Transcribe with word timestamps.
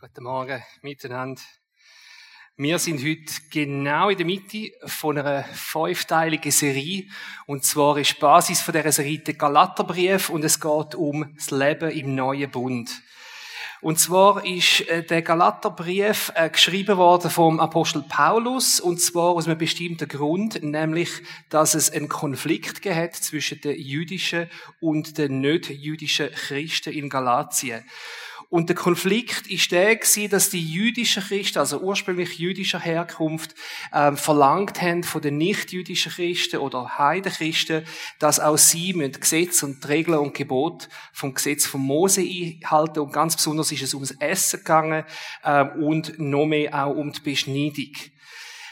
Guten 0.00 0.22
Morgen 0.22 0.62
miteinander. 0.82 1.42
Wir 2.56 2.78
sind 2.78 3.00
heute 3.00 3.32
genau 3.50 4.10
in 4.10 4.16
der 4.16 4.26
Mitte 4.26 4.70
von 4.86 5.18
einer 5.18 5.42
fünfteiligen 5.42 6.52
Serie. 6.52 7.08
Und 7.46 7.64
zwar 7.64 7.98
ist 7.98 8.14
die 8.14 8.20
Basis 8.20 8.60
von 8.60 8.74
dieser 8.74 8.92
Serie 8.92 9.18
der 9.18 9.34
Galaterbrief 9.34 10.30
und 10.30 10.44
es 10.44 10.60
geht 10.60 10.94
um 10.94 11.34
das 11.34 11.50
Leben 11.50 11.90
im 11.90 12.14
neuen 12.14 12.48
Bund. 12.48 13.02
Und 13.80 13.98
zwar 13.98 14.44
ist 14.44 14.88
äh, 14.88 15.02
der 15.02 15.22
Galaterbrief 15.22 16.30
äh, 16.36 16.48
geschrieben 16.48 16.96
worden 16.96 17.28
vom 17.28 17.58
Apostel 17.58 18.04
Paulus 18.08 18.78
und 18.78 19.00
zwar 19.00 19.30
aus 19.30 19.48
einem 19.48 19.58
bestimmten 19.58 20.06
Grund, 20.06 20.62
nämlich, 20.62 21.10
dass 21.48 21.74
es 21.74 21.90
einen 21.90 22.08
Konflikt 22.08 22.82
gehabt 22.82 23.16
zwischen 23.16 23.60
den 23.62 23.76
jüdischen 23.76 24.48
und 24.78 25.18
den 25.18 25.40
nicht 25.40 25.70
jüdischen 25.70 26.30
Christen 26.30 26.92
in 26.92 27.08
Galatien. 27.08 27.84
Und 28.50 28.70
der 28.70 28.76
Konflikt 28.76 29.46
ist 29.48 29.70
der 29.72 29.96
gewesen, 29.96 30.30
dass 30.30 30.48
die 30.48 30.64
jüdischen 30.64 31.22
Christen, 31.22 31.58
also 31.58 31.80
ursprünglich 31.80 32.38
jüdischer 32.38 32.80
Herkunft, 32.80 33.54
ähm, 33.92 34.16
verlangt 34.16 34.80
haben 34.80 35.02
von 35.04 35.20
den 35.20 35.36
nicht-jüdischen 35.36 36.12
Christen 36.12 36.56
oder 36.56 36.98
Heidenchristen, 36.98 37.84
dass 38.18 38.40
auch 38.40 38.56
sie 38.56 38.94
mit 38.94 39.20
Gesetz 39.20 39.62
und 39.62 39.86
Regeln 39.86 40.18
und 40.18 40.32
Gebot 40.32 40.88
vom 41.12 41.34
Gesetz 41.34 41.66
von 41.66 41.82
Mose 41.82 42.22
einhalten. 42.22 43.00
Und 43.00 43.12
ganz 43.12 43.36
besonders 43.36 43.70
ist 43.70 43.82
es 43.82 43.92
ums 43.92 44.12
Essen 44.12 44.60
gegangen 44.60 45.04
ähm, 45.44 45.70
und 45.82 46.18
noch 46.18 46.46
mehr 46.46 46.86
auch 46.86 46.96
um 46.96 47.12
die 47.12 47.20
Beschneidung. 47.20 47.92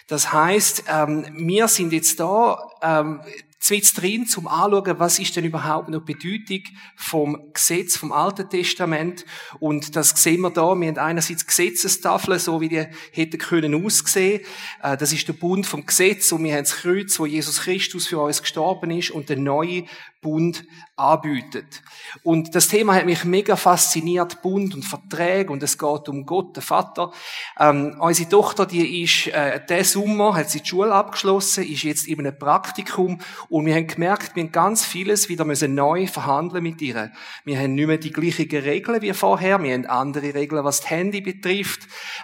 Das 0.09 0.33
heißt, 0.33 0.85
ähm, 0.89 1.27
wir 1.35 1.67
sind 1.69 1.93
jetzt 1.93 2.21
da, 2.21 2.71
ähm, 2.81 3.21
zwitz 3.59 3.95
drin, 3.95 4.27
zum 4.27 4.47
anschauen, 4.47 4.99
was 4.99 5.19
ist 5.19 5.37
denn 5.37 5.45
überhaupt 5.45 5.89
noch 5.89 6.05
die 6.05 6.15
Bedeutung 6.15 6.63
vom 6.95 7.53
Gesetz, 7.53 7.97
vom 7.97 8.13
Alten 8.13 8.49
Testament. 8.49 9.25
Und 9.59 9.97
das 9.97 10.11
sehen 10.11 10.41
wir 10.43 10.51
da. 10.51 10.75
Wir 10.75 10.89
haben 10.89 10.99
einerseits 10.99 11.47
Gesetzestafeln, 11.47 12.39
so 12.39 12.61
wie 12.61 12.69
die 12.69 12.87
hätten 13.13 13.39
können 13.39 13.85
aussehen. 13.85 14.43
Äh, 14.83 14.97
das 14.97 15.13
ist 15.13 15.27
der 15.29 15.33
Bund 15.33 15.67
vom 15.67 15.87
Gesetz 15.87 16.33
und 16.33 16.45
wir 16.45 16.55
haben 16.55 16.65
das 16.65 16.77
Kreuz, 16.77 17.19
wo 17.19 17.27
Jesus 17.27 17.61
Christus 17.63 18.07
für 18.07 18.21
uns 18.21 18.43
gestorben 18.43 18.91
ist 18.91 19.11
und 19.11 19.29
der 19.29 19.37
neue 19.37 19.85
Bund 20.21 20.65
anbietet. 20.97 21.83
Und 22.23 22.55
das 22.55 22.69
Thema 22.69 22.95
hat 22.95 23.05
mich 23.05 23.25
mega 23.25 23.55
fasziniert, 23.55 24.41
Bund 24.43 24.75
und 24.75 24.83
Verträge 24.83 25.53
und 25.53 25.63
es 25.63 25.79
geht 25.79 26.09
um 26.09 26.25
Gott, 26.25 26.57
den 26.57 26.63
Vater. 26.63 27.13
Ähm, 27.61 27.97
unsere 28.01 28.29
Tochter, 28.29 28.67
die 28.67 29.03
ist, 29.03 29.29
äh, 29.29 29.61
der 29.69 29.85
Sommer 29.85 30.35
hat 30.35 30.51
sie 30.51 30.61
die 30.63 30.69
Schule 30.69 30.93
abgeschlossen, 30.93 31.65
ist 31.65 31.83
jetzt 31.83 32.09
in 32.09 32.21
einem 32.21 32.39
Praktikum 32.39 33.21
und 33.49 33.67
wir 33.67 33.75
haben 33.75 33.87
gemerkt, 33.87 34.35
wir 34.35 34.45
haben 34.45 34.53
ganz 34.53 34.85
vieles 34.87 35.29
wieder 35.29 35.45
müssen 35.45 35.75
neu 35.75 36.07
verhandeln 36.07 36.63
mit 36.63 36.81
ihr. 36.81 37.13
Wir 37.45 37.59
haben 37.59 37.75
nicht 37.75 37.87
mehr 37.87 37.99
die 37.99 38.13
gleichen 38.13 38.49
Regeln 38.49 39.03
wie 39.03 39.13
vorher, 39.13 39.63
wir 39.63 39.75
haben 39.75 39.87
andere 39.87 40.35
Regeln, 40.35 40.65
was 40.65 40.81
das 40.81 40.91
Handy 40.91 41.21
betrifft. 41.21 41.81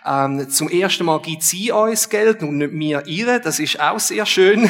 Ähm, 0.06 0.48
zum 0.48 0.68
ersten 0.70 1.04
Mal 1.04 1.20
gibt 1.20 1.42
sie 1.42 1.70
uns 1.70 2.08
Geld 2.08 2.42
und 2.42 2.58
nicht 2.58 2.72
wir 2.72 3.06
ihr, 3.06 3.38
das 3.38 3.58
ist 3.58 3.78
auch 3.78 4.00
sehr 4.00 4.24
schön. 4.24 4.68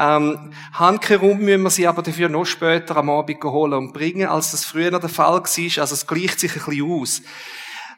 Ähm, 0.00 0.52
handkehrum 0.74 1.40
müssen 1.40 1.62
wir 1.64 1.70
sie 1.70 1.86
aber 1.88 2.02
dafür 2.02 2.28
noch 2.28 2.44
später 2.44 2.96
am 2.96 3.10
Abend 3.10 3.42
holen 3.42 3.72
und 3.72 3.92
bringen, 3.92 4.28
als 4.28 4.52
das 4.52 4.64
früher 4.64 4.98
der 4.98 5.08
Fall 5.08 5.42
war. 5.42 5.42
Also 5.42 5.94
es 5.94 6.06
gleicht 6.06 6.38
sich 6.38 6.56
ein 6.56 6.64
bisschen 6.64 6.90
aus. 6.90 7.22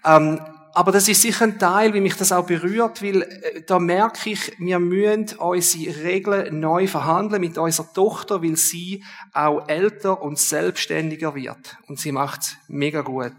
Ähm, 0.07 0.41
aber 0.73 0.93
das 0.93 1.09
ist 1.09 1.21
sicher 1.21 1.45
ein 1.45 1.59
Teil, 1.59 1.93
wie 1.93 2.01
mich 2.01 2.17
das 2.17 2.33
auch 2.33 2.47
berührt, 2.47 3.03
weil 3.03 3.23
äh, 3.23 3.63
da 3.67 3.79
merke 3.79 4.31
ich, 4.31 4.53
wir 4.59 4.79
müssen 4.79 5.37
unsere 5.39 6.05
Regeln 6.05 6.61
neu 6.61 6.87
verhandeln 6.87 7.41
mit 7.41 7.59
unserer 7.59 7.93
Tochter, 7.93 8.43
weil 8.43 8.57
sie 8.57 9.05
auch 9.35 9.69
älter 9.69 10.23
und 10.23 10.39
selbstständiger 10.39 11.35
wird. 11.35 11.77
Und 11.87 11.99
sie 11.99 12.13
macht's 12.13 12.57
mega 12.69 13.03
gut. 13.03 13.35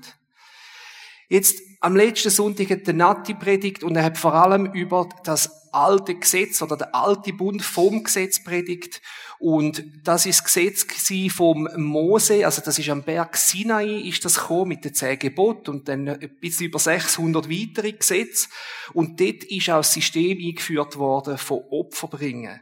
Jetzt 1.30 1.62
am 1.81 1.95
letzten 1.95 2.29
Sonntag 2.29 2.69
hat 2.69 2.87
der 2.87 2.93
Nati 2.93 3.33
predigt 3.33 3.83
und 3.83 3.95
er 3.95 4.03
hat 4.03 4.17
vor 4.17 4.35
allem 4.35 4.67
über 4.67 5.09
das 5.23 5.73
alte 5.73 6.15
Gesetz 6.15 6.61
oder 6.61 6.77
der 6.77 6.93
alte 6.93 7.33
Bund 7.33 7.63
vom 7.63 8.03
Gesetz 8.03 8.43
predigt. 8.43 9.02
Und 9.39 9.83
das 10.03 10.27
ist 10.27 10.41
das 10.41 10.45
Gesetz 10.45 10.86
vom 11.33 11.67
Mose, 11.75 12.45
also 12.45 12.61
das 12.64 12.77
ist 12.77 12.89
am 12.89 13.02
Berg 13.02 13.36
Sinai, 13.36 14.02
ist 14.02 14.23
das 14.23 14.36
gekommen 14.36 14.70
mit 14.70 14.86
den 14.86 14.93
zehn 14.93 15.17
Geboten 15.17 15.71
und 15.71 15.87
dann 15.87 16.08
ein 16.08 16.37
bisschen 16.39 16.67
über 16.67 16.77
600 16.77 17.49
weitere 17.49 17.93
Gesetze. 17.93 18.49
Und 18.93 19.20
dort 19.20 19.43
ist 19.45 19.70
auch 19.71 19.77
das 19.77 19.93
System 19.93 20.37
eingeführt 20.37 20.97
worden 20.97 21.39
von 21.39 21.64
Opferbringen. 21.71 22.59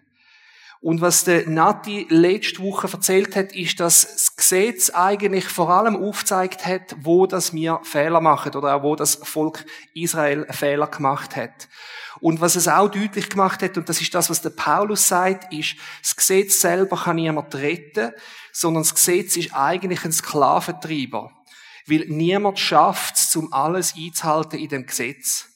Und 0.81 1.01
was 1.01 1.25
der 1.25 1.47
Nati 1.49 2.07
letzte 2.09 2.63
Woche 2.63 2.87
erzählt 2.89 3.35
hat, 3.35 3.51
ist, 3.51 3.81
dass 3.81 4.13
das 4.13 4.35
Gesetz 4.37 4.89
eigentlich 4.89 5.45
vor 5.45 5.69
allem 5.69 5.97
aufzeigt 5.97 6.65
hat, 6.65 6.95
wo 7.01 7.25
das 7.25 7.53
wir 7.53 7.81
Fehler 7.83 8.21
machen 8.21 8.55
oder 8.55 8.75
auch 8.75 8.83
wo 8.83 8.95
das 8.95 9.15
Volk 9.15 9.65
Israel 9.93 10.47
Fehler 10.51 10.87
gemacht 10.87 11.35
hat. 11.35 11.67
Und 12.21 12.39
was 12.39 12.55
es 12.55 12.69
auch 12.69 12.89
deutlich 12.89 13.29
gemacht 13.29 13.61
hat, 13.61 13.77
und 13.77 13.89
das 13.89 13.99
ist 13.99 14.13
das, 14.15 14.29
was 14.29 14.41
der 14.41 14.51
Paulus 14.51 15.07
sagt, 15.07 15.53
ist, 15.53 15.75
das 16.01 16.15
Gesetz 16.15 16.61
selber 16.61 16.95
kann 16.95 17.17
niemand 17.17 17.53
retten, 17.55 18.13
sondern 18.53 18.83
das 18.83 18.95
Gesetz 18.95 19.35
ist 19.35 19.53
eigentlich 19.53 20.05
ein 20.05 20.13
Sklaventreiber. 20.13 21.31
Weil 21.87 22.05
niemand 22.07 22.57
schafft 22.57 23.15
es, 23.17 23.35
um 23.35 23.51
alles 23.51 23.95
einzuhalten 23.97 24.59
in 24.59 24.69
dem 24.69 24.85
Gesetz. 24.85 25.47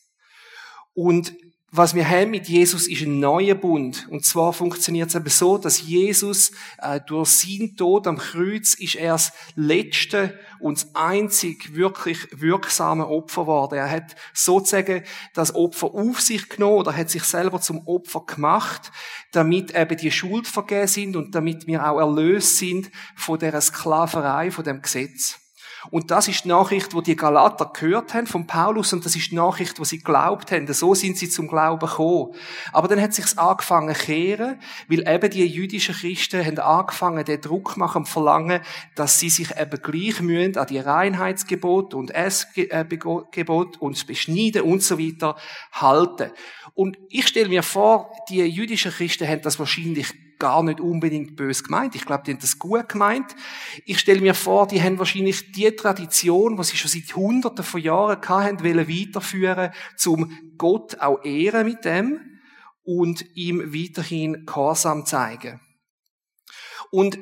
Und 0.93 1.33
was 1.75 1.95
wir 1.95 2.07
haben 2.07 2.29
mit 2.29 2.47
Jesus 2.47 2.87
ist 2.87 3.01
ein 3.01 3.19
neuer 3.19 3.55
Bund. 3.55 4.07
Und 4.11 4.23
zwar 4.23 4.53
funktioniert 4.53 5.09
es 5.09 5.15
eben 5.15 5.27
so, 5.27 5.57
dass 5.57 5.81
Jesus 5.81 6.51
äh, 6.77 6.99
durch 7.07 7.29
seinen 7.29 7.75
Tod 7.75 8.05
am 8.05 8.19
Kreuz 8.19 8.75
ist 8.75 8.93
er 8.93 9.13
das 9.13 9.33
letzte 9.55 10.39
und 10.59 10.77
das 10.77 10.95
einzig 10.95 11.73
wirklich 11.73 12.27
wirksame 12.29 13.07
Opfer 13.07 13.41
geworden. 13.41 13.79
Er 13.79 13.89
hat 13.89 14.15
sozusagen 14.35 15.01
das 15.33 15.55
Opfer 15.55 15.95
auf 15.95 16.21
sich 16.21 16.47
genommen 16.47 16.77
oder 16.77 16.95
hat 16.95 17.09
sich 17.09 17.23
selber 17.23 17.59
zum 17.59 17.87
Opfer 17.87 18.23
gemacht, 18.27 18.91
damit 19.31 19.75
eben 19.75 19.97
die 19.97 20.11
Schuld 20.11 20.47
vergeben 20.47 20.87
sind 20.87 21.15
und 21.15 21.33
damit 21.33 21.65
wir 21.65 21.89
auch 21.89 21.97
erlöst 21.97 22.57
sind 22.57 22.91
von 23.15 23.39
der 23.39 23.59
Sklaverei, 23.59 24.51
von 24.51 24.63
dem 24.63 24.83
Gesetz. 24.83 25.42
Und 25.91 26.11
das 26.11 26.27
ist 26.27 26.43
die 26.43 26.49
Nachricht, 26.49 26.93
wo 26.93 27.01
die 27.01 27.15
Galater 27.15 27.71
gehört 27.73 28.13
haben 28.13 28.27
von 28.27 28.47
Paulus 28.47 28.93
und 28.93 29.05
das 29.05 29.15
ist 29.15 29.31
die 29.31 29.35
Nachricht, 29.35 29.79
wo 29.79 29.83
sie 29.83 29.99
glaubt 29.99 30.51
haben. 30.51 30.71
So 30.71 30.95
sind 30.95 31.17
sie 31.17 31.29
zum 31.29 31.47
Glauben 31.47 31.85
gekommen. 31.85 32.33
Aber 32.71 32.87
dann 32.87 33.01
hat 33.01 33.13
sich's 33.13 33.37
angefangen 33.37 33.95
zu 33.95 34.05
kehren, 34.05 34.59
weil 34.87 35.07
eben 35.07 35.29
die 35.29 35.45
jüdischen 35.45 35.95
Christen 35.95 36.45
haben 36.45 36.59
angefangen, 36.59 37.25
den 37.25 37.41
Druck 37.41 37.77
machen 37.77 37.99
und 37.99 38.07
verlangen, 38.07 38.61
dass 38.95 39.19
sie 39.19 39.29
sich 39.29 39.49
eben 39.57 39.81
gleich 39.81 40.21
mühen 40.21 40.57
an 40.57 40.67
die 40.67 40.79
Reinheitsgebot 40.79 41.93
und 41.93 42.11
Essgebot 42.11 43.77
und 43.81 43.95
das 43.95 44.03
Beschneiden 44.03 44.61
und 44.61 44.83
so 44.83 44.99
weiter 44.99 45.35
halten. 45.71 46.31
Und 46.73 46.97
ich 47.09 47.27
stelle 47.27 47.49
mir 47.49 47.63
vor, 47.63 48.11
die 48.29 48.41
jüdischen 48.41 48.91
Christen 48.91 49.27
haben 49.27 49.41
das 49.41 49.59
wahrscheinlich 49.59 50.13
gar 50.43 50.61
nicht 50.61 50.81
unbedingt 50.81 51.37
bös 51.37 51.63
gemeint. 51.63 51.95
Ich 51.95 52.05
glaube, 52.05 52.23
die 52.25 52.33
haben 52.33 52.41
das 52.41 52.59
gut 52.59 52.89
gemeint. 52.89 53.33
Ich 53.85 53.97
stelle 53.97 54.19
mir 54.19 54.33
vor, 54.33 54.67
die 54.67 54.81
haben 54.81 54.99
wahrscheinlich 54.99 55.53
die 55.53 55.73
Tradition, 55.73 56.57
die 56.57 56.63
sie 56.65 56.75
schon 56.75 56.91
seit 56.91 57.15
Hunderten 57.15 57.63
von 57.63 57.79
Jahren 57.79 58.21
hatten, 58.21 58.61
wollen 58.61 58.89
weiterführen, 58.89 59.71
zum 59.95 60.37
Gott 60.57 60.99
auch 60.99 61.23
ehren 61.23 61.65
mit 61.65 61.85
dem 61.85 62.19
und 62.83 63.25
ihm 63.37 63.73
weiterhin 63.73 64.45
Gehorsam 64.45 65.05
zeigen. 65.05 65.61
Und 66.91 67.17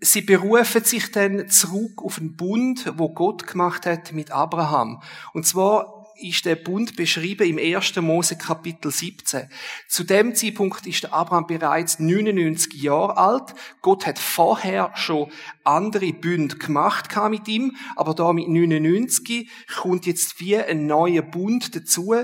sie 0.00 0.22
berufen 0.22 0.82
sich 0.82 1.12
dann 1.12 1.48
zurück 1.48 2.02
auf 2.04 2.18
einen 2.18 2.34
Bund, 2.34 2.92
wo 2.96 3.10
Gott 3.10 3.46
gemacht 3.46 3.86
hat 3.86 4.12
mit 4.12 4.32
Abraham. 4.32 5.00
Und 5.32 5.46
zwar 5.46 6.03
ist 6.20 6.44
der 6.44 6.56
Bund 6.56 6.96
beschrieben 6.96 7.46
im 7.46 7.76
1. 7.76 7.96
Mose 7.96 8.36
Kapitel 8.36 8.90
17. 8.90 9.48
Zu 9.88 10.04
dem 10.04 10.34
Zeitpunkt 10.34 10.86
ist 10.86 11.02
der 11.02 11.12
Abraham 11.12 11.46
bereits 11.46 11.98
99 11.98 12.72
Jahre 12.74 13.16
alt. 13.16 13.54
Gott 13.82 14.06
hat 14.06 14.18
vorher 14.18 14.92
schon 14.94 15.30
andere 15.64 16.12
Bünde 16.12 16.56
gemacht 16.56 17.08
mit 17.28 17.48
ihm, 17.48 17.76
aber 17.96 18.14
da 18.14 18.32
mit 18.32 18.48
99 18.48 19.50
kommt 19.80 20.06
jetzt 20.06 20.40
wie 20.40 20.56
ein 20.56 20.86
neuer 20.86 21.22
Bund 21.22 21.74
dazu. 21.74 22.14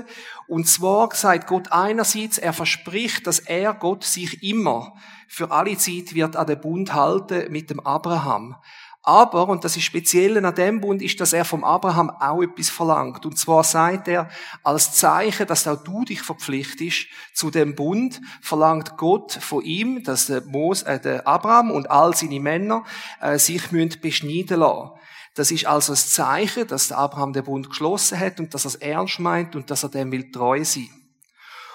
Und 0.47 0.67
zwar 0.67 1.13
sagt 1.13 1.47
Gott 1.47 1.71
einerseits, 1.71 2.37
er 2.37 2.53
verspricht, 2.53 3.27
dass 3.27 3.39
er 3.39 3.73
Gott 3.73 4.03
sich 4.03 4.43
immer 4.43 4.93
für 5.27 5.51
alle 5.51 5.77
Zeit 5.77 6.13
wird 6.13 6.35
an 6.35 6.45
den 6.45 6.59
Bund 6.59 6.93
halten 6.93 7.49
mit 7.51 7.69
dem 7.69 7.79
Abraham. 7.79 8.57
Aber, 9.03 9.49
und 9.49 9.63
das 9.63 9.75
ist 9.77 9.83
speziell 9.83 10.43
an 10.45 10.53
dem 10.53 10.79
Bund, 10.79 11.01
ist, 11.01 11.19
dass 11.19 11.33
er 11.33 11.43
vom 11.43 11.63
Abraham 11.63 12.11
auch 12.11 12.43
etwas 12.43 12.69
verlangt. 12.69 13.25
Und 13.25 13.35
zwar 13.35 13.63
sagt 13.63 14.07
er, 14.07 14.29
als 14.63 14.93
Zeichen, 14.93 15.47
dass 15.47 15.67
auch 15.67 15.83
du 15.83 16.05
dich 16.05 16.21
verpflichtest 16.21 17.07
zu 17.33 17.49
dem 17.49 17.73
Bund, 17.73 18.21
verlangt 18.41 18.97
Gott 18.97 19.33
von 19.33 19.63
ihm, 19.63 20.03
dass 20.03 20.27
der, 20.27 20.43
Mos, 20.45 20.83
äh, 20.83 20.99
der 20.99 21.27
Abraham 21.27 21.71
und 21.71 21.89
all 21.89 22.15
seine 22.15 22.39
Männer 22.39 22.83
äh, 23.21 23.39
sich 23.39 23.71
müssen 23.71 23.99
beschneiden 23.99 24.59
lassen. 24.59 24.91
Das 25.33 25.49
ist 25.49 25.65
also 25.65 25.93
das 25.93 26.11
Zeichen, 26.11 26.67
dass 26.67 26.89
der 26.89 26.99
Abraham 26.99 27.33
den 27.33 27.45
Bund 27.45 27.69
geschlossen 27.69 28.19
hat 28.19 28.39
und 28.39 28.53
dass 28.53 28.65
er 28.65 28.69
es 28.69 28.75
ernst 28.75 29.19
meint 29.19 29.55
und 29.55 29.71
dass 29.71 29.81
er 29.81 29.89
dem 29.89 30.11
will 30.11 30.29
treu 30.31 30.63
sein. 30.63 30.89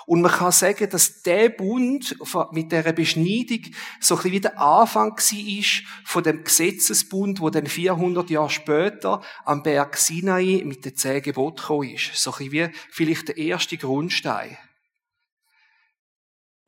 Und 0.07 0.23
man 0.23 0.31
kann 0.31 0.53
sagen, 0.53 0.89
dass 0.89 1.23
der 1.23 1.49
Bund 1.49 2.17
mit 2.53 2.71
der 2.71 2.93
Beschneidung 2.93 3.61
so 4.01 4.15
ein 4.15 4.19
bisschen 4.19 4.33
wie 4.33 4.41
der 4.41 4.61
Anfang 4.61 5.11
war 5.11 5.65
von 6.05 6.23
dem 6.23 6.45
Gesetzesbund, 6.45 7.41
wo 7.41 7.51
dann 7.51 7.67
400 7.67 8.31
Jahre 8.31 8.51
später 8.51 9.21
am 9.45 9.65
Berg 9.65 9.97
Sinai 9.97 10.63
mit 10.65 10.85
den 10.85 10.97
zehn 10.97 11.23
Geboten 11.23 11.57
gekommen 11.57 11.91
ist. 11.91 12.15
So 12.15 12.31
ein 12.31 12.39
bisschen 12.39 12.53
wie 12.53 12.71
vielleicht 12.91 13.29
der 13.29 13.37
erste 13.37 13.77
Grundstein. 13.77 14.57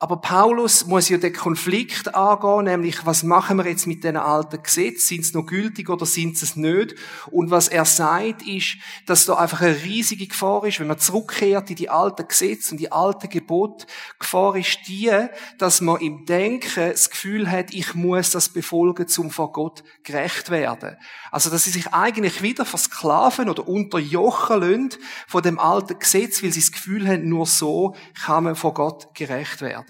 Aber 0.01 0.21
Paulus 0.21 0.87
muss 0.87 1.09
ja 1.09 1.19
den 1.19 1.33
Konflikt 1.33 2.15
angehen, 2.15 2.67
nämlich 2.67 3.05
was 3.05 3.25
machen 3.25 3.57
wir 3.57 3.67
jetzt 3.67 3.89
mit 3.89 4.05
den 4.05 4.17
alten 4.17 4.63
Gesetzen? 4.63 5.01
Sind 5.01 5.25
sie 5.25 5.37
noch 5.37 5.47
gültig 5.47 5.91
oder 5.91 6.07
sind 6.07 6.39
sie 6.39 6.45
es 6.45 6.55
nicht? 6.55 6.95
Und 7.33 7.51
was 7.51 7.67
er 7.67 7.85
sagt, 7.85 8.47
ist, 8.47 8.77
dass 9.07 9.25
da 9.25 9.35
einfach 9.35 9.61
eine 9.61 9.75
riesige 9.83 10.29
Gefahr 10.29 10.65
ist, 10.65 10.79
wenn 10.79 10.87
man 10.87 11.01
zurückkehrt 11.01 11.71
in 11.71 11.75
die 11.75 11.91
alten 11.91 12.29
Gesetze 12.29 12.71
und 12.71 12.79
die 12.79 12.93
alten 12.93 13.29
Gebote. 13.29 13.87
Gefahr 14.21 14.55
ist 14.55 14.79
die, 14.87 15.11
dass 15.59 15.81
man 15.81 16.01
im 16.01 16.25
Denken 16.27 16.91
das 16.91 17.11
Gefühl 17.11 17.51
hat, 17.51 17.75
ich 17.75 17.95
muss 17.95 18.31
das 18.31 18.51
befolgen, 18.51 19.07
um 19.17 19.33
vor 19.33 19.51
Gott 19.51 19.83
gerecht 20.05 20.51
werden. 20.51 20.97
Also, 21.33 21.51
dass 21.51 21.65
sie 21.65 21.71
sich 21.71 21.93
eigentlich 21.93 22.41
wieder 22.41 22.65
versklaven 22.65 23.51
oder 23.51 23.67
unterjochen 23.67 24.61
lassen 24.61 24.91
von 25.27 25.43
dem 25.43 25.59
alten 25.59 25.99
Gesetz, 25.99 26.41
weil 26.45 26.53
sie 26.53 26.61
das 26.61 26.71
Gefühl 26.71 27.09
haben, 27.09 27.29
nur 27.29 27.47
so 27.47 27.97
kann 28.25 28.45
man 28.45 28.55
vor 28.55 28.75
Gott 28.75 29.13
gerecht 29.13 29.61
werden. 29.61 29.88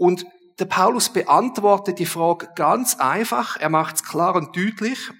Und 0.00 0.24
der 0.58 0.64
Paulus 0.64 1.12
beantwortet 1.12 1.98
die 1.98 2.06
Frage 2.06 2.48
ganz 2.56 2.94
einfach. 2.94 3.58
Er 3.58 3.68
macht 3.68 3.96
es 3.96 4.02
klar 4.02 4.34
und 4.34 4.56
deutlich. 4.56 5.10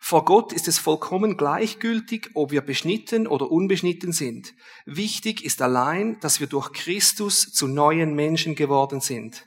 Vor 0.00 0.24
Gott 0.24 0.54
ist 0.54 0.68
es 0.68 0.78
vollkommen 0.78 1.36
gleichgültig, 1.36 2.30
ob 2.32 2.50
wir 2.50 2.62
beschnitten 2.62 3.26
oder 3.26 3.50
unbeschnitten 3.50 4.12
sind. 4.12 4.54
Wichtig 4.86 5.44
ist 5.44 5.60
allein, 5.60 6.18
dass 6.20 6.40
wir 6.40 6.46
durch 6.46 6.72
Christus 6.72 7.52
zu 7.52 7.66
neuen 7.66 8.14
Menschen 8.14 8.54
geworden 8.54 9.02
sind. 9.02 9.44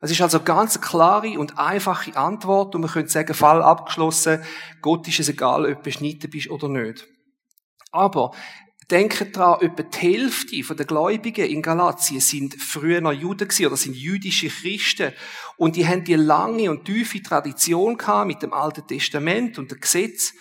Es 0.00 0.10
ist 0.10 0.22
also 0.22 0.40
ganz 0.40 0.80
klare 0.80 1.38
und 1.38 1.56
einfache 1.56 2.16
Antwort 2.16 2.74
und 2.74 2.80
man 2.80 2.90
könnte 2.90 3.12
sagen, 3.12 3.32
Fall 3.32 3.62
abgeschlossen, 3.62 4.42
Gott 4.82 5.06
ist 5.06 5.20
es 5.20 5.28
egal, 5.28 5.66
ob 5.66 5.76
du 5.76 5.82
beschnitten 5.82 6.30
bist 6.30 6.50
oder 6.50 6.68
nicht. 6.68 7.06
Aber 7.92 8.32
Denkt 8.90 9.36
daran, 9.36 9.62
etwa 9.62 9.82
die 9.82 9.98
Hälfte 9.98 10.74
der 10.74 10.86
Gläubigen 10.86 11.46
in 11.46 11.60
Galatien 11.60 12.20
sind 12.20 12.54
früher 12.54 13.10
Juden 13.12 13.48
gewesen, 13.48 13.66
oder 13.66 13.76
sind 13.76 13.96
jüdische 13.96 14.48
Christen. 14.48 15.12
Und 15.56 15.74
die 15.74 15.86
haben 15.86 16.04
die 16.04 16.14
lange 16.14 16.70
und 16.70 16.84
tiefe 16.84 17.20
Tradition 17.20 17.96
gehabt 17.96 18.28
mit 18.28 18.42
dem 18.42 18.52
Alten 18.52 18.86
Testament 18.86 19.58
und 19.58 19.72
dem 19.72 19.80
Gesetz. 19.80 20.34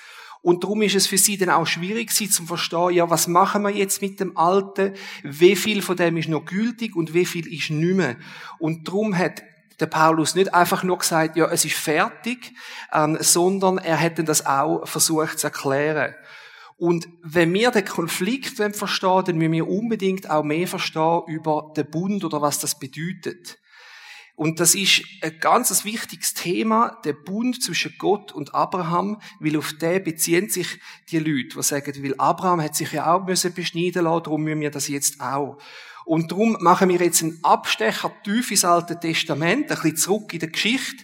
Und 0.43 0.63
darum 0.63 0.83
ist 0.83 0.93
es 0.93 1.07
für 1.07 1.17
sie 1.17 1.39
dann 1.39 1.49
auch 1.49 1.65
schwierig 1.65 2.09
gewesen, 2.09 2.31
zu 2.31 2.45
verstehen, 2.45 2.91
ja, 2.91 3.09
was 3.09 3.27
machen 3.27 3.63
wir 3.63 3.71
jetzt 3.71 4.03
mit 4.03 4.19
dem 4.19 4.37
Alten? 4.37 4.93
Wie 5.23 5.55
viel 5.55 5.81
von 5.81 5.97
dem 5.97 6.17
ist 6.17 6.29
noch 6.29 6.45
gültig 6.45 6.95
und 6.95 7.15
wie 7.15 7.25
viel 7.25 7.51
ist 7.51 7.71
nicht 7.71 7.95
mehr? 7.95 8.15
Und 8.59 8.87
darum 8.87 9.17
hat 9.17 9.41
der 9.79 9.87
Paulus 9.87 10.35
nicht 10.35 10.53
einfach 10.53 10.83
nur 10.83 10.99
gesagt, 10.99 11.35
ja, 11.35 11.47
es 11.47 11.65
ist 11.65 11.75
fertig, 11.75 12.53
ähm, 12.93 13.17
sondern 13.19 13.79
er 13.79 13.97
hätte 13.97 14.23
das 14.23 14.45
auch 14.45 14.87
versucht 14.87 15.39
zu 15.39 15.47
erklären. 15.47 16.13
Und 16.77 17.07
wenn 17.23 17.53
wir 17.53 17.71
den 17.71 17.85
Konflikt 17.85 18.57
verstehen 18.75 19.23
dann 19.25 19.37
müssen 19.37 19.53
wir 19.53 19.67
unbedingt 19.67 20.29
auch 20.29 20.43
mehr 20.43 20.67
verstehen 20.67 21.21
über 21.27 21.71
den 21.75 21.89
Bund 21.89 22.23
oder 22.23 22.41
was 22.41 22.59
das 22.59 22.77
bedeutet. 22.77 23.59
Und 24.35 24.59
das 24.59 24.75
ist 24.75 25.01
ein 25.21 25.39
ganz 25.39 25.85
wichtiges 25.85 26.33
Thema, 26.33 26.99
der 27.05 27.13
Bund 27.13 27.63
zwischen 27.63 27.95
Gott 27.97 28.33
und 28.33 28.53
Abraham, 28.53 29.21
weil 29.39 29.55
auf 29.55 29.71
den 29.73 30.03
beziehen 30.03 30.49
sich 30.49 30.67
die 31.09 31.19
Leute, 31.19 31.55
die 31.55 31.63
sagen, 31.63 32.03
weil 32.03 32.15
Abraham 32.17 32.61
hat 32.61 32.75
sich 32.75 32.91
ja 32.91 33.13
auch 33.13 33.25
müssen 33.25 33.53
beschneiden 33.53 34.03
lassen, 34.03 34.23
darum 34.23 34.43
müssen 34.43 34.59
wir 34.59 34.71
das 34.71 34.89
jetzt 34.89 35.21
auch. 35.21 35.57
Und 36.03 36.31
darum 36.31 36.57
machen 36.59 36.89
wir 36.89 36.99
jetzt 36.99 37.23
einen 37.23 37.39
Abstecher 37.43 38.11
tief 38.23 38.51
ins 38.51 38.65
Alte 38.65 38.99
Testament, 38.99 39.71
ein 39.71 39.77
bisschen 39.77 39.95
zurück 39.95 40.33
in 40.33 40.39
der 40.39 40.49
Geschichte, 40.49 41.03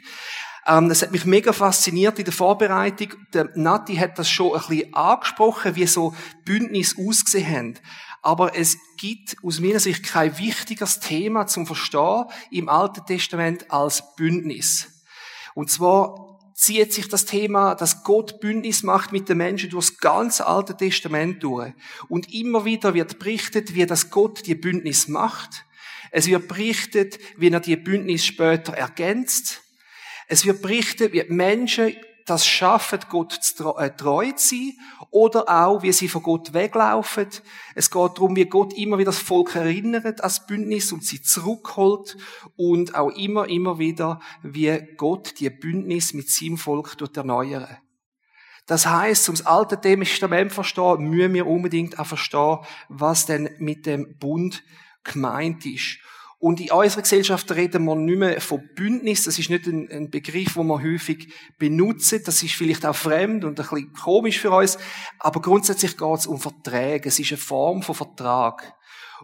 ähm, 0.68 0.90
das 0.90 1.02
hat 1.02 1.12
mich 1.12 1.26
mega 1.26 1.54
fasziniert 1.54 2.20
in 2.20 2.26
der 2.26 2.34
Vorbereitung. 2.34 3.14
Der 3.34 3.50
Nati 3.56 3.96
hat 3.96 4.20
das 4.20 4.30
schon 4.30 4.54
ein 4.54 4.62
bisschen 4.68 4.94
angesprochen, 4.94 5.76
wie 5.76 5.88
so 5.88 6.16
Bündnis 6.46 6.96
ausgesehen 6.98 7.56
haben. 7.56 7.80
Aber 8.22 8.56
es 8.56 8.78
gibt 8.98 9.36
aus 9.44 9.60
meiner 9.60 9.80
Sicht 9.80 10.04
kein 10.04 10.38
wichtigeres 10.38 11.00
Thema 11.00 11.48
zum 11.48 11.66
Verstehen 11.66 12.26
im 12.52 12.70
Alten 12.70 13.06
Testament 13.06 13.72
als 13.72 14.16
Bündnis. 14.16 15.04
Und 15.56 15.72
zwar 15.72 16.40
zieht 16.54 16.94
sich 16.94 17.10
das 17.10 17.26
Thema, 17.26 17.74
dass 17.74 18.04
Gott 18.04 18.40
Bündnis 18.40 18.84
macht 18.84 19.12
mit 19.12 19.28
den 19.28 19.38
Menschen 19.38 19.72
durchs 19.72 19.98
ganze 19.98 20.46
Alte 20.46 20.78
Testament 20.78 21.42
durch. 21.42 21.74
Und 22.08 22.32
immer 22.32 22.66
wieder 22.66 22.94
wird 22.94 23.18
berichtet, 23.18 23.74
wie 23.74 23.88
das 23.88 24.12
Gott 24.12 24.46
die 24.46 24.54
Bündnis 24.54 25.08
macht. 25.08 25.66
Es 26.12 26.28
wird 26.28 26.48
berichtet, 26.48 27.18
wie 27.38 27.50
er 27.50 27.60
die 27.60 27.78
Bündnis 27.78 28.24
später 28.24 28.74
ergänzt. 28.74 29.61
Es 30.32 30.46
wird 30.46 30.62
berichtet, 30.62 31.12
wie 31.12 31.26
Menschen 31.28 31.94
das 32.26 32.48
schaffen, 32.48 33.00
Gott 33.10 33.38
äh, 33.78 33.90
treu 33.90 34.32
zu 34.32 34.48
sein, 34.48 34.74
oder 35.10 35.50
auch, 35.50 35.84
wie 35.84 35.92
sie 35.92 36.08
von 36.08 36.24
Gott 36.24 36.54
weglaufen. 36.54 37.28
Es 37.76 37.92
geht 37.92 38.12
darum, 38.16 38.38
wie 38.38 38.46
Gott 38.46 38.72
immer 38.78 38.98
wieder 38.98 39.12
das 39.12 39.20
Volk 39.20 39.54
erinnert 39.56 40.22
das 40.22 40.48
Bündnis 40.48 40.94
und 40.94 41.04
sie 41.04 41.22
zurückholt 41.22 42.16
und 42.56 42.96
auch 42.96 43.10
immer, 43.10 43.50
immer 43.50 43.78
wieder, 43.78 44.22
wie 44.42 44.72
Gott 44.96 45.38
die 45.42 45.50
Bündnis 45.50 46.14
mit 46.14 46.30
seinem 46.30 46.58
Volk 46.58 46.96
erneuern. 47.14 47.80
Das 48.68 48.86
heißt, 48.86 49.28
um 49.28 49.36
das 49.36 49.46
Alte 49.46 49.82
Testament 49.82 50.54
verstehen, 50.54 51.10
müssen 51.10 51.34
wir 51.34 51.46
unbedingt 51.46 52.00
auch 52.00 52.08
verstehen, 52.08 52.60
was 52.88 53.26
denn 53.26 53.50
mit 53.60 53.86
dem 53.86 54.18
Bund 54.18 54.64
gemeint 55.04 55.66
ist. 55.66 55.98
Und 56.42 56.60
in 56.60 56.72
unserer 56.72 57.04
Gesellschaft 57.04 57.52
reden 57.52 57.86
wir 57.86 57.96
nicht 57.96 58.18
mehr 58.18 58.42
von 58.42 58.68
Bündnis. 58.74 59.26
Das 59.26 59.38
ist 59.38 59.52
nicht 59.52 59.68
ein, 59.68 59.88
ein 59.92 60.10
Begriff, 60.10 60.56
den 60.56 60.66
wir 60.66 60.82
häufig 60.82 61.32
benutzen. 61.60 62.24
Das 62.26 62.42
ist 62.42 62.56
vielleicht 62.56 62.84
auch 62.84 62.96
fremd 62.96 63.46
und 63.46 63.60
ein 63.60 63.68
bisschen 63.68 63.94
komisch 63.94 64.40
für 64.40 64.50
uns. 64.50 64.80
Aber 65.20 65.40
grundsätzlich 65.40 65.96
geht 65.96 66.18
es 66.18 66.26
um 66.26 66.40
Verträge. 66.40 67.10
Es 67.10 67.20
ist 67.20 67.32
eine 67.32 67.38
Form 67.38 67.84
von 67.84 67.94
Vertrag. 67.94 68.74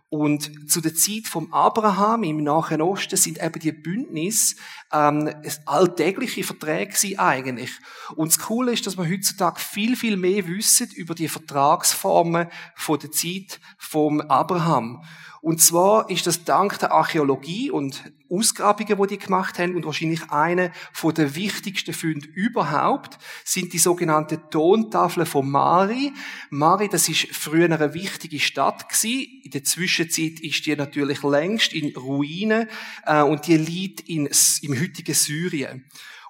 Und 0.09 0.69
zu 0.69 0.79
der 0.79 0.93
Zeit 0.93 1.25
vom 1.25 1.51
Abraham 1.51 2.21
im 2.21 2.43
Nahen 2.43 2.83
Osten 2.83 3.17
sind 3.17 3.41
eben 3.43 3.59
die 3.59 3.71
Bündnis 3.71 4.55
ähm, 4.93 5.33
alltägliche 5.65 6.43
Verträge 6.43 7.17
eigentlich. 7.17 7.71
Und 8.15 8.31
das 8.31 8.39
Coole 8.39 8.73
ist, 8.73 8.85
dass 8.85 8.97
wir 8.97 9.09
heutzutage 9.09 9.59
viel, 9.59 9.95
viel 9.95 10.17
mehr 10.17 10.47
wissen 10.47 10.91
über 10.95 11.15
die 11.15 11.27
Vertragsformen 11.27 12.47
von 12.75 12.99
der 12.99 13.11
Zeit 13.11 13.59
vom 13.79 14.21
Abraham. 14.21 15.03
Und 15.47 15.61
zwar 15.61 16.09
ist 16.09 16.27
das 16.27 16.43
dank 16.43 16.77
der 16.79 16.91
Archäologie 16.91 17.71
und 17.71 18.11
Ausgrabungen, 18.29 19.01
die 19.01 19.07
die 19.07 19.17
gemacht 19.17 19.59
haben, 19.59 19.77
und 19.77 19.85
wahrscheinlich 19.85 20.29
eine 20.29 20.73
von 20.91 21.13
der 21.13 21.35
wichtigsten 21.35 21.93
Funde 21.93 22.27
überhaupt, 22.27 23.17
sind 23.45 23.71
die 23.71 23.77
sogenannten 23.77 24.41
Tontafeln 24.51 25.25
von 25.25 25.49
Mari. 25.49 26.11
Mari, 26.49 26.89
das 26.89 27.07
ist 27.07 27.33
früher 27.33 27.63
eine 27.63 27.93
wichtige 27.93 28.41
Stadt 28.41 28.89
gewesen. 28.89 29.41
In 29.45 29.51
der 29.51 29.63
Zwischenzeit 29.63 30.41
ist 30.41 30.65
die 30.65 30.75
natürlich 30.75 31.23
längst 31.23 31.71
in 31.71 31.95
Ruinen, 31.95 32.67
äh, 33.05 33.21
und 33.21 33.47
die 33.47 33.55
liegt 33.55 34.01
in, 34.01 34.29
im 34.63 34.77
heutigen 34.77 35.15
Syrien. 35.15 35.85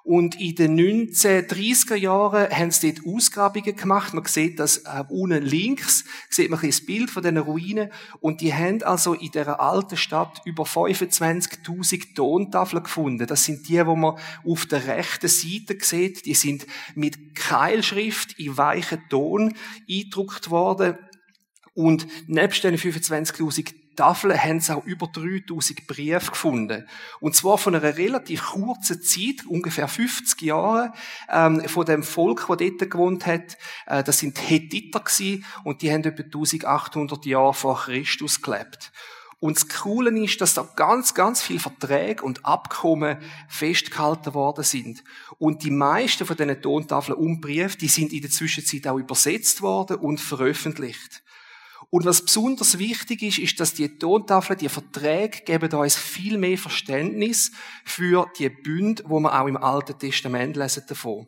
Und 0.08 0.40
in 0.40 0.54
den 0.54 0.80
1930er 0.80 1.94
Jahren 1.94 2.48
haben 2.50 2.70
sie 2.70 2.94
dort 2.94 3.14
Ausgrabungen 3.14 3.76
gemacht. 3.76 4.14
Man 4.14 4.24
sieht 4.24 4.58
das 4.58 4.78
äh, 4.78 5.04
unten 5.10 5.42
links, 5.42 6.06
sieht 6.30 6.48
man 6.48 6.58
ein 6.60 6.70
das 6.70 6.80
Bild 6.80 7.10
von 7.10 7.22
diesen 7.22 7.36
Ruinen. 7.36 7.90
Und 8.20 8.40
die 8.40 8.54
haben 8.54 8.82
also 8.82 9.12
in 9.12 9.30
dieser 9.30 9.60
alten 9.60 9.98
Stadt 9.98 10.40
über 10.46 10.62
25.000 10.62 12.14
Tontafeln 12.14 12.84
gefunden. 12.84 13.26
Das 13.26 13.44
sind 13.44 13.68
die, 13.68 13.84
wo 13.84 13.96
man 13.96 14.16
auf 14.46 14.64
der 14.64 14.86
rechten 14.86 15.28
Seite 15.28 15.76
sieht. 15.78 16.24
Die 16.24 16.32
sind 16.32 16.66
mit 16.94 17.34
Keilschrift 17.34 18.32
in 18.38 18.56
weichen 18.56 19.02
Ton 19.10 19.52
eingedruckt 19.90 20.48
worden. 20.48 20.96
Und 21.74 22.06
nebst 22.28 22.64
den 22.64 22.78
25.000 22.78 23.74
Tafeln 23.98 24.40
haben 24.40 24.60
sie 24.60 24.74
auch 24.74 24.84
über 24.84 25.08
3000 25.08 25.86
Briefe 25.88 26.30
gefunden. 26.30 26.86
Und 27.20 27.34
zwar 27.34 27.58
von 27.58 27.74
einer 27.74 27.96
relativ 27.96 28.44
kurzen 28.44 29.02
Zeit, 29.02 29.44
ungefähr 29.46 29.88
50 29.88 30.40
Jahre, 30.42 30.92
ähm, 31.28 31.68
von 31.68 31.84
dem 31.84 32.04
Volk, 32.04 32.46
das 32.48 32.56
dort 32.58 32.90
gewohnt 32.90 33.26
hat. 33.26 33.58
Äh, 33.86 34.04
das 34.04 34.18
sind 34.18 34.38
Hethiter 34.38 35.00
gewesen, 35.00 35.44
und 35.64 35.82
die 35.82 35.92
haben 35.92 36.04
etwa 36.04 36.22
1800 36.22 37.26
Jahre 37.26 37.54
vor 37.54 37.82
Christus 37.86 38.40
gelebt. 38.40 38.92
Und 39.40 39.56
das 39.56 39.68
Coole 39.68 40.10
ist, 40.22 40.40
dass 40.40 40.54
da 40.54 40.68
ganz, 40.76 41.14
ganz 41.14 41.42
viele 41.42 41.60
Verträge 41.60 42.22
und 42.22 42.44
Abkommen 42.44 43.18
festgehalten 43.48 44.34
worden 44.34 44.64
sind. 44.64 45.04
Und 45.38 45.62
die 45.62 45.70
meisten 45.70 46.26
von 46.26 46.36
diesen 46.36 46.60
Tontafeln 46.60 47.16
und 47.16 47.40
Briefen, 47.40 47.78
die 47.80 47.88
sind 47.88 48.12
in 48.12 48.22
der 48.22 48.30
Zwischenzeit 48.30 48.86
auch 48.86 48.98
übersetzt 48.98 49.62
worden 49.62 49.96
und 49.98 50.20
veröffentlicht. 50.20 51.22
Und 51.90 52.04
was 52.04 52.22
besonders 52.22 52.78
wichtig 52.78 53.22
ist, 53.22 53.38
ist, 53.38 53.60
dass 53.60 53.72
die 53.72 53.98
Tontafeln, 53.98 54.58
die 54.58 54.68
Verträge 54.68 55.40
geben 55.44 55.72
uns 55.72 55.96
viel 55.96 56.36
mehr 56.36 56.58
Verständnis 56.58 57.50
für 57.84 58.30
die 58.38 58.50
Bünde, 58.50 59.02
wo 59.06 59.20
wir 59.20 59.40
auch 59.40 59.46
im 59.46 59.56
Alten 59.56 59.98
Testament 59.98 60.56
lesen 60.56 60.84
davon. 60.86 61.26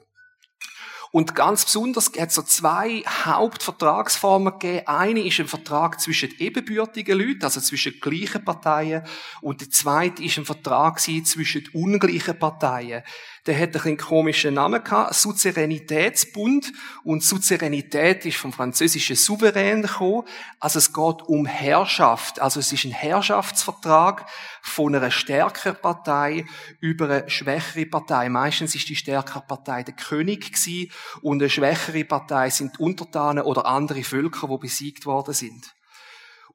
Und 1.12 1.34
ganz 1.34 1.64
besonders 1.64 2.12
hat 2.18 2.28
es 2.28 2.36
so 2.36 2.42
zwei 2.42 3.02
Hauptvertragsformen 3.24 4.58
gegeben. 4.58 4.86
Eine 4.86 5.26
ist 5.26 5.40
ein 5.40 5.48
Vertrag 5.48 6.00
zwischen 6.00 6.30
ebenbürtigen 6.38 7.18
Leuten, 7.18 7.42
also 7.42 7.60
zwischen 7.60 7.98
gleichen 8.00 8.44
Parteien. 8.44 9.02
Und 9.40 9.60
der 9.60 9.70
zweite 9.70 10.22
ist 10.22 10.38
ein 10.38 10.44
Vertrag 10.44 11.00
zwischen 11.00 11.68
ungleichen 11.72 12.38
Parteien. 12.38 13.02
Der 13.46 13.58
hat 13.58 13.76
einen 13.84 13.96
komischen 13.96 14.54
Namen 14.54 14.84
gehabt, 14.84 15.14
Suzerainitätsbund. 15.14 16.72
Und 17.04 17.22
Suzeränität 17.22 18.26
ist 18.26 18.36
vom 18.36 18.52
französischen 18.52 19.16
Souverän 19.16 19.82
gekommen. 19.82 20.24
Also 20.58 20.78
es 20.78 20.92
geht 20.92 21.22
um 21.26 21.46
Herrschaft. 21.46 22.40
Also 22.40 22.60
es 22.60 22.72
ist 22.72 22.84
ein 22.84 22.92
Herrschaftsvertrag 22.92 24.26
von 24.62 24.94
einer 24.94 25.10
stärkeren 25.10 25.76
Partei 25.76 26.44
über 26.80 27.06
eine 27.06 27.30
schwächere 27.30 27.86
Partei. 27.86 28.28
Meistens 28.28 28.74
ist 28.74 28.88
die 28.88 28.96
stärkere 28.96 29.40
Partei 29.40 29.82
der 29.82 29.94
König 29.94 30.52
gewesen 30.52 30.90
und 31.22 31.40
eine 31.40 31.50
schwächere 31.50 32.04
Partei 32.04 32.50
sind 32.50 32.78
Untertanen 32.78 33.44
oder 33.44 33.66
andere 33.66 34.02
Völker, 34.02 34.48
die 34.48 34.58
besiegt 34.58 35.06
worden 35.06 35.34
sind. 35.34 35.74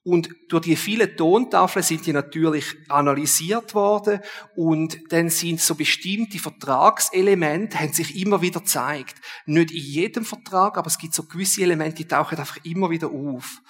Und 0.08 0.30
durch 0.50 0.66
die 0.66 0.76
vielen 0.76 1.18
Tontafeln 1.18 1.82
sind 1.82 2.06
die 2.06 2.14
natürlich 2.14 2.76
analysiert 2.90 3.74
worden 3.74 4.20
und 4.56 5.00
dann 5.12 5.32
sind 5.32 5.60
so 5.60 5.74
bestimmte 5.74 6.38
Vertragselemente, 6.38 7.80
haben 7.80 7.92
sich 7.92 8.16
immer 8.22 8.40
wieder 8.40 8.60
gezeigt. 8.60 9.16
Nicht 9.48 9.72
in 9.72 9.78
jedem 9.78 10.24
Vertrag, 10.24 10.78
aber 10.78 10.86
es 10.86 11.00
gibt 11.00 11.16
so 11.16 11.24
gewisse 11.24 11.64
Elemente, 11.64 11.96
die 11.96 12.08
tauchen 12.08 12.38
einfach 12.38 12.64
immer 12.64 12.92
wieder 12.92 13.08
auf. 13.08 13.64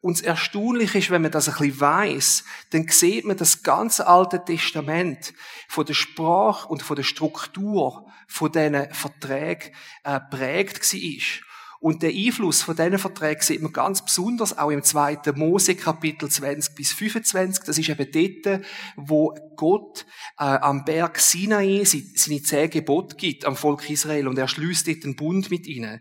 Und 0.00 0.18
das 0.18 0.26
Erstaunliche 0.26 0.98
ist, 0.98 1.10
wenn 1.10 1.22
man 1.22 1.30
das 1.30 1.48
ein 1.48 1.54
bisschen 1.54 1.80
weiss, 1.80 2.44
dann 2.70 2.88
sieht 2.88 3.24
man 3.24 3.36
das 3.36 3.62
ganze 3.62 4.08
Alte 4.08 4.44
Testament 4.44 5.32
von 5.68 5.86
der 5.86 5.94
Sprache 5.94 6.66
und 6.66 6.82
von 6.82 6.96
der 6.96 7.04
Struktur 7.04 8.04
von 8.26 8.50
diesen 8.50 8.92
Verträgen 8.92 9.72
äh, 10.02 10.18
prägt 10.28 10.92
war. 10.92 11.47
Und 11.80 12.02
der 12.02 12.10
Einfluss 12.10 12.62
von 12.62 12.74
diesen 12.74 12.98
Verträgen 12.98 13.42
sieht 13.42 13.62
man 13.62 13.72
ganz 13.72 14.04
besonders 14.04 14.58
auch 14.58 14.70
im 14.70 14.82
zweiten 14.82 15.38
Mose 15.38 15.76
Kapitel 15.76 16.28
20 16.28 16.74
bis 16.74 16.92
25. 16.92 17.64
Das 17.64 17.78
ist 17.78 17.88
eben 17.88 18.42
dort, 18.44 18.64
wo 18.96 19.34
Gott 19.56 20.04
äh, 20.38 20.44
am 20.44 20.84
Berg 20.84 21.20
Sinai 21.20 21.84
seine 21.84 22.42
zehn 22.42 22.70
Gebote 22.70 23.14
gibt 23.16 23.44
am 23.44 23.54
Volk 23.54 23.88
Israel 23.88 24.26
und 24.26 24.38
er 24.38 24.48
schließt 24.48 24.88
dort 24.88 25.04
einen 25.04 25.16
Bund 25.16 25.50
mit 25.50 25.66
ihnen. 25.68 26.00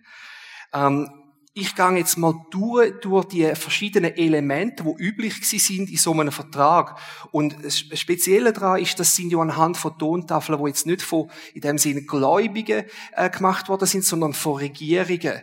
Ähm, 0.74 1.10
ich 1.58 1.74
gehe 1.74 1.98
jetzt 1.98 2.18
mal 2.18 2.46
durch, 2.52 2.94
durch 3.02 3.26
die 3.26 3.56
verschiedenen 3.56 4.16
Elemente, 4.16 4.84
die 4.84 5.04
üblich 5.04 5.44
sind 5.44 5.90
in 5.90 5.98
so 5.98 6.12
einem 6.12 6.32
Vertrag. 6.32 7.00
Und 7.32 7.56
das 7.64 7.80
Spezielle 7.80 8.54
daran 8.54 8.80
ist, 8.80 9.00
das 9.00 9.16
sind 9.16 9.32
ja 9.32 9.40
anhand 9.40 9.76
von 9.76 9.98
Tontafeln, 9.98 10.60
die 10.62 10.68
jetzt 10.68 10.86
nicht 10.86 11.02
von, 11.02 11.32
in 11.56 11.62
dem 11.62 11.80
Sinne, 11.80 12.04
Gläubigen 12.04 12.86
äh, 13.14 13.30
gemacht 13.32 13.70
worden 13.70 13.88
sind, 13.88 14.06
sondern 14.06 14.34
von 14.34 14.58
Regierungen. 14.58 15.42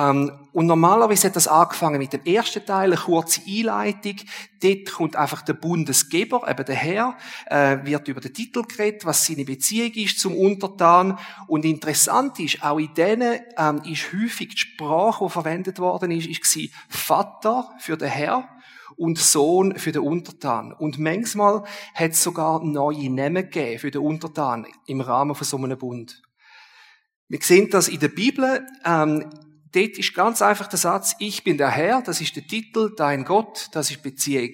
Ähm, 0.00 0.32
und 0.52 0.66
normalerweise 0.66 1.28
hat 1.28 1.36
das 1.36 1.46
angefangen 1.46 1.98
mit 1.98 2.12
dem 2.12 2.24
ersten 2.24 2.64
Teil, 2.64 2.92
eine 2.92 2.96
kurze 2.96 3.40
Einleitung. 3.46 4.16
Dort 4.62 4.92
kommt 4.92 5.16
einfach 5.16 5.42
der 5.42 5.54
Bundesgeber, 5.54 6.48
eben 6.48 6.64
der 6.64 6.74
Herr, 6.74 7.16
äh, 7.46 7.78
wird 7.84 8.08
über 8.08 8.20
den 8.20 8.32
Titel 8.32 8.62
geredet, 8.62 9.04
was 9.04 9.26
seine 9.26 9.44
Beziehung 9.44 9.92
ist 9.92 10.18
zum 10.18 10.36
Untertan. 10.36 11.18
Und 11.46 11.64
interessant 11.64 12.40
ist, 12.40 12.62
auch 12.62 12.78
in 12.78 12.94
denen 12.94 13.40
ähm, 13.56 13.82
ist 13.84 14.12
häufig 14.12 14.48
die 14.50 14.58
Sprache, 14.58 15.24
die 15.24 15.30
verwendet 15.30 15.78
worden 15.78 16.10
ist, 16.10 16.26
ist 16.26 16.40
war 16.56 16.68
Vater 16.88 17.70
für 17.78 17.96
den 17.96 18.08
Herr 18.08 18.48
und 18.96 19.18
Sohn 19.18 19.78
für 19.78 19.92
den 19.92 20.02
Untertan. 20.02 20.72
Und 20.72 20.98
manchmal 20.98 21.64
hat 21.94 22.12
es 22.12 22.22
sogar 22.22 22.64
neue 22.64 23.10
Namen 23.10 23.50
gegeben 23.50 23.78
für 23.78 23.90
den 23.90 24.02
Untertan 24.02 24.66
im 24.86 25.00
Rahmen 25.00 25.34
von 25.34 25.46
so 25.46 25.56
einem 25.56 25.78
Bund. 25.78 26.22
Wir 27.28 27.38
sehen 27.40 27.70
das 27.70 27.88
in 27.88 28.00
der 28.00 28.08
Bibel. 28.08 28.66
Ähm, 28.84 29.30
Dort 29.72 29.98
ist 29.98 30.14
ganz 30.14 30.42
einfach 30.42 30.66
der 30.66 30.78
Satz, 30.78 31.14
ich 31.20 31.44
bin 31.44 31.56
der 31.56 31.70
Herr, 31.70 32.02
das 32.02 32.20
ist 32.20 32.34
der 32.34 32.46
Titel, 32.46 32.92
dein 32.96 33.24
Gott, 33.24 33.68
das 33.72 33.90
ist 33.90 34.02
Beziehung, 34.02 34.52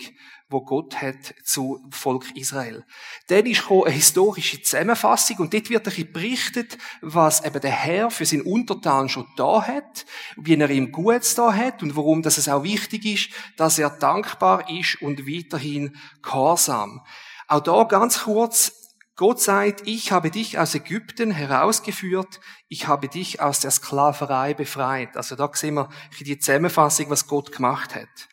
wo 0.51 0.61
Gott 0.61 1.01
hat 1.01 1.35
zu 1.43 1.81
Volk 1.91 2.37
Israel. 2.37 2.85
Dann 3.29 3.47
ist 3.47 3.71
eine 3.71 3.91
historische 3.91 4.61
Zusammenfassung 4.61 5.39
und 5.39 5.55
dort 5.55 5.71
wird 5.71 5.89
ein 5.89 6.13
berichtet, 6.13 6.77
was 7.01 7.45
eben 7.45 7.61
der 7.61 7.71
Herr 7.71 8.11
für 8.11 8.27
seinen 8.27 8.43
Untertan 8.43 9.09
schon 9.09 9.27
da 9.37 9.67
hat, 9.67 10.05
wie 10.37 10.55
er 10.55 10.71
ihm 10.71 10.93
Gutes 10.93 11.35
da 11.35 11.53
hat 11.53 11.83
und 11.83 11.97
warum 11.97 12.23
das 12.23 12.37
es 12.37 12.49
auch 12.49 12.63
wichtig 12.63 13.07
ist, 13.07 13.31
dass 13.57 13.79
er 13.79 13.91
dankbar 13.91 14.69
ist 14.69 15.01
und 15.01 15.27
weiterhin 15.27 15.97
gehorsam. 16.23 17.01
Auch 17.49 17.61
da 17.61 17.85
ganz 17.85 18.21
kurz 18.25 18.86
Gott 19.17 19.41
sagt, 19.41 19.87
ich 19.87 20.13
habe 20.13 20.31
dich 20.31 20.59
aus 20.59 20.75
Ägypten 20.75 21.31
herausgeführt, 21.31 22.39
ich 22.69 22.87
habe 22.87 23.09
dich 23.09 23.41
aus 23.41 23.61
der 23.61 23.71
Sklaverei 23.71 24.53
befreit. 24.53 25.17
Also 25.17 25.37
da 25.37 25.51
sehen 25.55 25.75
wir 25.75 25.89
die 26.21 26.39
Zusammenfassung, 26.39 27.09
was 27.09 27.27
Gott 27.27 27.51
gemacht 27.51 27.95
hat. 27.95 28.29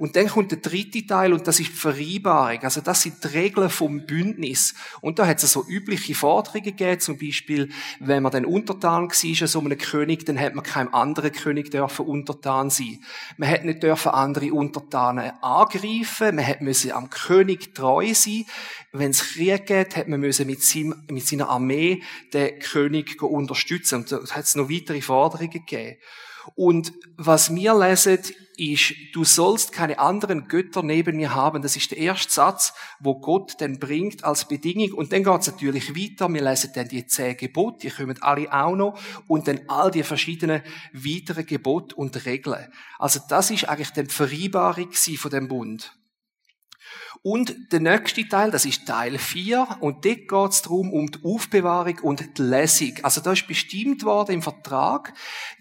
Und 0.00 0.16
dann 0.16 0.28
kommt 0.28 0.50
der 0.50 0.60
dritte 0.60 1.06
Teil 1.06 1.34
und 1.34 1.46
das 1.46 1.60
ist 1.60 1.72
die 1.72 1.76
Vereinbarung. 1.76 2.62
Also 2.62 2.80
das 2.80 3.02
sind 3.02 3.22
die 3.22 3.28
Regeln 3.28 3.68
vom 3.68 4.06
Bündnis. 4.06 4.72
Und 5.02 5.18
da 5.18 5.26
hat 5.26 5.42
es 5.42 5.52
so 5.52 5.62
übliche 5.68 6.14
Forderungen 6.14 6.64
gegeben, 6.64 6.98
zum 7.00 7.18
Beispiel, 7.18 7.68
wenn 7.98 8.22
man 8.22 8.32
dann 8.32 8.46
untertan 8.46 9.10
war, 9.10 9.46
so 9.46 9.60
einem 9.60 9.76
König, 9.76 10.24
dann 10.24 10.40
hat 10.40 10.54
man 10.54 10.64
keinem 10.64 10.94
anderen 10.94 11.32
König 11.32 11.70
dürfen 11.70 12.06
untertan 12.06 12.70
sein. 12.70 13.04
Man 13.36 13.50
hätte 13.50 13.66
nicht 13.66 13.82
dürfen 13.82 14.12
andere 14.12 14.54
Untertanen 14.54 15.32
angreifen, 15.42 16.34
man 16.36 16.46
hätte 16.46 16.64
müssen 16.64 16.92
am 16.92 17.10
König 17.10 17.74
treu 17.74 18.14
sein. 18.14 18.46
Wenn 18.92 19.10
es 19.10 19.34
Krieg 19.34 19.66
geht, 19.66 19.96
hat 19.96 20.08
man 20.08 20.20
müssen 20.20 20.46
mit, 20.46 20.62
seinem, 20.62 20.94
mit 21.10 21.26
seiner 21.26 21.50
Armee 21.50 22.02
den 22.32 22.58
König 22.60 23.22
unterstützen. 23.22 23.96
Und 23.96 24.10
da 24.10 24.16
hat 24.30 24.44
es 24.44 24.54
noch 24.54 24.70
weitere 24.70 25.02
Forderungen 25.02 25.50
gegeben. 25.50 25.98
Und 26.54 26.92
was 27.16 27.54
wir 27.54 27.74
lesen, 27.74 28.18
ist, 28.60 28.94
du 29.14 29.24
sollst 29.24 29.72
keine 29.72 29.98
anderen 29.98 30.46
Götter 30.46 30.82
neben 30.82 31.16
mir 31.16 31.34
haben. 31.34 31.62
Das 31.62 31.76
ist 31.76 31.90
der 31.90 31.98
erste 31.98 32.32
Satz, 32.32 32.74
wo 33.00 33.18
Gott 33.18 33.54
dann 33.58 33.78
bringt 33.78 34.22
als 34.22 34.46
Bedingung. 34.46 34.92
Und 34.92 35.12
dann 35.12 35.24
geht 35.24 35.40
es 35.40 35.46
natürlich 35.46 35.96
weiter. 35.96 36.32
Wir 36.32 36.42
lesen 36.42 36.70
dann 36.74 36.88
die 36.88 37.06
zehn 37.06 37.36
Gebote, 37.36 37.88
die 37.88 37.90
kommen 37.90 38.20
alle 38.20 38.52
auch 38.52 38.76
noch. 38.76 39.00
Und 39.26 39.48
dann 39.48 39.60
all 39.68 39.90
die 39.90 40.02
verschiedenen 40.02 40.62
weiteren 40.92 41.46
Gebote 41.46 41.94
und 41.94 42.26
Regeln. 42.26 42.70
Also 42.98 43.20
das 43.28 43.50
ist 43.50 43.68
eigentlich 43.68 43.90
die 43.90 44.04
Vereinbarung 44.04 44.92
von 44.92 45.30
dem 45.30 45.48
Bund. 45.48 45.96
Und 47.22 47.54
der 47.70 47.80
nächste 47.80 48.26
Teil, 48.26 48.50
das 48.50 48.64
ist 48.64 48.86
Teil 48.86 49.18
4, 49.18 49.76
und 49.80 50.06
dort 50.06 50.28
geht 50.28 50.50
es 50.50 50.62
darum, 50.62 50.90
um 50.90 51.10
die 51.10 51.22
Aufbewahrung 51.22 51.98
und 51.98 52.38
die 52.38 52.42
Lesung. 52.42 52.94
Also 53.02 53.20
da 53.20 53.32
ist 53.32 53.46
bestimmt 53.46 54.04
worden 54.04 54.36
im 54.36 54.42
Vertrag, 54.42 55.12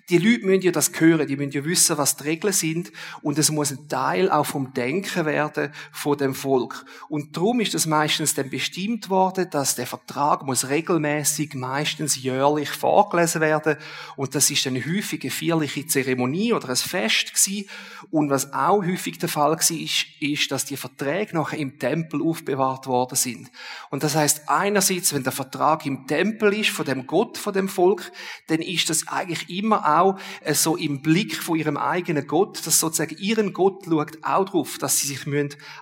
die 0.09 0.17
Leute 0.17 0.45
müssen 0.45 0.61
ja 0.63 0.71
das 0.71 0.91
hören, 0.97 1.27
die 1.27 1.35
müssen 1.35 1.51
ja 1.51 1.63
wissen, 1.65 1.97
was 1.97 2.15
die 2.15 2.23
Regeln 2.23 2.53
sind 2.53 2.91
und 3.21 3.37
es 3.37 3.51
muss 3.51 3.71
ein 3.71 3.87
Teil 3.87 4.31
auch 4.31 4.45
vom 4.45 4.73
Denken 4.73 5.25
werden 5.25 5.71
von 5.91 6.17
dem 6.17 6.33
Volk. 6.33 6.85
Und 7.09 7.37
darum 7.37 7.59
ist 7.59 7.75
es 7.75 7.85
meistens 7.85 8.33
dann 8.33 8.49
bestimmt 8.49 9.09
worden, 9.09 9.47
dass 9.51 9.75
der 9.75 9.87
Vertrag 9.87 10.43
muss 10.43 10.69
regelmäßig, 10.69 11.53
meistens 11.53 12.21
jährlich 12.21 12.69
vorgelesen 12.69 13.41
werden 13.41 13.77
und 14.15 14.33
das 14.33 14.49
ist 14.49 14.65
eine 14.65 14.83
häufige 14.83 15.29
vierliche 15.29 15.85
Zeremonie 15.85 16.53
oder 16.53 16.69
ein 16.69 16.75
Fest 16.75 17.33
gewesen. 17.33 17.69
Und 18.11 18.29
was 18.29 18.53
auch 18.53 18.83
häufig 18.83 19.19
der 19.19 19.29
Fall 19.29 19.51
war, 19.51 19.59
ist, 19.59 20.05
ist, 20.19 20.51
dass 20.51 20.65
die 20.65 20.77
Verträge 20.77 21.35
nachher 21.35 21.59
im 21.59 21.77
Tempel 21.77 22.21
aufbewahrt 22.21 22.87
worden 22.87 23.15
sind. 23.15 23.51
Und 23.89 24.03
das 24.03 24.15
heißt 24.15 24.49
einerseits, 24.49 25.13
wenn 25.13 25.23
der 25.23 25.31
Vertrag 25.31 25.85
im 25.85 26.07
Tempel 26.07 26.53
ist 26.53 26.69
von 26.69 26.85
dem 26.85 27.05
Gott, 27.05 27.37
von 27.37 27.53
dem 27.53 27.69
Volk, 27.69 28.11
dann 28.47 28.61
ist 28.61 28.89
das 28.89 29.07
eigentlich 29.07 29.49
immer 29.49 29.98
auch 29.98 29.98
auch 29.99 30.19
äh, 30.41 30.53
so 30.53 30.75
im 30.75 31.01
Blick 31.01 31.35
von 31.35 31.57
ihrem 31.57 31.77
eigenen 31.77 32.27
Gott, 32.27 32.65
dass 32.65 32.79
sozusagen 32.79 33.17
ihren 33.17 33.53
Gott 33.53 33.85
schaut 33.85 34.17
auch 34.23 34.45
darauf, 34.45 34.77
dass 34.77 34.99
sie 34.99 35.07
sich 35.07 35.25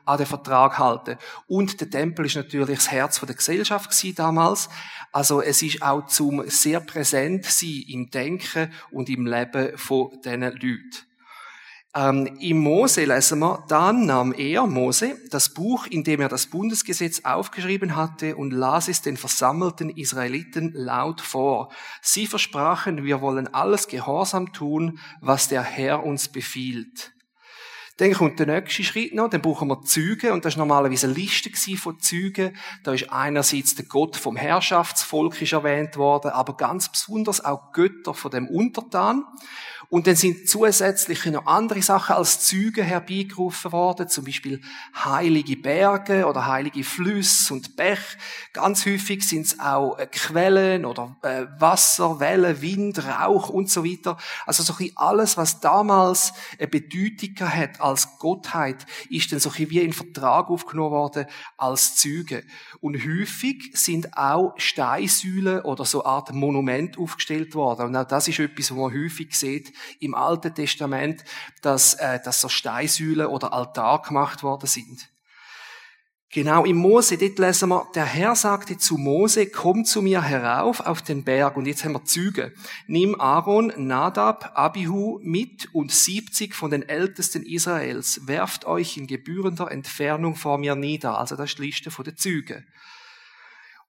an 0.06 0.18
den 0.18 0.26
Vertrag 0.26 0.78
halten. 0.80 1.18
Und 1.48 1.80
der 1.80 1.90
Tempel 1.90 2.26
ist 2.26 2.36
natürlich 2.36 2.78
das 2.78 2.92
Herz 2.92 3.20
der 3.20 3.36
Gesellschaft 3.36 3.94
damals. 4.16 4.70
Also 5.12 5.42
es 5.42 5.62
ist 5.62 5.82
auch 5.82 6.06
zum 6.08 6.48
sehr 6.50 6.80
präsent 6.80 7.46
sein 7.46 7.84
im 7.88 8.10
Denken 8.10 8.72
und 8.92 9.10
im 9.10 9.26
Leben 9.26 9.78
von 9.78 10.12
diesen 10.24 10.42
Leuten. 10.42 11.07
Ähm, 11.96 12.38
Im 12.40 12.60
Mose 12.60 13.06
lesen 13.06 13.40
wir, 13.40 13.64
dann 13.70 14.06
nahm 14.06 14.34
er, 14.34 14.68
Mose, 14.68 15.18
das 15.32 15.54
Buch, 15.54 15.88
in 15.88 16.04
dem 16.04 16.22
er 16.22 16.30
das 16.30 16.48
Bundesgesetz 16.48 17.22
aufgeschrieben 17.24 17.96
hatte 17.96 18.36
und 18.36 18.52
las 18.52 18.88
es 18.88 19.02
den 19.02 19.18
versammelten 19.18 19.90
Israeliten 19.90 20.74
laut 20.74 21.22
vor. 21.22 21.72
Sie 22.02 22.28
versprachen, 22.28 23.04
wir 23.04 23.22
wollen 23.22 23.54
alles 23.54 23.88
gehorsam 23.88 24.54
tun, 24.54 25.00
was 25.22 25.48
der 25.48 25.64
Herr 25.64 26.04
uns 26.04 26.28
befiehlt. 26.28 27.14
Dann 27.98 28.14
kommt 28.14 28.38
der 28.38 28.46
nächste 28.46 28.84
Schritt 28.84 29.16
noch, 29.16 29.28
dann 29.28 29.42
brauchen 29.42 29.70
wir 29.70 29.82
Züge, 29.82 30.32
und 30.32 30.46
das 30.46 30.54
ist 30.54 30.58
normalerweise 30.58 31.08
eine 31.08 31.16
Liste 31.16 31.50
von 31.78 32.00
Zügen. 32.00 32.56
Da 32.84 32.94
ist 32.94 33.12
einerseits 33.12 33.74
der 33.74 33.86
Gott 33.86 34.16
vom 34.16 34.36
Herrschaftsvolk 34.36 35.42
ist 35.42 35.54
erwähnt 35.54 35.98
worden, 35.98 36.30
aber 36.30 36.56
ganz 36.56 36.92
besonders 36.92 37.44
auch 37.44 37.72
Götter 37.72 38.14
von 38.14 38.30
dem 38.30 38.48
Untertan. 38.50 39.24
Und 39.90 40.06
dann 40.06 40.18
sind 40.18 40.50
zusätzlich 40.50 41.26
noch 41.28 41.46
andere 41.46 41.82
Sachen 41.82 42.18
als 42.18 42.42
Züge 42.42 42.84
herbeigerufen 42.84 43.72
worden, 43.72 44.10
zum 44.10 44.26
Beispiel 44.26 44.62
heilige 44.94 45.56
Berge 45.56 46.26
oder 46.26 46.46
heilige 46.46 46.84
Flüsse 46.84 47.54
und 47.54 47.78
Bech. 47.78 48.00
Ganz 48.52 48.86
häufig 48.86 49.26
sind 49.26 49.46
es 49.46 49.60
auch 49.62 49.98
äh, 49.98 50.08
Quellen 50.08 50.84
oder 50.84 51.16
äh, 51.22 51.46
Wasser, 51.60 52.20
Wellen, 52.20 52.62
Wind, 52.62 53.02
Rauch 53.06 53.48
und 53.48 53.70
so 53.70 53.86
weiter. 53.86 54.18
Also 54.46 54.62
so 54.62 54.74
ein 54.78 54.92
alles, 54.96 55.38
was 55.38 55.62
damals 55.62 56.34
eine 56.60 56.68
Bedeutung 56.68 57.48
hat 57.48 57.80
als 57.80 58.18
Gottheit, 58.20 58.86
ist 59.10 59.32
dann 59.32 59.40
so 59.40 59.52
ein 59.58 59.70
wie 59.70 59.80
in 59.80 59.94
Vertrag 59.94 60.50
aufgenommen 60.50 60.92
worden 60.92 61.28
als 61.56 61.96
Züge. 61.96 62.44
Und 62.82 62.98
häufig 62.98 63.72
sind 63.74 64.18
auch 64.18 64.54
Steinsäulen 64.58 65.62
oder 65.62 65.86
so 65.86 66.04
eine 66.04 66.12
Art 66.12 66.34
Monument 66.34 66.98
aufgestellt 66.98 67.56
worden. 67.56 67.88
Und 67.88 67.96
auch 67.96 68.06
das 68.06 68.28
ist 68.28 68.40
etwas, 68.40 68.72
was 68.72 68.78
man 68.78 68.94
häufig 68.94 69.34
sieht 69.38 69.77
im 70.00 70.16
Alten 70.16 70.54
Testament, 70.54 71.24
dass, 71.62 71.94
äh, 71.96 72.20
dass 72.24 72.42
so 72.42 72.50
Steinsäulen 72.50 73.28
oder 73.28 73.54
Altar 73.54 74.02
gemacht 74.02 74.44
worden 74.44 74.68
sind. 74.68 75.10
Genau 76.30 76.66
im 76.66 76.76
Mose, 76.76 77.18
dort 77.18 77.40
lesen 77.40 77.70
wir, 77.70 77.88
der 77.96 78.06
Herr 78.06 78.36
sagte 78.36 78.78
zu 78.78 78.98
Mose, 78.98 79.48
komm 79.48 79.86
zu 79.86 80.02
mir 80.02 80.22
herauf 80.22 80.82
auf 80.82 81.02
den 81.02 81.24
Berg. 81.24 81.56
Und 81.56 81.68
jetzt 81.68 81.86
haben 81.86 81.94
wir 81.94 82.04
Züge. 82.04 82.54
Nimm 82.86 83.20
Aaron, 83.20 83.72
Nadab, 83.78 84.52
Abihu 84.54 85.20
mit 85.24 85.74
und 85.74 85.90
70 85.90 86.54
von 86.54 86.70
den 86.70 86.88
Ältesten 86.88 87.44
Israels. 87.44 88.28
Werft 88.28 88.66
euch 88.66 88.98
in 88.98 89.08
gebührender 89.08 89.72
Entfernung 89.72 90.36
vor 90.36 90.58
mir 90.58 90.76
nieder. 90.76 91.18
Also 91.18 91.38
das 91.38 91.52
ist 91.52 91.60
die 91.60 91.68
Liste 91.68 91.92
der 92.04 92.18
Züge. 92.18 92.66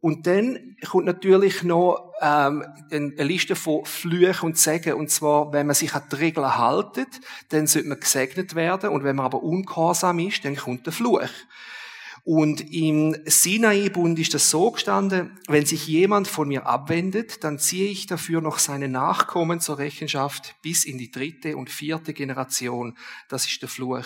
Und 0.01 0.29
dann 0.29 0.77
kommt 0.89 1.07
natürlich 1.07 1.65
noch 1.65 2.13
ähm, 2.21 2.65
eine 2.91 3.25
Liste 3.25 3.57
von 3.57 3.85
Flüchen 3.85 4.47
und 4.47 4.59
Segen. 4.59 4.95
Und 4.95 5.11
zwar, 5.11 5.53
wenn 5.53 5.67
man 5.67 5.75
sich 5.75 5.93
an 5.93 6.05
die 6.13 6.17
Regeln 6.17 6.57
haltet, 6.57 7.09
dann 7.49 7.67
sollte 7.67 7.89
man 7.89 7.99
gesegnet 7.99 8.55
werden. 8.55 8.91
Und 8.91 9.03
wenn 9.03 9.17
man 9.17 9.27
aber 9.27 9.43
ungehorsam 9.43 10.21
ist, 10.21 10.45
dann 10.45 10.55
kommt 10.55 10.87
der 10.87 10.93
Fluch. 10.93 11.29
Und 12.31 12.73
im 12.73 13.17
Sinai-Bund 13.25 14.19
ist 14.19 14.35
das 14.35 14.51
so 14.51 14.71
gestanden, 14.71 15.39
wenn 15.49 15.65
sich 15.65 15.87
jemand 15.87 16.29
von 16.29 16.47
mir 16.47 16.67
abwendet, 16.67 17.43
dann 17.43 17.59
ziehe 17.59 17.89
ich 17.89 18.07
dafür 18.07 18.43
noch 18.43 18.59
seine 18.59 18.87
Nachkommen 18.87 19.61
zur 19.61 19.79
Rechenschaft 19.79 20.55
bis 20.61 20.85
in 20.85 20.99
die 20.99 21.11
dritte 21.11 21.57
und 21.57 21.71
vierte 21.71 22.13
Generation. 22.13 22.99
Das 23.31 23.47
ist 23.47 23.63
der 23.63 23.71
Fluch. 23.71 24.05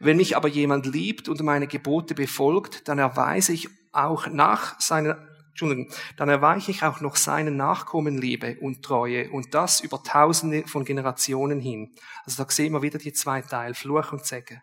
Wenn 0.00 0.16
mich 0.16 0.36
aber 0.36 0.48
jemand 0.48 0.86
liebt 0.86 1.28
und 1.28 1.40
meine 1.42 1.68
Gebote 1.68 2.16
befolgt, 2.16 2.88
dann 2.88 2.98
erweise 2.98 3.52
ich 3.52 3.68
auch 3.92 4.26
nach 4.26 4.80
seiner 4.80 5.18
Entschuldigung, 5.52 5.88
dann 6.16 6.30
erweiche 6.30 6.70
ich 6.70 6.82
auch 6.82 7.02
noch 7.02 7.14
seinen 7.16 7.58
Nachkommen 7.58 8.16
Liebe 8.16 8.56
und 8.60 8.82
Treue 8.82 9.30
und 9.30 9.52
das 9.52 9.80
über 9.80 10.02
tausende 10.02 10.66
von 10.66 10.86
Generationen 10.86 11.60
hin. 11.60 11.94
Also 12.24 12.42
da 12.42 12.50
sehen 12.50 12.72
wir 12.72 12.80
wieder 12.80 12.98
die 12.98 13.12
zwei 13.12 13.42
Teile, 13.42 13.74
Fluch 13.74 14.12
und 14.12 14.24
Segen. 14.24 14.62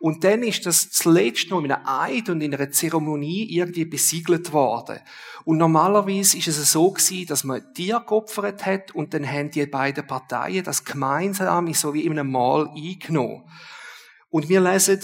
Und 0.00 0.24
dann 0.24 0.42
ist 0.42 0.64
das 0.64 0.90
zuletzt 0.90 1.50
noch 1.50 1.62
in 1.62 1.70
einem 1.70 1.86
Eid 1.86 2.30
und 2.30 2.40
in 2.40 2.54
einer 2.54 2.70
Zeremonie 2.70 3.44
irgendwie 3.54 3.84
besiegelt 3.84 4.52
worden. 4.52 5.00
Und 5.44 5.58
normalerweise 5.58 6.38
ist 6.38 6.48
es 6.48 6.72
so 6.72 6.90
gewesen, 6.90 7.26
dass 7.26 7.44
man 7.44 7.74
Tier 7.74 8.00
geopfert 8.00 8.64
hat 8.64 8.94
und 8.94 9.14
dann 9.14 9.30
haben 9.30 9.50
die 9.50 9.66
beiden 9.66 10.06
Parteien 10.06 10.64
das 10.64 10.84
gemeinsam 10.84 11.72
so 11.74 11.94
wie 11.94 12.04
in 12.04 12.12
einem 12.12 12.32
Mahl 12.32 12.70
eingenommen. 12.74 13.44
Und 14.28 14.48
wir 14.48 14.60
lesen, 14.60 15.00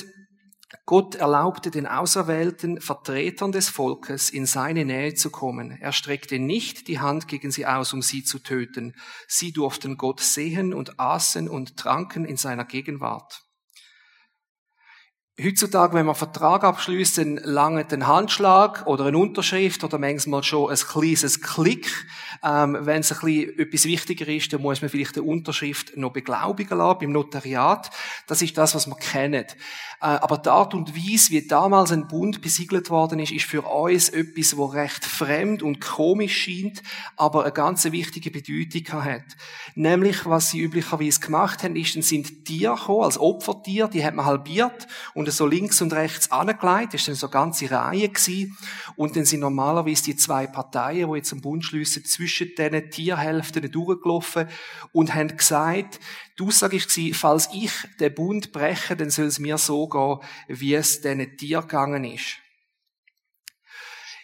Gott 0.84 1.14
erlaubte 1.14 1.70
den 1.70 1.86
auserwählten 1.86 2.80
Vertretern 2.80 3.52
des 3.52 3.68
Volkes, 3.68 4.30
in 4.30 4.46
seine 4.46 4.84
Nähe 4.84 5.14
zu 5.14 5.30
kommen. 5.30 5.70
Er 5.80 5.92
streckte 5.92 6.40
nicht 6.40 6.88
die 6.88 6.98
Hand 6.98 7.28
gegen 7.28 7.52
sie 7.52 7.66
aus, 7.66 7.92
um 7.92 8.02
sie 8.02 8.24
zu 8.24 8.40
töten. 8.40 8.94
Sie 9.28 9.52
durften 9.52 9.96
Gott 9.96 10.20
sehen 10.20 10.74
und 10.74 10.98
aßen 10.98 11.48
und 11.48 11.76
tranken 11.76 12.24
in 12.24 12.36
seiner 12.36 12.64
Gegenwart. 12.64 13.44
Heutzutage, 15.40 15.94
wenn 15.94 16.04
man 16.04 16.14
einen 16.14 16.18
Vertrag 16.18 16.62
abschließt, 16.62 17.16
dann 17.16 17.36
lange 17.38 17.86
ein 17.90 18.06
Handschlag 18.06 18.86
oder 18.86 19.06
eine 19.06 19.16
Unterschrift 19.16 19.82
oder 19.82 19.98
manchmal 19.98 20.42
schon 20.42 20.70
ein 20.70 20.76
kleines 20.76 21.40
Klick. 21.40 21.90
Ähm, 22.44 22.76
wenn 22.82 23.00
es 23.00 23.12
ein 23.12 23.18
bisschen 23.20 23.58
etwas 23.58 23.84
wichtiger 23.86 24.28
ist, 24.28 24.52
dann 24.52 24.60
muss 24.60 24.82
man 24.82 24.90
vielleicht 24.90 25.16
eine 25.16 25.26
Unterschrift 25.26 25.96
noch 25.96 26.12
beglaubigen 26.12 26.76
lassen 26.76 26.98
beim 27.00 27.12
Notariat. 27.12 27.88
Das 28.26 28.42
ist 28.42 28.58
das, 28.58 28.74
was 28.74 28.86
man 28.86 28.98
kennt. 28.98 29.56
Äh, 30.02 30.18
aber 30.20 30.38
die 30.38 30.48
Art 30.48 30.74
und 30.74 30.96
Weise, 30.96 31.30
wie 31.30 31.46
damals 31.46 31.92
ein 31.92 32.08
Bund 32.08 32.42
besiegelt 32.42 32.90
worden 32.90 33.20
ist, 33.20 33.30
ist 33.30 33.44
für 33.44 33.62
uns 33.62 34.08
etwas, 34.08 34.56
wo 34.56 34.64
recht 34.64 35.04
fremd 35.04 35.62
und 35.62 35.80
komisch 35.80 36.42
scheint, 36.42 36.82
aber 37.16 37.44
eine 37.44 37.52
ganz 37.52 37.84
wichtige 37.84 38.32
Bedeutung 38.32 39.04
hat. 39.04 39.22
Nämlich, 39.76 40.26
was 40.26 40.50
sie 40.50 40.60
üblicherweise 40.60 41.20
gemacht 41.20 41.62
haben, 41.62 41.76
ist, 41.76 41.94
dann 41.94 42.02
sind 42.02 42.44
Tiere 42.44 42.74
gekommen, 42.74 43.04
als 43.04 43.18
Opfertier, 43.18 43.86
die 43.86 44.04
hat 44.04 44.16
man 44.16 44.26
halbiert 44.26 44.88
und 45.14 45.30
so 45.30 45.46
links 45.46 45.80
und 45.80 45.92
rechts 45.92 46.32
angelegt, 46.32 46.94
das 46.94 47.02
war 47.02 47.06
dann 47.06 47.14
so 47.14 47.26
eine 47.28 47.32
ganze 47.32 47.70
Reihe 47.70 48.08
gewesen. 48.08 48.58
Und 48.96 49.14
dann 49.14 49.24
sind 49.24 49.40
normalerweise 49.40 50.02
die 50.02 50.16
zwei 50.16 50.48
Parteien, 50.48 51.10
die 51.10 51.16
jetzt 51.16 51.32
einen 51.32 51.42
Bund 51.42 51.64
schliessen, 51.64 52.04
zwischen 52.04 52.50
diesen 52.58 52.90
Tierhälften 52.90 53.70
durchgelaufen 53.70 54.48
und 54.92 55.14
haben 55.14 55.36
gesagt, 55.36 56.00
die 56.42 56.48
Aussage 56.48 56.78
war, 56.78 57.14
falls 57.14 57.48
ich 57.52 57.72
den 58.00 58.14
Bund 58.14 58.52
breche, 58.52 58.96
dann 58.96 59.10
soll 59.10 59.26
es 59.26 59.38
mir 59.38 59.58
so 59.58 59.88
gehen, 59.88 60.18
wie 60.48 60.74
es 60.74 61.00
diesen 61.00 61.36
Tier 61.36 61.62
gegangen 61.62 62.04
ist. 62.04 62.38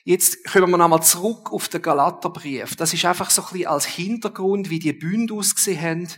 Jetzt 0.05 0.45
kommen 0.51 0.71
wir 0.71 0.79
nochmal 0.79 1.03
zurück 1.03 1.53
auf 1.53 1.69
den 1.69 1.83
Galaterbrief. 1.83 2.77
Das 2.77 2.95
ist 2.95 3.05
einfach 3.05 3.29
so 3.29 3.43
ein 3.43 3.49
bisschen 3.53 3.67
als 3.67 3.85
Hintergrund, 3.85 4.71
wie 4.71 4.79
die 4.79 4.95
Bünde 4.95 5.35
ausgesehen 5.35 5.81
haben. 5.83 6.09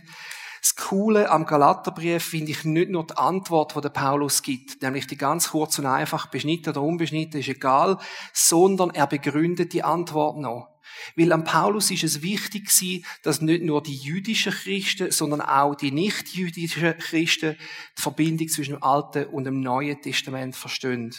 Das 0.61 0.75
Coole 0.75 1.29
am 1.29 1.45
Galaterbrief 1.45 2.23
finde 2.23 2.51
ich 2.51 2.63
nicht 2.63 2.89
nur 2.89 3.05
die 3.05 3.17
Antwort, 3.17 3.75
die 3.75 3.81
der 3.81 3.89
Paulus 3.89 4.43
gibt, 4.43 4.81
nämlich 4.81 5.07
die 5.07 5.17
ganz 5.17 5.49
kurz 5.49 5.77
und 5.79 5.87
einfach, 5.87 6.27
beschnitten 6.27 6.69
oder 6.69 6.83
unbeschnitten, 6.83 7.39
ist 7.41 7.49
egal, 7.49 7.97
sondern 8.31 8.91
er 8.91 9.07
begründet 9.07 9.73
die 9.73 9.83
Antwort 9.83 10.37
noch. 10.37 10.70
Weil 11.15 11.31
am 11.31 11.43
Paulus 11.43 11.91
ist 11.91 12.03
es 12.03 12.21
wichtig 12.21 12.67
gewesen, 12.67 13.05
dass 13.23 13.41
nicht 13.41 13.63
nur 13.63 13.81
die 13.83 13.95
jüdischen 13.95 14.53
Christen, 14.53 15.11
sondern 15.11 15.41
auch 15.41 15.75
die 15.75 15.91
nicht-jüdischen 15.91 16.97
Christen 16.97 17.57
die 17.97 18.01
Verbindung 18.01 18.47
zwischen 18.47 18.75
dem 18.75 18.83
Alten 18.83 19.25
und 19.25 19.43
dem 19.43 19.61
Neuen 19.61 20.01
Testament 20.01 20.55
verstehen. 20.55 21.15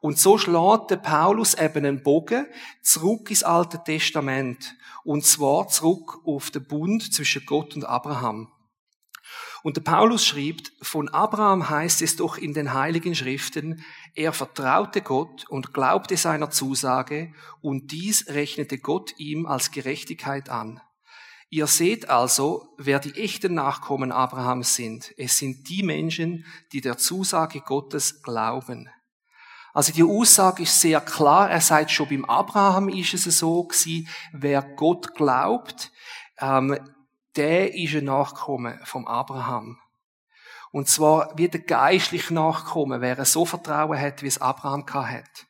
Und 0.00 0.18
so 0.18 0.38
schlägt 0.38 0.90
der 0.90 0.96
Paulus 0.96 1.54
eben 1.54 1.84
einen 1.84 2.02
Bogen 2.02 2.46
zurück 2.82 3.30
ins 3.30 3.42
Alte 3.42 3.82
Testament. 3.84 4.76
Und 5.04 5.24
zwar 5.24 5.68
zurück 5.68 6.20
auf 6.24 6.50
den 6.50 6.66
Bund 6.66 7.12
zwischen 7.12 7.44
Gott 7.44 7.74
und 7.74 7.84
Abraham. 7.84 8.52
Und 9.62 9.76
der 9.76 9.82
Paulus 9.82 10.24
schreibt, 10.24 10.72
von 10.80 11.08
Abraham 11.08 11.68
heißt 11.68 12.02
es 12.02 12.16
doch 12.16 12.38
in 12.38 12.54
den 12.54 12.72
heiligen 12.72 13.14
Schriften, 13.14 13.84
er 14.14 14.32
vertraute 14.32 15.02
Gott 15.02 15.46
und 15.48 15.74
glaubte 15.74 16.16
seiner 16.16 16.50
Zusage, 16.50 17.32
und 17.60 17.92
dies 17.92 18.26
rechnete 18.28 18.78
Gott 18.78 19.14
ihm 19.18 19.46
als 19.46 19.70
Gerechtigkeit 19.70 20.48
an. 20.48 20.80
Ihr 21.52 21.66
seht 21.66 22.08
also, 22.08 22.68
wer 22.78 23.00
die 23.00 23.14
echten 23.16 23.54
Nachkommen 23.54 24.12
Abrahams 24.12 24.76
sind. 24.76 25.12
Es 25.18 25.36
sind 25.36 25.68
die 25.68 25.82
Menschen, 25.82 26.46
die 26.72 26.80
der 26.80 26.96
Zusage 26.96 27.60
Gottes 27.60 28.22
glauben. 28.22 28.88
Also 29.72 29.92
die 29.92 30.04
Aussage 30.04 30.62
ist 30.62 30.80
sehr 30.80 31.00
klar. 31.00 31.50
Er 31.50 31.60
sagt 31.60 31.90
schon 31.90 32.08
beim 32.08 32.24
Abraham 32.24 32.88
ist 32.88 33.14
es 33.14 33.24
so 33.38 33.64
gewesen, 33.64 34.08
wer 34.32 34.62
Gott 34.62 35.14
glaubt, 35.14 35.90
ähm, 36.38 36.78
der 37.36 37.74
ist 37.74 37.94
ein 37.94 38.04
Nachkomme 38.04 38.80
vom 38.84 39.06
Abraham. 39.06 39.78
Und 40.72 40.88
zwar 40.88 41.32
wie 41.36 41.48
der 41.48 41.60
geistliche 41.60 42.32
Nachkomme, 42.32 43.00
wer 43.00 43.24
so 43.24 43.44
Vertrauen 43.44 43.98
hat, 43.98 44.22
wie 44.22 44.28
es 44.28 44.40
Abraham 44.40 44.86
hat. 44.86 45.46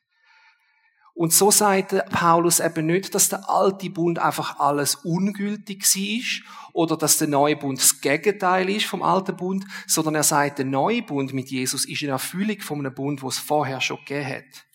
Und 1.13 1.33
so 1.33 1.51
sagt 1.51 1.93
Paulus 2.09 2.59
eben 2.59 2.85
nicht, 2.85 3.13
dass 3.13 3.29
der 3.29 3.47
alte 3.49 3.89
Bund 3.89 4.17
einfach 4.17 4.59
alles 4.59 4.95
ungültig 4.95 5.83
ist 5.95 6.43
oder 6.73 6.97
dass 6.97 7.17
der 7.17 7.27
neue 7.27 7.57
Bund 7.57 7.79
das 7.79 8.01
Gegenteil 8.01 8.69
ist 8.69 8.85
vom 8.85 9.03
alten 9.03 9.35
Bund, 9.35 9.65
sondern 9.85 10.15
er 10.15 10.23
sagt, 10.23 10.57
der 10.57 10.65
neue 10.65 11.03
Bund 11.03 11.33
mit 11.33 11.49
Jesus 11.49 11.85
ist 11.85 12.01
eine 12.01 12.13
Erfüllung 12.13 12.59
von 12.61 12.79
einem 12.79 12.95
Bund, 12.95 13.21
wo 13.21 13.27
es 13.27 13.37
vorher 13.37 13.81
schon 13.81 13.97
gegeben 13.97 14.29
hat. 14.29 14.65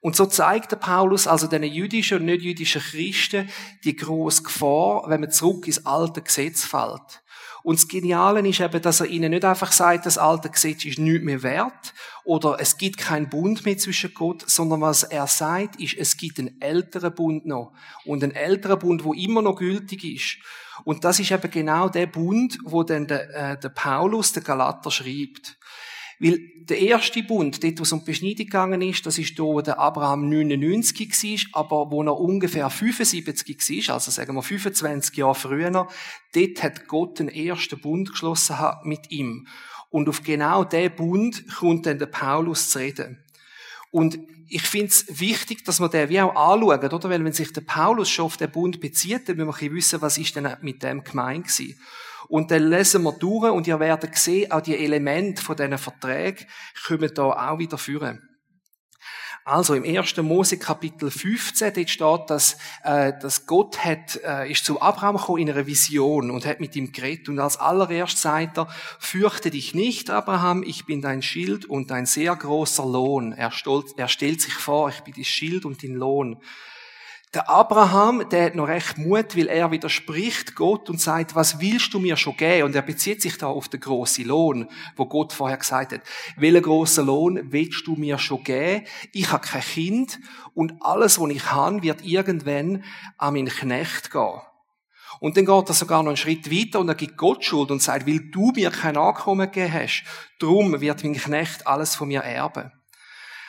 Und 0.00 0.16
so 0.16 0.24
zeigt 0.26 0.72
der 0.72 0.76
Paulus 0.76 1.26
also 1.26 1.46
den 1.46 1.62
jüdischen 1.62 2.18
und 2.18 2.24
nicht 2.24 2.42
jüdischen 2.42 2.80
Christen 2.80 3.48
die 3.84 3.96
große 3.96 4.42
Gefahr, 4.42 5.04
wenn 5.08 5.20
man 5.20 5.30
zurück 5.30 5.66
ins 5.66 5.84
alte 5.84 6.22
Gesetz 6.22 6.64
fällt. 6.64 7.22
Und 7.62 7.78
das 7.78 7.88
Geniale 7.88 8.46
ist 8.48 8.60
eben, 8.60 8.80
dass 8.80 9.00
er 9.00 9.06
ihnen 9.06 9.30
nicht 9.30 9.44
einfach 9.44 9.72
sagt, 9.72 10.06
das 10.06 10.16
alte 10.16 10.48
Gesetz 10.48 10.84
ist 10.86 10.98
nichts 10.98 11.24
mehr 11.24 11.42
wert 11.42 11.92
oder 12.24 12.56
es 12.58 12.78
gibt 12.78 12.98
keinen 12.98 13.28
Bund 13.28 13.66
mehr 13.66 13.76
zwischen 13.76 14.14
Gott, 14.14 14.48
sondern 14.48 14.80
was 14.80 15.02
er 15.02 15.26
sagt, 15.26 15.76
ist, 15.80 15.96
es 15.98 16.16
gibt 16.16 16.38
einen 16.38 16.60
älteren 16.60 17.14
Bund 17.14 17.44
noch. 17.44 17.72
Und 18.04 18.22
einen 18.22 18.34
älteren 18.34 18.78
Bund, 18.78 19.04
wo 19.04 19.12
immer 19.12 19.42
noch 19.42 19.56
gültig 19.56 20.04
ist. 20.04 20.38
Und 20.84 21.04
das 21.04 21.20
ist 21.20 21.30
eben 21.30 21.50
genau 21.50 21.88
der 21.88 22.06
Bund, 22.06 22.58
wo 22.64 22.82
dann 22.82 23.06
der, 23.06 23.34
äh, 23.34 23.60
der 23.60 23.68
Paulus, 23.68 24.32
der 24.32 24.42
Galater 24.42 24.90
schreibt. 24.90 25.58
Weil 26.20 26.38
der 26.68 26.78
erste 26.78 27.22
Bund, 27.22 27.64
dort, 27.64 27.78
wo 27.78 27.82
es 27.82 27.92
um 27.92 28.00
die 28.00 28.04
Beschneidung 28.04 28.46
gegangen 28.46 28.82
ist, 28.82 29.04
das 29.06 29.18
ist 29.18 29.38
da, 29.38 29.42
wo 29.42 29.60
der 29.62 29.78
Abraham 29.78 30.28
99 30.28 31.10
war, 31.10 31.62
aber 31.62 31.90
wo 31.90 32.02
er 32.02 32.20
ungefähr 32.20 32.68
75 32.68 33.88
war, 33.88 33.94
also 33.94 34.10
sagen 34.10 34.34
wir 34.36 34.42
25 34.42 35.16
Jahre 35.16 35.34
früher, 35.34 35.70
dort 36.34 36.62
hat 36.62 36.86
Gott 36.86 37.18
den 37.18 37.28
ersten 37.28 37.80
Bund 37.80 38.10
geschlossen 38.10 38.56
mit 38.84 39.10
ihm. 39.10 39.48
Und 39.88 40.08
auf 40.08 40.22
genau 40.22 40.62
diesen 40.62 40.94
Bund 40.94 41.44
kommt 41.56 41.86
dann 41.86 41.98
der 41.98 42.06
Paulus 42.06 42.70
zu 42.70 42.78
reden. 42.78 43.24
Und 43.90 44.18
ich 44.46 44.62
finde 44.62 44.88
es 44.88 45.20
wichtig, 45.20 45.64
dass 45.64 45.80
wir 45.80 45.88
den 45.88 46.08
wie 46.10 46.20
auch 46.20 46.34
anschauen, 46.34 46.92
oder? 46.92 47.10
Weil 47.10 47.24
wenn 47.24 47.32
sich 47.32 47.52
der 47.52 47.62
Paulus 47.62 48.10
schon 48.10 48.26
auf 48.26 48.36
den 48.36 48.50
Bund 48.50 48.80
bezieht, 48.80 49.28
dann 49.28 49.36
müssen 49.36 49.60
wir 49.60 49.72
wissen, 49.72 50.02
was 50.02 50.18
ist 50.18 50.36
denn 50.36 50.56
mit 50.60 50.82
dem 50.82 51.02
gemeint 51.02 51.46
gewesen. 51.46 51.80
Und 52.30 52.52
dann 52.52 52.70
lesen 52.70 53.02
wir 53.02 53.12
durch 53.12 53.50
und 53.50 53.66
ihr 53.66 53.80
werdet 53.80 54.16
sehen, 54.16 54.52
auch 54.52 54.60
die 54.60 54.76
Elemente 54.76 55.42
von 55.42 55.56
diesen 55.56 55.78
Verträgen 55.78 56.46
kommen 56.86 57.10
da 57.12 57.24
auch 57.24 57.58
wieder 57.58 57.76
führen. 57.76 58.22
Also 59.44 59.74
im 59.74 59.82
1. 59.82 60.16
Mose 60.18 60.56
Kapitel 60.56 61.10
15, 61.10 61.74
dort 61.74 61.90
steht, 61.90 62.30
dass, 62.30 62.56
äh, 62.84 63.12
dass 63.20 63.46
Gott 63.46 63.84
hat, 63.84 64.20
äh, 64.24 64.48
ist 64.48 64.64
zu 64.64 64.80
Abraham 64.80 65.16
gekommen 65.16 65.42
in 65.42 65.50
einer 65.50 65.66
Vision 65.66 66.30
und 66.30 66.46
hat 66.46 66.60
mit 66.60 66.76
ihm 66.76 66.92
geredet. 66.92 67.28
Und 67.28 67.40
als 67.40 67.56
allererst 67.56 68.18
sagt 68.18 68.58
er, 68.58 68.68
fürchte 69.00 69.50
dich 69.50 69.74
nicht, 69.74 70.08
Abraham, 70.08 70.62
ich 70.62 70.86
bin 70.86 71.02
dein 71.02 71.22
Schild 71.22 71.64
und 71.64 71.90
dein 71.90 72.06
sehr 72.06 72.36
großer 72.36 72.86
Lohn. 72.86 73.32
Er, 73.32 73.50
stolz, 73.50 73.92
er 73.96 74.08
stellt 74.08 74.40
sich 74.40 74.54
vor, 74.54 74.90
ich 74.90 75.00
bin 75.00 75.14
dein 75.16 75.24
Schild 75.24 75.64
und 75.64 75.82
dein 75.82 75.94
Lohn. 75.94 76.40
Der 77.32 77.48
Abraham, 77.48 78.28
der 78.28 78.46
hat 78.46 78.54
noch 78.56 78.66
recht 78.66 78.98
Mut, 78.98 79.36
weil 79.36 79.46
er 79.46 79.70
widerspricht 79.70 80.56
Gott 80.56 80.90
und 80.90 81.00
sagt, 81.00 81.36
was 81.36 81.60
willst 81.60 81.94
du 81.94 82.00
mir 82.00 82.16
schon 82.16 82.36
geben? 82.36 82.64
Und 82.64 82.74
er 82.74 82.82
bezieht 82.82 83.22
sich 83.22 83.38
da 83.38 83.46
auf 83.46 83.68
den 83.68 83.78
grossen 83.78 84.24
Lohn, 84.24 84.68
wo 84.96 85.06
Gott 85.06 85.32
vorher 85.32 85.56
gesagt 85.58 85.92
hat, 85.92 86.00
welchen 86.36 86.62
grossen 86.62 87.06
Lohn 87.06 87.52
willst 87.52 87.86
du 87.86 87.94
mir 87.94 88.18
schon 88.18 88.42
geben? 88.42 88.84
Ich 89.12 89.30
habe 89.30 89.46
kein 89.46 89.62
Kind 89.62 90.18
und 90.54 90.74
alles, 90.80 91.20
was 91.20 91.30
ich 91.30 91.52
habe, 91.52 91.84
wird 91.84 92.04
irgendwann 92.04 92.82
an 93.16 93.34
meinen 93.34 93.46
Knecht 93.46 94.10
gehen. 94.10 94.40
Und 95.20 95.36
dann 95.36 95.46
geht 95.46 95.68
er 95.68 95.74
sogar 95.74 96.02
noch 96.02 96.10
einen 96.10 96.16
Schritt 96.16 96.50
weiter 96.50 96.80
und 96.80 96.88
er 96.88 96.96
gibt 96.96 97.16
Gott 97.16 97.44
Schuld 97.44 97.70
und 97.70 97.80
sagt, 97.80 98.08
weil 98.08 98.30
du 98.32 98.50
mir 98.56 98.72
kein 98.72 98.94
Nachkommen 98.94 99.46
gegeben 99.46 99.72
hast, 99.72 100.02
darum 100.40 100.80
wird 100.80 101.04
mein 101.04 101.14
Knecht 101.14 101.64
alles 101.64 101.94
von 101.94 102.08
mir 102.08 102.22
erben. 102.22 102.72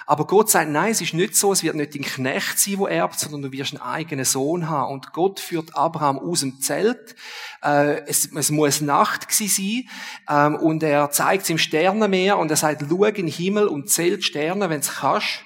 Aber 0.05 0.25
Gott 0.25 0.49
sagt, 0.49 0.69
nein, 0.69 0.91
es 0.91 1.01
ist 1.01 1.13
nicht 1.13 1.35
so, 1.35 1.51
es 1.51 1.63
wird 1.63 1.75
nicht 1.75 1.95
dein 1.95 2.01
Knecht 2.01 2.59
sein, 2.59 2.77
der 2.79 2.89
erbt, 2.89 3.19
sondern 3.19 3.43
du 3.43 3.51
wirst 3.51 3.73
einen 3.73 3.81
eigenen 3.81 4.25
Sohn 4.25 4.69
haben. 4.69 4.93
Und 4.93 5.13
Gott 5.13 5.39
führt 5.39 5.75
Abraham 5.75 6.19
aus 6.19 6.41
dem 6.41 6.59
Zelt. 6.61 7.15
Äh, 7.63 8.01
es, 8.07 8.29
es 8.33 8.51
muss 8.51 8.81
Nacht 8.81 9.29
gewesen 9.29 9.85
sein. 10.27 10.53
Ähm, 10.53 10.55
und 10.55 10.83
er 10.83 11.11
zeigt 11.11 11.43
es 11.43 11.49
im 11.49 11.57
Sternenmeer 11.57 12.37
und 12.37 12.49
er 12.49 12.57
sagt, 12.57 12.85
schau 12.87 13.05
in 13.05 13.15
den 13.15 13.27
Himmel 13.27 13.67
und 13.67 13.89
zählt 13.89 14.23
Sterne, 14.23 14.69
wenn 14.69 14.79
es 14.79 14.95
kannst. 14.95 15.45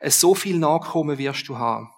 Äh, 0.00 0.10
so 0.10 0.34
viel 0.34 0.58
Nachkommen 0.58 1.18
wirst 1.18 1.48
du 1.48 1.58
haben. 1.58 1.90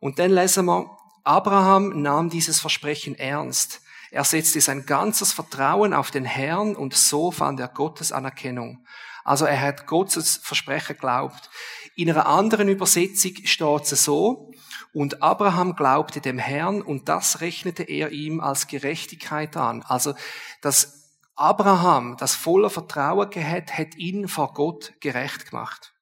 Und 0.00 0.18
dann 0.18 0.30
lesen 0.30 0.66
wir, 0.66 0.90
Abraham 1.24 2.00
nahm 2.02 2.30
dieses 2.30 2.60
Versprechen 2.60 3.14
ernst. 3.14 3.82
Er 4.10 4.24
setzte 4.24 4.60
sein 4.60 4.86
ganzes 4.86 5.32
Vertrauen 5.32 5.92
auf 5.92 6.10
den 6.10 6.24
Herrn 6.24 6.74
und 6.74 6.94
so 6.94 7.30
fand 7.30 7.60
er 7.60 7.68
Gottes 7.68 8.12
Anerkennung. 8.12 8.84
Also 9.28 9.44
er 9.44 9.60
hat 9.60 9.86
Gottes 9.86 10.40
Versprechen 10.42 10.94
geglaubt. 10.96 11.50
In 11.96 12.08
einer 12.08 12.24
anderen 12.24 12.68
Übersetzung 12.70 13.32
steht 13.44 13.92
es 13.92 14.02
so, 14.02 14.50
und 14.94 15.22
Abraham 15.22 15.76
glaubte 15.76 16.22
dem 16.22 16.38
Herrn 16.38 16.80
und 16.80 17.10
das 17.10 17.42
rechnete 17.42 17.82
er 17.82 18.10
ihm 18.10 18.40
als 18.40 18.68
Gerechtigkeit 18.68 19.54
an. 19.54 19.82
Also, 19.86 20.14
dass 20.62 21.10
Abraham 21.36 22.16
das 22.16 22.34
volle 22.34 22.70
Vertrauen 22.70 23.28
gehabt, 23.28 23.76
hat 23.76 23.96
ihn 23.96 24.28
vor 24.28 24.54
Gott 24.54 24.94
gerecht 25.00 25.50
gemacht. 25.50 25.92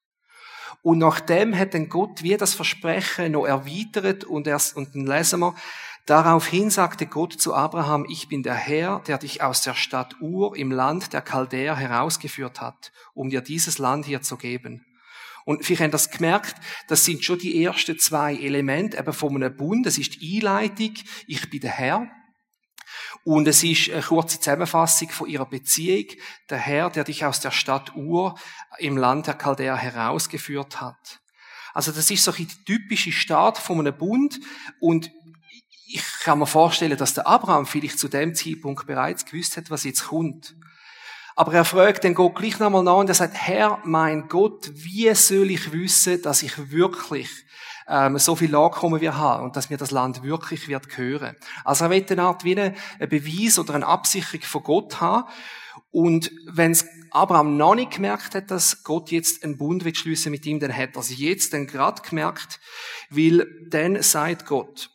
Und 0.82 0.98
nachdem 0.98 1.58
hat 1.58 1.74
dann 1.74 1.88
Gott 1.88 2.22
wie 2.22 2.36
das 2.36 2.54
Versprechen 2.54 3.32
noch 3.32 3.44
erweitert 3.44 4.22
und 4.22 4.46
erst, 4.46 4.76
und 4.76 4.94
dann 4.94 5.04
lesen 5.04 5.40
wir, 5.40 5.56
Daraufhin 6.06 6.70
sagte 6.70 7.06
Gott 7.06 7.32
zu 7.32 7.52
Abraham, 7.52 8.06
ich 8.08 8.28
bin 8.28 8.44
der 8.44 8.54
Herr, 8.54 9.02
der 9.08 9.18
dich 9.18 9.42
aus 9.42 9.62
der 9.62 9.74
Stadt 9.74 10.14
Ur 10.20 10.56
im 10.56 10.70
Land 10.70 11.12
der 11.12 11.20
Chaldäer 11.20 11.74
herausgeführt 11.74 12.60
hat, 12.60 12.92
um 13.12 13.28
dir 13.28 13.40
dieses 13.40 13.78
Land 13.78 14.06
hier 14.06 14.22
zu 14.22 14.36
geben. 14.36 14.86
Und 15.44 15.64
vielleicht 15.64 15.82
haben 15.82 15.90
das 15.90 16.10
gemerkt, 16.10 16.54
das 16.86 17.04
sind 17.04 17.24
schon 17.24 17.40
die 17.40 17.64
ersten 17.64 17.98
zwei 17.98 18.36
Elemente 18.36 18.96
eben 18.96 19.12
von 19.12 19.34
einem 19.34 19.56
Bund. 19.56 19.84
Das 19.84 19.98
ist 19.98 20.20
die 20.20 20.36
Einleitung, 20.36 20.94
ich 21.26 21.50
bin 21.50 21.60
der 21.60 21.72
Herr. 21.72 22.08
Und 23.24 23.48
es 23.48 23.64
ist 23.64 23.90
eine 23.90 24.02
kurze 24.02 24.38
Zusammenfassung 24.38 25.08
von 25.10 25.28
ihrer 25.28 25.46
Beziehung. 25.46 26.06
Der 26.50 26.58
Herr, 26.58 26.88
der 26.88 27.02
dich 27.02 27.24
aus 27.24 27.40
der 27.40 27.50
Stadt 27.50 27.96
Ur 27.96 28.38
im 28.78 28.96
Land 28.96 29.26
der 29.26 29.34
Chaldäer 29.34 29.76
herausgeführt 29.76 30.80
hat. 30.80 31.20
Also 31.74 31.92
das 31.92 32.10
ist 32.10 32.24
so 32.24 32.32
ein 32.32 32.48
typische 32.64 33.12
Start 33.12 33.58
von 33.58 33.80
einem 33.80 33.96
Bund 33.96 34.40
und 34.80 35.10
ich 35.86 36.04
kann 36.22 36.38
mir 36.38 36.46
vorstellen, 36.46 36.96
dass 36.96 37.14
der 37.14 37.26
Abraham 37.26 37.66
vielleicht 37.66 37.98
zu 37.98 38.08
dem 38.08 38.34
Zeitpunkt 38.34 38.86
bereits 38.86 39.24
gewusst 39.24 39.56
hat, 39.56 39.70
was 39.70 39.84
jetzt 39.84 40.08
kommt. 40.08 40.56
Aber 41.36 41.52
er 41.52 41.64
fragt 41.64 42.04
den 42.04 42.14
Gott 42.14 42.34
gleich 42.34 42.58
nochmal 42.58 42.82
nach 42.82 42.96
und 42.96 43.08
er 43.08 43.14
sagt, 43.14 43.34
Herr, 43.34 43.78
mein 43.84 44.26
Gott, 44.28 44.70
wie 44.74 45.14
soll 45.14 45.50
ich 45.50 45.70
wissen, 45.70 46.22
dass 46.22 46.42
ich 46.42 46.70
wirklich 46.70 47.28
ähm, 47.88 48.18
so 48.18 48.34
viel 48.34 48.50
Nachkommen 48.50 49.00
wir 49.00 49.16
haben 49.16 49.44
und 49.44 49.54
dass 49.54 49.70
mir 49.70 49.76
das 49.76 49.90
Land 49.90 50.22
wirklich 50.22 50.66
wird 50.66 50.88
gehören. 50.88 51.36
Also 51.64 51.84
er 51.84 51.90
will 51.90 52.06
eine 52.08 52.22
Art 52.22 52.42
wie 52.42 52.58
einen 52.58 52.74
Beweis 52.98 53.58
oder 53.58 53.74
eine 53.74 53.86
Absicherung 53.86 54.42
von 54.42 54.62
Gott 54.62 55.00
haben. 55.00 55.28
Und 55.90 56.30
wenn 56.46 56.76
Abraham 57.10 57.56
noch 57.56 57.74
nicht 57.74 57.92
gemerkt 57.92 58.34
hat, 58.34 58.50
dass 58.50 58.82
Gott 58.82 59.10
jetzt 59.10 59.44
einen 59.44 59.56
Bund 59.56 59.84
will 59.84 60.30
mit 60.30 60.46
ihm, 60.46 60.58
dann 60.58 60.76
hat 60.76 60.96
er 60.96 61.00
es 61.00 61.16
jetzt 61.16 61.52
dann 61.52 61.66
gerade 61.66 62.02
gemerkt, 62.02 62.60
weil 63.10 63.46
dann 63.68 64.02
sagt 64.02 64.46
Gott, 64.46 64.90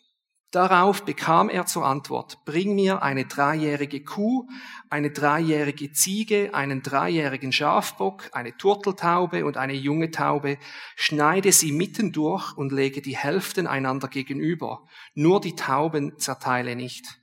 Darauf 0.51 1.05
bekam 1.05 1.47
er 1.47 1.65
zur 1.65 1.85
Antwort, 1.85 2.43
bring 2.43 2.75
mir 2.75 3.01
eine 3.01 3.23
dreijährige 3.23 4.03
Kuh, 4.03 4.49
eine 4.89 5.09
dreijährige 5.09 5.93
Ziege, 5.93 6.53
einen 6.53 6.83
dreijährigen 6.83 7.53
Schafbock, 7.53 8.29
eine 8.33 8.57
Turteltaube 8.57 9.45
und 9.45 9.55
eine 9.55 9.73
junge 9.73 10.11
Taube, 10.11 10.57
schneide 10.97 11.53
sie 11.53 11.71
mitten 11.71 12.11
durch 12.11 12.57
und 12.57 12.73
lege 12.73 13.01
die 13.01 13.15
Hälften 13.15 13.65
einander 13.65 14.09
gegenüber. 14.09 14.85
Nur 15.15 15.39
die 15.39 15.55
Tauben 15.55 16.19
zerteile 16.19 16.75
nicht. 16.75 17.21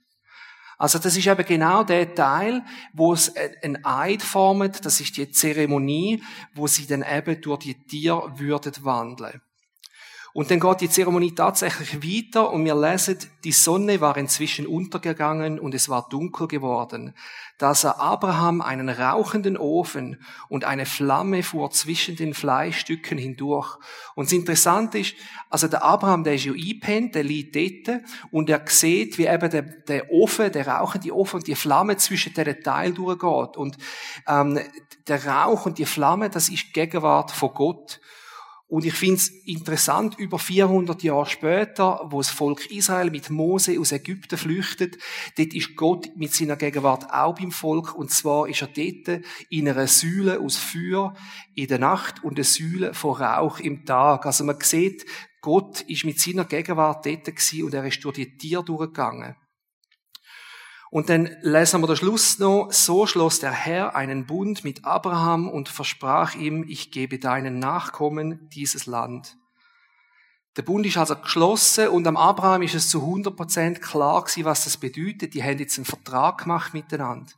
Also 0.79 0.97
das 0.97 1.15
ist 1.15 1.27
eben 1.27 1.45
genau 1.45 1.83
der 1.83 2.15
Teil, 2.15 2.65
wo 2.93 3.13
es 3.13 3.31
ein 3.61 3.85
Eid 3.85 4.23
formt, 4.23 4.85
das 4.85 5.01
ist 5.01 5.17
die 5.17 5.29
Zeremonie, 5.29 6.23
wo 6.55 6.65
sie 6.65 6.87
dann 6.87 7.03
eben 7.07 7.39
durch 7.41 7.59
die 7.59 7.75
Tierwürde 7.85 8.71
wandeln. 8.81 9.39
Und 10.33 10.51
dann 10.51 10.59
geht 10.59 10.81
die 10.81 10.89
Zeremonie 10.89 11.33
tatsächlich 11.33 12.03
weiter 12.03 12.51
und 12.51 12.63
wir 12.63 12.75
lesen, 12.75 13.17
die 13.43 13.51
Sonne 13.51 13.99
war 13.99 14.15
inzwischen 14.17 14.67
untergegangen 14.67 15.59
und 15.59 15.73
es 15.73 15.89
war 15.89 16.07
dunkel 16.07 16.47
geworden. 16.47 17.13
Da 17.57 17.73
sah 17.73 17.91
Abraham 17.97 18.61
einen 18.61 18.89
rauchenden 18.89 19.57
Ofen 19.57 20.21
und 20.47 20.63
eine 20.65 20.85
Flamme 20.85 21.43
fuhr 21.43 21.71
zwischen 21.71 22.15
den 22.15 22.33
Fleischstücken 22.33 23.17
hindurch. 23.17 23.77
Und 24.15 24.27
das 24.27 24.33
Interessante 24.33 24.99
ist, 24.99 25.15
also 25.49 25.67
der 25.67 25.83
Abraham, 25.83 26.23
der 26.23 26.35
ist 26.35 26.45
ja 26.45 26.53
eingepennt, 26.53 27.15
der 27.15 27.23
liegt 27.23 27.55
dort 27.55 28.01
und 28.31 28.49
er 28.49 28.61
sieht, 28.67 29.17
wie 29.17 29.25
eben 29.25 29.49
der, 29.49 29.63
der 29.63 30.11
Ofen, 30.11 30.51
der 30.51 30.67
rauchende 30.67 31.13
Ofen 31.13 31.37
und 31.37 31.47
die 31.47 31.55
Flamme 31.55 31.97
zwischen 31.97 32.33
diesen 32.33 32.61
Teilen 32.61 32.95
durchgeht. 32.95 33.57
Und 33.57 33.77
ähm, 34.27 34.59
der 35.07 35.25
Rauch 35.25 35.65
und 35.65 35.79
die 35.79 35.85
Flamme, 35.85 36.29
das 36.29 36.49
ist 36.49 36.73
Gegenwart 36.73 37.31
von 37.31 37.53
Gott. 37.53 37.99
Und 38.69 38.85
ich 38.85 38.93
finde 38.93 39.15
es 39.15 39.29
interessant, 39.45 40.19
über 40.19 40.37
400 40.37 41.01
Jahre 41.01 41.25
später, 41.25 42.01
wo 42.11 42.19
das 42.19 42.29
Volk 42.29 42.69
Israel 42.69 43.09
mit 43.09 43.31
Mose 43.31 43.79
aus 43.79 43.91
Ägypten 43.91 44.37
flüchtet, 44.37 44.99
dort 45.35 45.55
ist 45.55 45.75
Gott 45.75 46.09
mit 46.15 46.35
seiner 46.35 46.55
Gegenwart 46.55 47.11
auch 47.11 47.33
beim 47.33 47.51
Volk. 47.51 47.95
Und 47.95 48.11
zwar 48.11 48.47
ist 48.47 48.61
er 48.61 48.67
dort 48.67 49.23
in 49.49 49.67
einer 49.67 49.87
Säule 49.87 50.39
aus 50.39 50.57
Feuer 50.57 51.15
in 51.55 51.67
der 51.67 51.79
Nacht 51.79 52.23
und 52.23 52.37
einer 52.37 52.43
Säule 52.43 52.93
von 52.93 53.15
Rauch 53.15 53.59
im 53.59 53.85
Tag. 53.85 54.27
Also 54.27 54.43
man 54.43 54.61
sieht, 54.61 55.03
Gott 55.41 55.81
ist 55.81 56.05
mit 56.05 56.19
seiner 56.19 56.45
Gegenwart 56.45 57.07
dort 57.07 57.27
und 57.27 57.73
er 57.73 57.85
ist 57.85 58.03
durch 58.03 58.15
die 58.17 58.37
Tiere 58.37 58.63
durchgegangen. 58.63 59.35
Und 60.91 61.09
dann 61.09 61.37
lesen 61.41 61.81
wir 61.81 61.87
den 61.87 61.95
Schluss 61.95 62.39
noch, 62.39 62.71
so 62.71 63.05
schloss 63.05 63.39
der 63.39 63.51
Herr 63.51 63.95
einen 63.95 64.25
Bund 64.25 64.63
mit 64.63 64.85
Abraham 64.85 65.47
und 65.47 65.69
versprach 65.69 66.33
ihm, 66.35 66.65
ich 66.67 66.91
gebe 66.91 67.19
deinen 67.19 67.59
Nachkommen 67.59 68.49
dieses 68.49 68.87
Land. 68.87 69.37
Der 70.57 70.63
Bund 70.63 70.85
ist 70.85 70.97
also 70.97 71.15
geschlossen 71.15 71.89
und 71.89 72.07
am 72.07 72.17
Abraham 72.17 72.63
ist 72.63 72.73
es 72.73 72.89
zu 72.89 73.03
100% 73.03 73.79
klar 73.79 74.23
gewesen, 74.23 74.45
was 74.45 74.63
das 74.63 74.77
bedeutet. 74.77 75.35
Die 75.35 75.43
haben 75.43 75.59
jetzt 75.59 75.77
einen 75.77 75.85
Vertrag 75.85 76.39
gemacht 76.39 76.73
miteinander. 76.73 77.31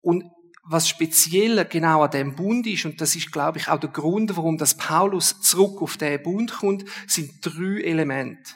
Und 0.00 0.24
was 0.64 0.88
speziell 0.88 1.64
genau 1.66 2.02
an 2.02 2.10
dem 2.10 2.34
Bund 2.34 2.66
ist, 2.66 2.86
und 2.86 3.00
das 3.00 3.14
ist, 3.14 3.30
glaube 3.30 3.58
ich, 3.58 3.68
auch 3.68 3.78
der 3.78 3.90
Grund, 3.90 4.36
warum 4.36 4.58
das 4.58 4.76
Paulus 4.76 5.40
zurück 5.40 5.82
auf 5.82 5.96
den 5.96 6.22
Bund 6.22 6.52
kommt, 6.52 6.84
sind 7.06 7.40
drei 7.42 7.82
Elemente. 7.82 8.52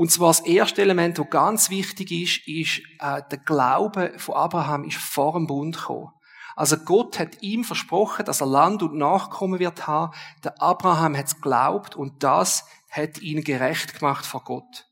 Und 0.00 0.10
zwar 0.10 0.28
das 0.28 0.40
erste 0.40 0.80
Element, 0.80 1.18
das 1.18 1.28
ganz 1.28 1.68
wichtig 1.68 2.10
ist, 2.10 2.48
ist, 2.48 2.78
äh, 3.00 3.20
der 3.30 3.36
Glaube 3.36 4.14
von 4.16 4.34
Abraham 4.34 4.84
ist 4.84 4.96
vor 4.96 5.34
dem 5.34 5.46
Bund 5.46 5.76
gekommen. 5.76 6.08
Also 6.56 6.78
Gott 6.78 7.18
hat 7.18 7.42
ihm 7.42 7.64
versprochen, 7.64 8.24
dass 8.24 8.40
er 8.40 8.46
Land 8.46 8.82
und 8.82 8.94
Nachkommen 8.94 9.58
wird 9.58 9.86
haben. 9.86 10.14
Der 10.42 10.62
Abraham 10.62 11.14
hat 11.18 11.26
es 11.26 11.34
geglaubt 11.34 11.96
und 11.96 12.22
das 12.22 12.64
hat 12.88 13.18
ihn 13.18 13.44
gerecht 13.44 13.98
gemacht 13.98 14.24
vor 14.24 14.42
Gott. 14.42 14.88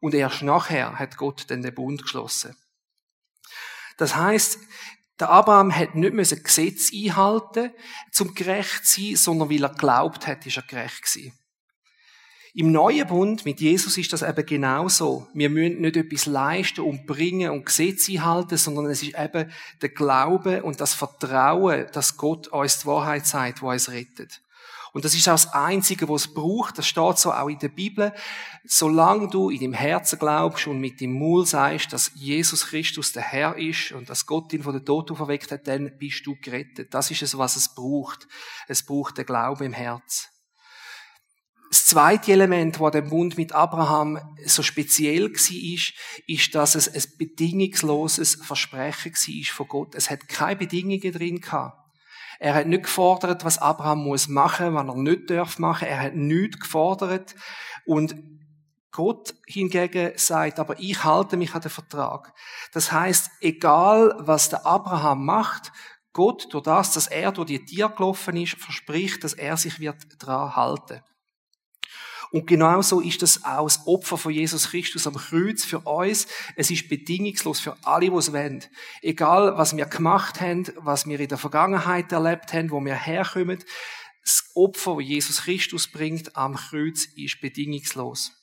Und 0.00 0.14
erst 0.14 0.42
nachher 0.42 0.98
hat 0.98 1.16
Gott 1.16 1.48
dann 1.48 1.62
den 1.62 1.72
Bund 1.72 2.02
geschlossen. 2.02 2.56
Das 3.98 4.16
heißt, 4.16 4.58
der 5.20 5.30
Abraham 5.30 5.72
hat 5.72 5.94
nicht 5.94 6.12
müssen 6.12 6.42
Gesetz 6.42 6.90
einhalten, 6.92 7.70
zum 8.10 8.34
gerecht 8.34 8.84
zu 8.84 9.00
sein, 9.00 9.14
sondern 9.14 9.48
weil 9.48 9.62
er 9.62 9.74
glaubt 9.74 10.26
hat, 10.26 10.44
ist 10.44 10.56
er 10.56 10.64
gerecht 10.64 11.04
gewesen. 11.04 11.38
Im 12.52 12.72
neuen 12.72 13.06
Bund 13.06 13.44
mit 13.44 13.60
Jesus 13.60 13.96
ist 13.96 14.12
das 14.12 14.22
eben 14.22 14.44
genauso. 14.44 15.28
Wir 15.34 15.48
müssen 15.48 15.82
nicht 15.82 15.96
etwas 15.96 16.26
leisten 16.26 16.80
und 16.80 17.06
bringen 17.06 17.50
und 17.50 17.64
Gesetze 17.64 18.12
einhalten, 18.12 18.56
sondern 18.56 18.86
es 18.86 19.04
ist 19.04 19.16
eben 19.16 19.52
der 19.80 19.88
Glaube 19.90 20.64
und 20.64 20.80
das 20.80 20.94
Vertrauen, 20.94 21.86
dass 21.92 22.16
Gott 22.16 22.48
uns 22.48 22.80
die 22.80 22.86
Wahrheit 22.86 23.24
sagt, 23.24 23.62
wo 23.62 23.70
uns 23.70 23.88
rettet. 23.88 24.42
Und 24.92 25.04
das 25.04 25.14
ist 25.14 25.28
auch 25.28 25.34
das 25.34 25.52
Einzige, 25.52 26.08
was 26.08 26.22
es 26.22 26.34
braucht. 26.34 26.76
Das 26.76 26.88
steht 26.88 27.18
so 27.18 27.32
auch 27.32 27.48
in 27.48 27.60
der 27.60 27.68
Bibel. 27.68 28.12
Solange 28.64 29.28
du 29.28 29.50
in 29.50 29.60
dem 29.60 29.72
Herzen 29.72 30.18
glaubst 30.18 30.66
und 30.66 30.80
mit 30.80 31.00
dem 31.00 31.12
Mund 31.12 31.46
sagst, 31.46 31.92
dass 31.92 32.10
Jesus 32.16 32.66
Christus 32.66 33.12
der 33.12 33.22
Herr 33.22 33.56
ist 33.56 33.92
und 33.92 34.10
dass 34.10 34.26
Gott 34.26 34.52
ihn 34.52 34.64
von 34.64 34.72
der 34.72 34.84
Tod 34.84 35.12
auferweckt 35.12 35.52
hat, 35.52 35.68
dann 35.68 35.96
bist 35.98 36.26
du 36.26 36.36
gerettet. 36.42 36.92
Das 36.92 37.12
ist 37.12 37.22
es, 37.22 37.38
was 37.38 37.54
es 37.54 37.72
braucht. 37.72 38.26
Es 38.66 38.82
braucht 38.82 39.18
den 39.18 39.26
Glauben 39.26 39.66
im 39.66 39.72
Herz. 39.72 40.29
Das 41.70 41.86
zweite 41.86 42.32
Element, 42.32 42.80
wo 42.80 42.90
der 42.90 43.02
Bund 43.02 43.36
mit 43.38 43.52
Abraham 43.52 44.18
so 44.44 44.60
speziell 44.60 45.30
war, 45.30 45.74
ist, 45.74 45.92
ist, 46.26 46.54
dass 46.56 46.74
es 46.74 46.92
ein 46.92 47.16
bedingungsloses 47.16 48.40
Versprechen 48.42 49.12
war 49.12 49.54
von 49.54 49.68
Gott. 49.68 49.94
Es 49.94 50.10
hat 50.10 50.28
keine 50.28 50.56
Bedingungen 50.56 51.12
drin. 51.12 51.40
Er 52.40 52.54
hat 52.54 52.66
nicht 52.66 52.82
gefordert, 52.82 53.44
was 53.44 53.58
Abraham 53.58 54.02
muss 54.02 54.26
machen, 54.26 54.74
was 54.74 54.84
er 54.84 54.96
nicht 54.96 55.30
darf 55.30 55.60
machen. 55.60 55.86
Er 55.86 56.00
hat 56.00 56.16
nichts 56.16 56.58
gefordert. 56.58 57.36
Und 57.86 58.16
Gott 58.90 59.36
hingegen 59.46 60.12
sagt, 60.16 60.58
aber 60.58 60.80
ich 60.80 61.04
halte 61.04 61.36
mich 61.36 61.54
an 61.54 61.60
den 61.60 61.70
Vertrag. 61.70 62.34
Das 62.72 62.90
heißt, 62.90 63.30
egal 63.40 64.16
was 64.18 64.48
der 64.48 64.66
Abraham 64.66 65.24
macht, 65.24 65.70
Gott, 66.12 66.52
durch 66.52 66.64
das, 66.64 66.94
dass 66.94 67.06
er 67.06 67.30
durch 67.30 67.46
die 67.46 67.64
Tier 67.64 67.88
gelaufen 67.90 68.36
ist, 68.36 68.56
verspricht, 68.56 69.22
dass 69.22 69.34
er 69.34 69.56
sich 69.56 69.78
wird 69.78 70.20
daran 70.20 70.56
halten. 70.56 71.02
Und 72.32 72.46
genauso 72.46 73.00
ist 73.00 73.22
das 73.22 73.44
auch 73.44 73.64
das 73.64 73.86
Opfer 73.86 74.16
von 74.16 74.32
Jesus 74.32 74.68
Christus 74.70 75.06
am 75.06 75.14
Kreuz 75.14 75.64
für 75.64 75.80
uns. 75.80 76.28
Es 76.54 76.70
ist 76.70 76.88
bedingungslos 76.88 77.58
für 77.58 77.76
alle, 77.82 78.10
die 78.10 78.16
es 78.16 78.32
wollen. 78.32 78.64
Egal, 79.02 79.56
was 79.56 79.76
wir 79.76 79.86
gemacht 79.86 80.40
haben, 80.40 80.66
was 80.76 81.06
wir 81.06 81.18
in 81.18 81.28
der 81.28 81.38
Vergangenheit 81.38 82.12
erlebt 82.12 82.52
haben, 82.52 82.70
wo 82.70 82.80
wir 82.80 82.94
herkommen, 82.94 83.58
das 84.22 84.44
Opfer, 84.54 84.96
das 84.96 85.08
Jesus 85.08 85.42
Christus 85.42 85.88
bringt 85.88 86.36
am 86.36 86.54
Kreuz, 86.54 87.04
ist 87.16 87.40
bedingungslos. 87.40 88.39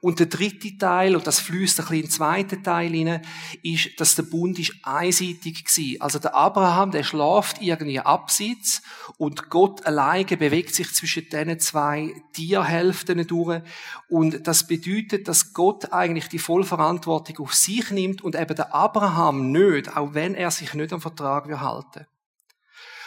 Und 0.00 0.18
der 0.18 0.26
dritte 0.26 0.76
Teil, 0.78 1.16
und 1.16 1.26
das 1.26 1.40
fließt 1.40 1.80
ein 1.80 1.84
bisschen 1.84 1.96
in 1.96 2.02
den 2.02 2.10
zweiten 2.10 2.62
Teil 2.62 2.90
hinein, 2.90 3.22
ist, 3.62 3.98
dass 3.98 4.14
der 4.14 4.24
Bund 4.24 4.58
ist 4.58 4.74
einseitig 4.82 5.64
war. 5.64 6.04
Also 6.04 6.18
der 6.18 6.34
Abraham, 6.34 6.90
der 6.90 7.02
schlaft 7.02 7.60
irgendwie 7.60 8.00
abseits 8.00 8.82
und 9.18 9.50
Gott 9.50 9.84
alleine 9.86 10.36
bewegt 10.36 10.74
sich 10.74 10.92
zwischen 10.92 11.28
diesen 11.30 11.58
zwei 11.60 12.14
Tierhälften 12.32 13.26
durch. 13.26 13.62
Und 14.08 14.46
das 14.46 14.66
bedeutet, 14.66 15.28
dass 15.28 15.52
Gott 15.52 15.92
eigentlich 15.92 16.28
die 16.28 16.38
Vollverantwortung 16.38 17.38
auf 17.38 17.54
sich 17.54 17.90
nimmt 17.90 18.22
und 18.22 18.36
eben 18.36 18.54
der 18.54 18.74
Abraham 18.74 19.50
nicht, 19.52 19.96
auch 19.96 20.14
wenn 20.14 20.34
er 20.34 20.50
sich 20.50 20.74
nicht 20.74 20.92
am 20.92 21.00
Vertrag 21.00 21.46
halten 21.60 22.06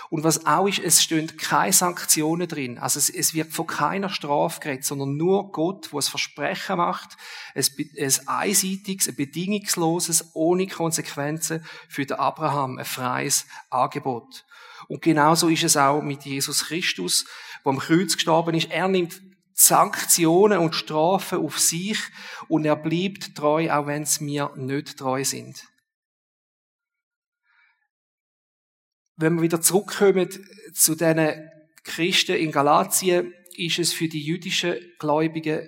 und 0.10 0.24
was 0.24 0.48
auch 0.48 0.68
ist, 0.68 0.80
es 0.80 1.04
stehen 1.04 1.38
keine 1.38 1.72
Sanktionen 1.72 2.48
drin. 2.48 2.80
Also 2.80 2.98
es, 2.98 3.10
es 3.10 3.36
wird 3.36 3.54
von 3.54 3.68
keiner 3.68 4.10
Strafe 4.10 4.60
geredet, 4.60 4.84
sondern 4.84 5.18
nur 5.18 5.52
Gott, 5.52 5.94
wo 5.94 6.00
es 6.00 6.10
Versprechen 6.10 6.78
macht, 6.78 7.16
ein, 7.54 7.64
ein 8.00 8.14
einseitiges, 8.28 9.08
ein 9.08 9.16
bedingungsloses, 9.16 10.32
ohne 10.34 10.66
Konsequenzen 10.66 11.64
für 11.88 12.06
den 12.08 12.18
Abraham, 12.18 12.80
ein 12.80 12.86
freies 12.86 13.46
Angebot. 13.70 14.46
Und 14.88 15.04
genauso 15.04 15.48
ist 15.48 15.64
es 15.64 15.78
auch 15.78 16.02
mit 16.02 16.26
Jesus 16.26 16.66
Christus, 16.66 17.26
wo 17.64 17.70
am 17.70 17.78
Kreuz 17.78 18.16
gestorben 18.16 18.56
ist. 18.56 18.72
Er 18.72 18.88
nimmt 18.88 19.22
Sanktionen 19.54 20.58
und 20.58 20.74
Strafen 20.74 21.46
auf 21.46 21.60
sich 21.60 22.00
und 22.48 22.66
er 22.66 22.78
bleibt 22.78 23.36
treu, 23.36 23.70
auch 23.70 23.86
wenn 23.86 24.04
es 24.04 24.22
mir 24.22 24.52
nicht 24.56 24.98
treu 24.98 25.24
sind. 25.24 25.68
Wenn 29.20 29.36
wir 29.36 29.42
wieder 29.42 29.62
zurückkommen 29.62 30.30
zu 30.74 30.96
diesen 30.96 31.50
Christen 31.84 32.36
in 32.36 32.52
Galatien, 32.52 33.34
ist 33.58 33.80
es 33.80 33.92
für 33.92 34.08
die 34.08 34.24
jüdischen 34.24 34.78
Gläubigen 34.98 35.68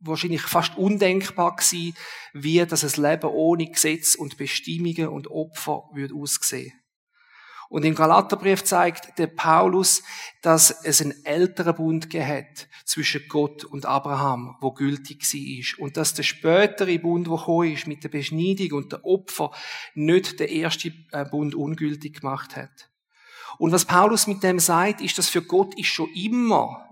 wahrscheinlich 0.00 0.42
fast 0.42 0.76
undenkbar 0.76 1.54
gewesen, 1.56 1.94
wie 2.32 2.64
das 2.64 2.96
Leben 2.96 3.30
ohne 3.30 3.70
Gesetz 3.70 4.14
und 4.14 4.38
Bestimmungen 4.38 5.08
und 5.08 5.28
Opfer 5.28 5.84
würde 5.92 6.14
aussehen. 6.14 6.72
Und 7.72 7.86
im 7.86 7.94
Galaterbrief 7.94 8.64
zeigt 8.64 9.18
der 9.18 9.28
Paulus, 9.28 10.02
dass 10.42 10.84
es 10.84 11.00
einen 11.00 11.24
älteren 11.24 11.74
Bund 11.74 12.10
gegeben 12.10 12.46
zwischen 12.84 13.22
Gott 13.30 13.64
und 13.64 13.86
Abraham, 13.86 14.58
wo 14.60 14.72
gültig 14.72 15.22
war. 15.22 15.82
Und 15.82 15.96
dass 15.96 16.12
der 16.12 16.22
spätere 16.22 16.98
Bund, 16.98 17.28
der 17.28 17.34
gekommen 17.34 17.72
ist, 17.72 17.86
mit 17.86 18.04
der 18.04 18.10
Beschneidung 18.10 18.72
und 18.72 18.92
der 18.92 19.02
Opfer, 19.06 19.52
nicht 19.94 20.38
der 20.38 20.50
erste 20.50 20.92
äh, 21.12 21.24
Bund 21.24 21.54
ungültig 21.54 22.20
gemacht 22.20 22.56
hat. 22.56 22.90
Und 23.56 23.72
was 23.72 23.86
Paulus 23.86 24.26
mit 24.26 24.42
dem 24.42 24.58
sagt, 24.58 25.00
ist, 25.00 25.16
dass 25.16 25.30
für 25.30 25.40
Gott 25.40 25.74
ist 25.78 25.86
schon 25.86 26.12
immer 26.14 26.91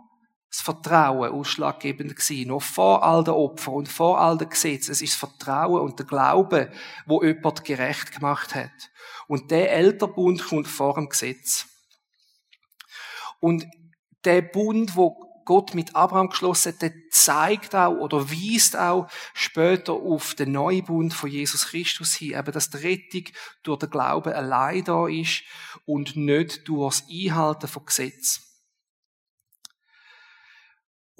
das 0.51 0.61
Vertrauen 0.61 1.31
ausschlaggebend 1.31 2.17
gewesen. 2.17 2.49
Noch 2.49 2.63
vor 2.63 3.05
all 3.05 3.23
den 3.23 3.35
Opfern 3.35 3.75
und 3.75 3.89
vor 3.89 4.21
all 4.21 4.37
den 4.37 4.49
Gesetzen. 4.49 4.91
Es 4.91 5.01
ist 5.01 5.13
das 5.13 5.31
Vertrauen 5.31 5.81
und 5.81 5.99
der 5.99 6.07
Glaube, 6.07 6.73
wo 7.07 7.23
jemand 7.23 7.65
gerecht 7.65 8.13
gemacht 8.13 8.55
hat. 8.55 8.91
Und 9.29 9.51
der 9.53 9.73
Elterbund 9.73 10.45
kommt 10.45 10.67
vor 10.67 10.95
dem 10.95 11.09
Gesetz. 11.09 11.67
Und 13.39 13.65
der 14.25 14.43
Bund, 14.43 14.97
wo 14.97 15.31
Gott 15.45 15.75
mit 15.75 15.95
Abraham 15.97 16.29
geschlossen 16.29 16.73
hat, 16.73 16.83
der 16.83 16.93
zeigt 17.11 17.75
auch 17.75 17.97
oder 17.97 18.29
weist 18.31 18.77
auch 18.77 19.09
später 19.35 19.93
auf 19.93 20.35
den 20.35 20.53
neuen 20.53 20.85
Bund 20.85 21.15
von 21.15 21.31
Jesus 21.31 21.67
Christus 21.67 22.15
hin, 22.15 22.39
eben 22.39 22.53
dass 22.53 22.71
die 22.71 22.77
Rettung 22.77 23.25
durch 23.63 23.79
den 23.79 23.91
Glauben 23.91 24.33
allein 24.33 24.85
da 24.85 25.09
ist 25.09 25.43
und 25.87 26.17
nicht 26.17 26.69
durch 26.69 27.01
das 27.01 27.09
Einhalten 27.09 27.69
von 27.69 27.85
Gesetz. 27.85 28.50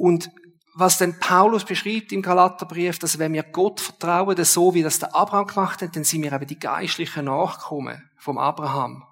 Und 0.01 0.31
was 0.75 0.97
denn 0.97 1.19
Paulus 1.19 1.67
beschreibt 1.67 2.11
im 2.11 2.23
Galaterbrief, 2.23 2.99
dass 2.99 3.19
wenn 3.19 3.35
wir 3.35 3.43
Gott 3.43 3.81
vertrauen, 3.81 4.43
so 4.45 4.73
wie 4.73 4.83
das 4.83 4.99
der 4.99 5.15
Abraham 5.15 5.47
gemacht 5.47 5.83
hat, 5.83 5.95
dann 5.95 6.05
sind 6.05 6.23
wir 6.23 6.33
eben 6.33 6.47
die 6.47 6.59
geistlichen 6.59 7.27
Nachkommen 7.27 8.09
vom 8.17 8.39
Abraham. 8.39 9.05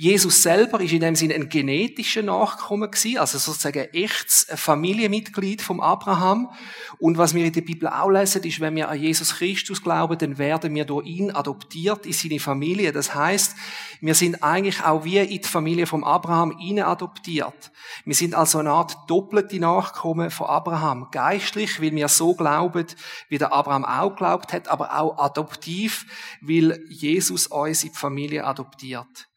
Jesus 0.00 0.40
selber 0.40 0.80
ist 0.80 0.94
in 0.94 1.00
dem 1.00 1.14
Sinne 1.14 1.34
ein 1.34 1.50
genetischer 1.50 2.22
Nachkommen 2.22 2.90
gewesen, 2.90 3.18
also 3.18 3.36
sozusagen 3.36 3.80
ein 3.80 3.92
echtes 3.92 4.46
Familienmitglied 4.48 5.60
vom 5.60 5.78
Abraham. 5.78 6.50
Und 6.98 7.18
was 7.18 7.34
wir 7.34 7.44
in 7.44 7.52
der 7.52 7.60
Bibel 7.60 7.86
auch 7.86 8.08
lesen, 8.08 8.42
ist, 8.44 8.60
wenn 8.60 8.76
wir 8.76 8.88
an 8.88 8.98
Jesus 8.98 9.34
Christus 9.34 9.82
glauben, 9.82 10.16
dann 10.16 10.38
werden 10.38 10.74
wir 10.74 10.86
durch 10.86 11.06
ihn 11.06 11.30
adoptiert 11.30 12.06
in 12.06 12.14
seine 12.14 12.40
Familie. 12.40 12.92
Das 12.92 13.14
heißt, 13.14 13.54
wir 14.00 14.14
sind 14.14 14.42
eigentlich 14.42 14.82
auch 14.82 15.04
wie 15.04 15.18
in 15.18 15.42
die 15.42 15.46
Familie 15.46 15.86
vom 15.86 16.02
Abraham 16.02 16.56
hinein 16.58 16.86
adoptiert. 16.86 17.70
Wir 18.06 18.14
sind 18.14 18.34
also 18.34 18.56
eine 18.56 18.70
Art 18.70 18.96
doppelte 19.06 19.60
Nachkommen 19.60 20.30
von 20.30 20.46
Abraham. 20.46 21.08
Geistlich, 21.10 21.78
weil 21.82 21.94
wir 21.94 22.08
so 22.08 22.32
glauben, 22.32 22.86
wie 23.28 23.36
der 23.36 23.52
Abraham 23.52 23.84
auch 23.84 24.16
glaubt 24.16 24.54
hat, 24.54 24.68
aber 24.68 24.98
auch 24.98 25.18
adoptiv, 25.18 26.06
weil 26.40 26.82
Jesus 26.88 27.48
uns 27.48 27.84
in 27.84 27.92
die 27.92 27.98
Familie 27.98 28.46
adoptiert. 28.46 29.29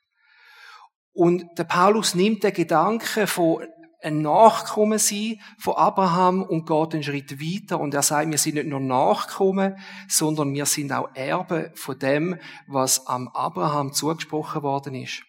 Und 1.13 1.45
der 1.57 1.63
Paulus 1.63 2.15
nimmt 2.15 2.43
den 2.43 2.53
Gedanken 2.53 3.27
von 3.27 3.63
ein 4.01 4.21
Nachkommen 4.21 4.99
sein 4.99 5.39
von 5.57 5.75
Abraham 5.75 6.43
und 6.43 6.67
geht 6.67 6.93
einen 6.93 7.03
Schritt 7.03 7.39
weiter 7.39 7.79
und 7.79 7.93
er 7.93 8.01
sagt, 8.01 8.29
wir 8.29 8.37
sind 8.37 8.55
nicht 8.55 8.67
nur 8.67 8.81
Nachkommen, 8.81 9.77
sondern 10.09 10.53
wir 10.53 10.65
sind 10.65 10.91
auch 10.91 11.09
Erbe 11.15 11.71
von 11.75 11.97
dem, 11.97 12.37
was 12.67 13.07
am 13.07 13.29
Abraham 13.29 13.93
zugesprochen 13.93 14.61
worden 14.61 14.95
ist. 14.95 15.23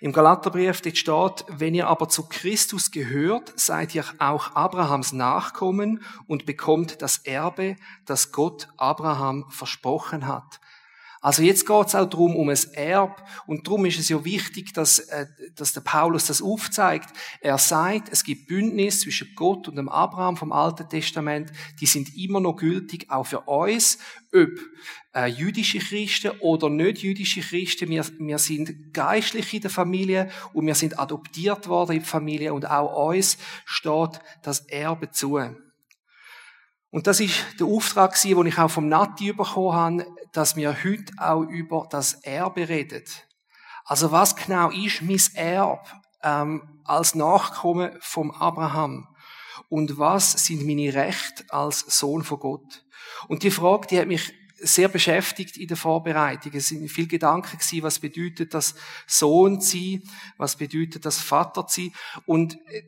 Im 0.00 0.12
Galaterbrief 0.12 0.78
steht, 0.78 1.44
wenn 1.48 1.74
ihr 1.74 1.86
aber 1.86 2.08
zu 2.08 2.28
Christus 2.28 2.90
gehört, 2.90 3.52
seid 3.58 3.94
ihr 3.94 4.04
auch 4.18 4.56
Abrahams 4.56 5.12
Nachkommen 5.12 6.02
und 6.26 6.44
bekommt 6.44 7.02
das 7.02 7.18
Erbe, 7.18 7.76
das 8.04 8.32
Gott 8.32 8.68
Abraham 8.78 9.46
versprochen 9.48 10.26
hat. 10.26 10.60
Also 11.22 11.42
jetzt 11.42 11.66
geht 11.66 11.86
es 11.86 11.94
auch 11.94 12.10
darum, 12.10 12.34
um 12.34 12.48
ein 12.48 12.58
Erb. 12.74 13.24
Und 13.46 13.66
darum 13.66 13.86
ist 13.86 13.98
es 13.98 14.08
ja 14.08 14.24
wichtig, 14.24 14.74
dass, 14.74 14.98
äh, 14.98 15.26
dass 15.54 15.72
der 15.72 15.80
Paulus 15.80 16.26
das 16.26 16.42
aufzeigt. 16.42 17.10
Er 17.40 17.58
sagt, 17.58 18.08
es 18.10 18.24
gibt 18.24 18.48
Bündnis 18.48 19.00
zwischen 19.00 19.32
Gott 19.36 19.68
und 19.68 19.76
dem 19.76 19.88
Abraham 19.88 20.36
vom 20.36 20.50
Alten 20.50 20.88
Testament. 20.88 21.52
Die 21.80 21.86
sind 21.86 22.14
immer 22.16 22.40
noch 22.40 22.56
gültig, 22.56 23.08
auch 23.08 23.24
für 23.24 23.42
uns. 23.42 23.98
Ob 24.34 24.50
äh, 25.14 25.26
jüdische 25.26 25.78
Christen 25.78 26.32
oder 26.40 26.68
nicht 26.68 26.98
jüdische 27.02 27.40
Christen. 27.40 27.88
Wir, 27.88 28.04
wir 28.18 28.38
sind 28.38 28.92
geistlich 28.92 29.54
in 29.54 29.60
der 29.60 29.70
Familie 29.70 30.28
und 30.52 30.66
wir 30.66 30.74
sind 30.74 30.98
adoptiert 30.98 31.68
worden 31.68 31.92
in 31.92 32.02
die 32.02 32.08
Familie 32.08 32.52
und 32.52 32.68
auch 32.68 33.08
uns 33.10 33.38
steht 33.64 34.20
das 34.42 34.60
Erbe 34.68 35.12
zu. 35.12 35.38
Und 36.90 37.06
das 37.06 37.20
ist 37.20 37.34
der 37.58 37.66
Auftrag, 37.66 38.20
den 38.20 38.46
ich 38.46 38.58
auch 38.58 38.70
vom 38.70 38.88
Nati 38.88 39.32
bekommen 39.32 39.72
habe, 39.72 40.06
dass 40.32 40.56
wir 40.56 40.84
heute 40.84 41.12
auch 41.18 41.42
über 41.42 41.86
das 41.90 42.14
Erbe 42.14 42.68
reden. 42.68 43.04
Also 43.84 44.10
was 44.10 44.36
genau 44.36 44.70
ist 44.70 45.02
mein 45.02 45.20
Erbe 45.34 45.82
ähm, 46.22 46.80
als 46.84 47.14
Nachkomme 47.14 47.96
vom 48.00 48.30
Abraham? 48.30 49.08
Und 49.68 49.98
was 49.98 50.32
sind 50.32 50.66
meine 50.66 50.92
Rechte 50.94 51.44
als 51.48 51.80
Sohn 51.80 52.24
von 52.24 52.38
Gott? 52.38 52.84
Und 53.28 53.42
die 53.42 53.50
Frage, 53.50 53.86
die 53.88 53.98
hat 53.98 54.06
mich 54.06 54.32
sehr 54.62 54.88
beschäftigt 54.88 55.56
in 55.56 55.66
der 55.66 55.76
Vorbereitung. 55.76 56.52
Es 56.54 56.68
sind 56.68 56.88
viele 56.88 57.08
Gedanken 57.08 57.58
gewesen, 57.58 57.82
was 57.82 57.98
bedeutet 57.98 58.54
das 58.54 58.74
Sohn 59.06 59.60
sein, 59.60 60.02
was 60.36 60.56
bedeutet 60.56 61.04
das 61.04 61.18
Vater 61.18 61.66
sein. 61.68 61.92
Und 62.26 62.54
äh, 62.68 62.82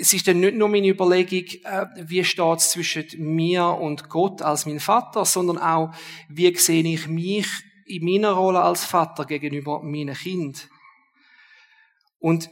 es 0.00 0.12
ist 0.12 0.28
dann 0.28 0.40
nicht 0.40 0.56
nur 0.56 0.68
meine 0.68 0.88
Überlegung, 0.88 1.44
äh, 1.64 1.86
wie 1.96 2.24
steht 2.24 2.58
es 2.58 2.70
zwischen 2.70 3.06
mir 3.18 3.66
und 3.66 4.08
Gott 4.08 4.42
als 4.42 4.66
mein 4.66 4.80
Vater, 4.80 5.24
sondern 5.24 5.58
auch, 5.58 5.92
wie 6.28 6.54
sehe 6.56 6.82
ich 6.82 7.06
mich 7.06 7.46
in 7.86 8.04
meiner 8.04 8.32
Rolle 8.32 8.62
als 8.62 8.84
Vater 8.84 9.24
gegenüber 9.24 9.82
meinem 9.82 10.14
Kind. 10.14 10.68
Und 12.18 12.50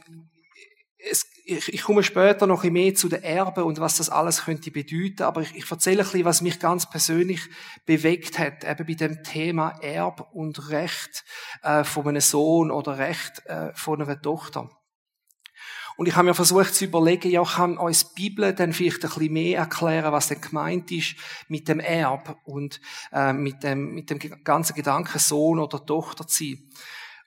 es, 0.97 1.25
ich, 1.45 1.73
ich 1.73 1.81
komme 1.83 2.03
später 2.03 2.45
noch 2.45 2.63
ein 2.63 2.73
mehr 2.73 2.93
zu 2.93 3.09
den 3.09 3.23
Erben 3.23 3.63
und 3.63 3.79
was 3.79 3.97
das 3.97 4.09
alles 4.09 4.45
könnte 4.45 4.71
bedeuten, 4.71 5.23
aber 5.23 5.41
ich, 5.41 5.55
ich 5.55 5.69
erzähle 5.69 6.01
ein 6.01 6.05
bisschen, 6.05 6.25
was 6.25 6.41
mich 6.41 6.59
ganz 6.59 6.89
persönlich 6.89 7.41
bewegt 7.85 8.37
hat, 8.37 8.63
eben 8.63 8.85
bei 8.85 8.93
dem 8.93 9.23
Thema 9.23 9.79
Erb 9.81 10.29
und 10.33 10.69
Recht 10.69 11.23
äh, 11.63 11.83
von 11.83 12.07
einem 12.07 12.21
Sohn 12.21 12.69
oder 12.69 12.97
Recht 12.97 13.45
äh, 13.45 13.73
von 13.73 14.01
einer 14.01 14.21
Tochter. 14.21 14.69
Und 15.99 16.07
ich 16.07 16.15
habe 16.15 16.29
mir 16.29 16.33
versucht 16.33 16.75
zu 16.75 16.85
überlegen, 16.85 17.29
ja, 17.29 17.43
kann 17.43 17.77
uns 17.77 18.13
die 18.13 18.29
Bibel 18.29 18.53
dann 18.53 18.71
vielleicht 18.71 19.03
ein 19.03 19.09
bisschen 19.09 19.33
mehr 19.33 19.59
erklären, 19.59 20.13
was 20.13 20.29
denn 20.29 20.39
gemeint 20.39 20.89
ist 20.93 21.15
mit 21.49 21.67
dem 21.67 21.81
Erb 21.81 22.37
und 22.45 22.79
äh, 23.11 23.33
mit, 23.33 23.63
dem, 23.63 23.95
mit 23.95 24.09
dem 24.09 24.17
ganzen 24.45 24.75
Gedanken 24.77 25.19
Sohn 25.19 25.59
oder 25.59 25.85
Tochter 25.85 26.25
zu 26.25 26.45
sein. 26.45 26.69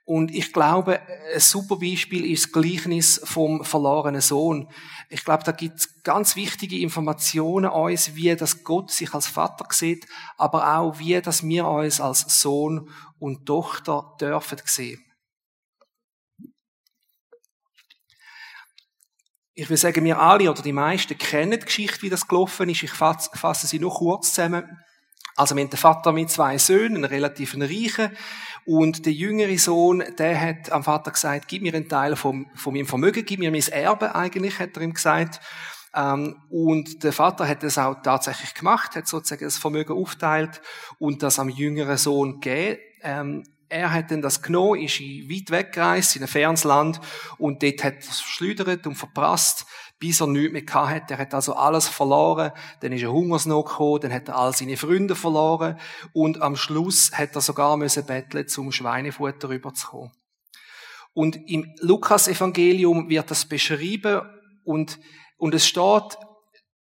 Und 0.06 0.35
ich 0.35 0.54
glaube, 0.54 1.02
ein 1.35 1.38
super 1.38 1.76
Beispiel 1.76 2.24
ist 2.24 2.46
das 2.46 2.52
Gleichnis 2.52 3.20
vom 3.22 3.62
verlorenen 3.62 4.22
Sohn. 4.22 4.70
Ich 5.11 5.22
glaube, 5.22 5.44
da 5.44 5.52
gibt 5.52 5.80
es 5.80 6.02
ganz 6.02 6.35
wichtige 6.35 6.78
Informationen 6.78 7.70
uns, 7.70 8.14
wie 8.14 8.35
das 8.35 8.64
Gott 8.64 8.90
sich 8.90 9.12
als 9.12 9.26
Vater 9.26 9.66
sieht, 9.68 10.06
aber 10.38 10.78
auch 10.78 10.98
wie 10.98 11.20
dass 11.20 11.46
wir 11.46 11.68
uns 11.68 12.00
als 12.00 12.40
Sohn 12.40 12.88
und 13.18 13.44
Tochter 13.44 14.16
dürfen 14.18 14.61
sehen. 14.64 15.04
Ich 19.54 19.68
will 19.68 19.76
sagen, 19.76 20.04
wir 20.04 20.18
alle 20.18 20.50
oder 20.50 20.62
die 20.62 20.72
meisten 20.72 21.18
kennen 21.18 21.58
die 21.60 21.66
Geschichte, 21.66 22.02
wie 22.02 22.10
das 22.10 22.26
gelaufen 22.26 22.70
ist. 22.70 22.82
Ich 22.82 22.92
fasse 22.92 23.66
sie 23.66 23.78
nur 23.78 23.92
kurz 23.92 24.32
zusammen. 24.32 24.78
Also 25.36 25.54
wir 25.54 25.62
haben 25.62 25.70
den 25.70 25.78
Vater 25.78 26.12
mit 26.12 26.30
zwei 26.30 26.58
Söhnen, 26.58 26.96
einen 26.96 27.04
relativ 27.04 27.54
reichen, 27.56 28.16
und 28.64 29.06
der 29.06 29.12
jüngere 29.12 29.58
Sohn, 29.58 30.04
der 30.18 30.40
hat 30.40 30.70
am 30.70 30.84
Vater 30.84 31.10
gesagt, 31.10 31.48
gib 31.48 31.62
mir 31.62 31.74
einen 31.74 31.88
Teil 31.88 32.14
vom, 32.14 32.46
von 32.54 32.72
meinem 32.72 32.86
Vermögen, 32.86 33.24
gib 33.24 33.40
mir 33.40 33.50
mein 33.50 33.66
Erbe 33.68 34.14
eigentlich, 34.14 34.58
hat 34.60 34.76
er 34.76 34.82
ihm 34.82 34.94
gesagt. 34.94 35.40
Ähm, 35.94 36.36
und 36.48 37.02
der 37.02 37.12
Vater 37.12 37.48
hat 37.48 37.62
das 37.62 37.76
auch 37.76 37.96
tatsächlich 38.02 38.54
gemacht, 38.54 38.94
hat 38.94 39.08
sozusagen 39.08 39.44
das 39.44 39.58
Vermögen 39.58 39.92
aufteilt 39.94 40.62
und 40.98 41.22
das 41.22 41.38
am 41.38 41.48
jüngeren 41.48 41.96
Sohn 41.96 42.40
gegeben. 42.40 43.44
Er 43.72 43.90
hat 43.90 44.11
dann 44.11 44.20
das 44.20 44.42
genommen, 44.42 44.82
ist 44.82 45.00
weit 45.00 45.50
weggereist, 45.50 46.16
in 46.16 46.22
ein 46.22 46.28
fernes 46.28 46.64
Land, 46.64 47.00
und 47.38 47.62
dort 47.62 47.82
hat 47.82 47.94
er 47.94 48.02
verschleudert 48.02 48.87
und 48.87 48.96
verprasst, 48.96 49.64
bis 49.98 50.20
er 50.20 50.26
nichts 50.26 50.52
mehr 50.52 50.90
hat. 50.90 51.11
Er 51.11 51.16
hat 51.16 51.32
also 51.32 51.54
alles 51.54 51.88
verloren, 51.88 52.52
dann 52.80 52.92
ist 52.92 53.02
ein 53.02 53.11
Hungersnot 53.11 53.66
gekommen, 53.66 54.00
dann 54.02 54.12
hat 54.12 54.28
er 54.28 54.37
all 54.37 54.54
seine 54.54 54.76
Freunde 54.76 55.14
verloren, 55.14 55.80
und 56.12 56.42
am 56.42 56.54
Schluss 56.54 57.12
hat 57.12 57.35
er 57.35 57.40
sogar 57.40 57.78
müssen 57.78 58.04
betteln, 58.04 58.46
zum 58.46 58.72
Schweinefutter 58.72 59.48
rüberzukommen. 59.48 60.12
Und 61.14 61.37
im 61.48 61.74
Lukas-Evangelium 61.80 63.08
wird 63.08 63.30
das 63.30 63.46
beschrieben, 63.46 64.20
und, 64.64 64.98
und 65.38 65.54
es 65.54 65.66
steht, 65.66 66.18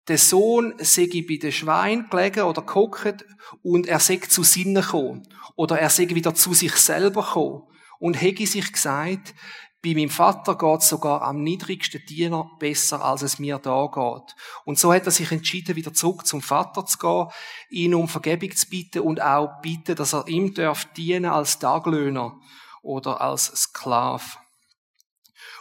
der 0.08 0.18
Sohn 0.18 0.74
sei 0.78 1.08
bei 1.28 1.36
den 1.36 1.52
Schwein 1.52 2.08
gelegen 2.10 2.42
oder 2.42 2.62
geguckt 2.62 3.24
und 3.62 3.86
er 3.86 4.00
sei 4.00 4.16
zu 4.16 4.42
Sinnen 4.42 4.82
gekommen. 4.82 5.28
Oder 5.56 5.78
er 5.78 5.90
sei 5.90 6.08
wieder 6.08 6.34
zu 6.34 6.54
sich 6.54 6.74
selber 6.76 7.22
gekommen 7.22 7.62
und 7.98 8.20
hätte 8.20 8.46
sich 8.46 8.72
gesagt, 8.72 9.34
bei 9.82 9.94
meinem 9.94 10.10
Vater 10.10 10.56
geht 10.56 10.82
sogar 10.82 11.22
am 11.22 11.42
niedrigsten 11.42 12.04
Diener 12.06 12.50
besser, 12.58 13.02
als 13.02 13.22
es 13.22 13.38
mir 13.38 13.58
da 13.58 13.86
geht. 13.86 14.36
Und 14.66 14.78
so 14.78 14.92
hat 14.92 15.06
er 15.06 15.10
sich 15.10 15.32
entschieden, 15.32 15.74
wieder 15.74 15.94
zurück 15.94 16.26
zum 16.26 16.42
Vater 16.42 16.84
zu 16.84 16.98
gehen, 16.98 17.28
ihn 17.70 17.94
um 17.94 18.06
Vergebung 18.06 18.54
zu 18.54 18.68
bitten 18.68 19.00
und 19.00 19.22
auch 19.22 19.60
bitten, 19.62 19.96
dass 19.96 20.12
er 20.12 20.28
ihm 20.28 20.52
darf 20.52 20.84
dienen 20.92 21.30
als 21.30 21.58
Taglöhner 21.58 22.38
oder 22.82 23.22
als 23.22 23.46
Sklave. 23.46 24.24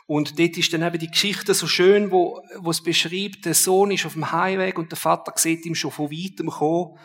Und 0.10 0.40
dort 0.40 0.58
ist 0.58 0.74
dann 0.74 0.82
eben 0.82 0.98
die 0.98 1.12
Geschichte 1.12 1.54
so 1.54 1.68
schön, 1.68 2.10
wo, 2.10 2.42
wo 2.58 2.72
es 2.72 2.82
beschreibt, 2.82 3.46
der 3.46 3.54
Sohn 3.54 3.92
ist 3.92 4.08
auf 4.08 4.14
dem 4.14 4.32
Heimweg 4.32 4.80
und 4.80 4.92
der 4.92 4.98
Vater 4.98 5.32
sieht 5.36 5.68
ihn 5.68 5.76
schon 5.76 5.92
von 5.92 6.10
weitem 6.10 6.50
kommen 6.50 6.98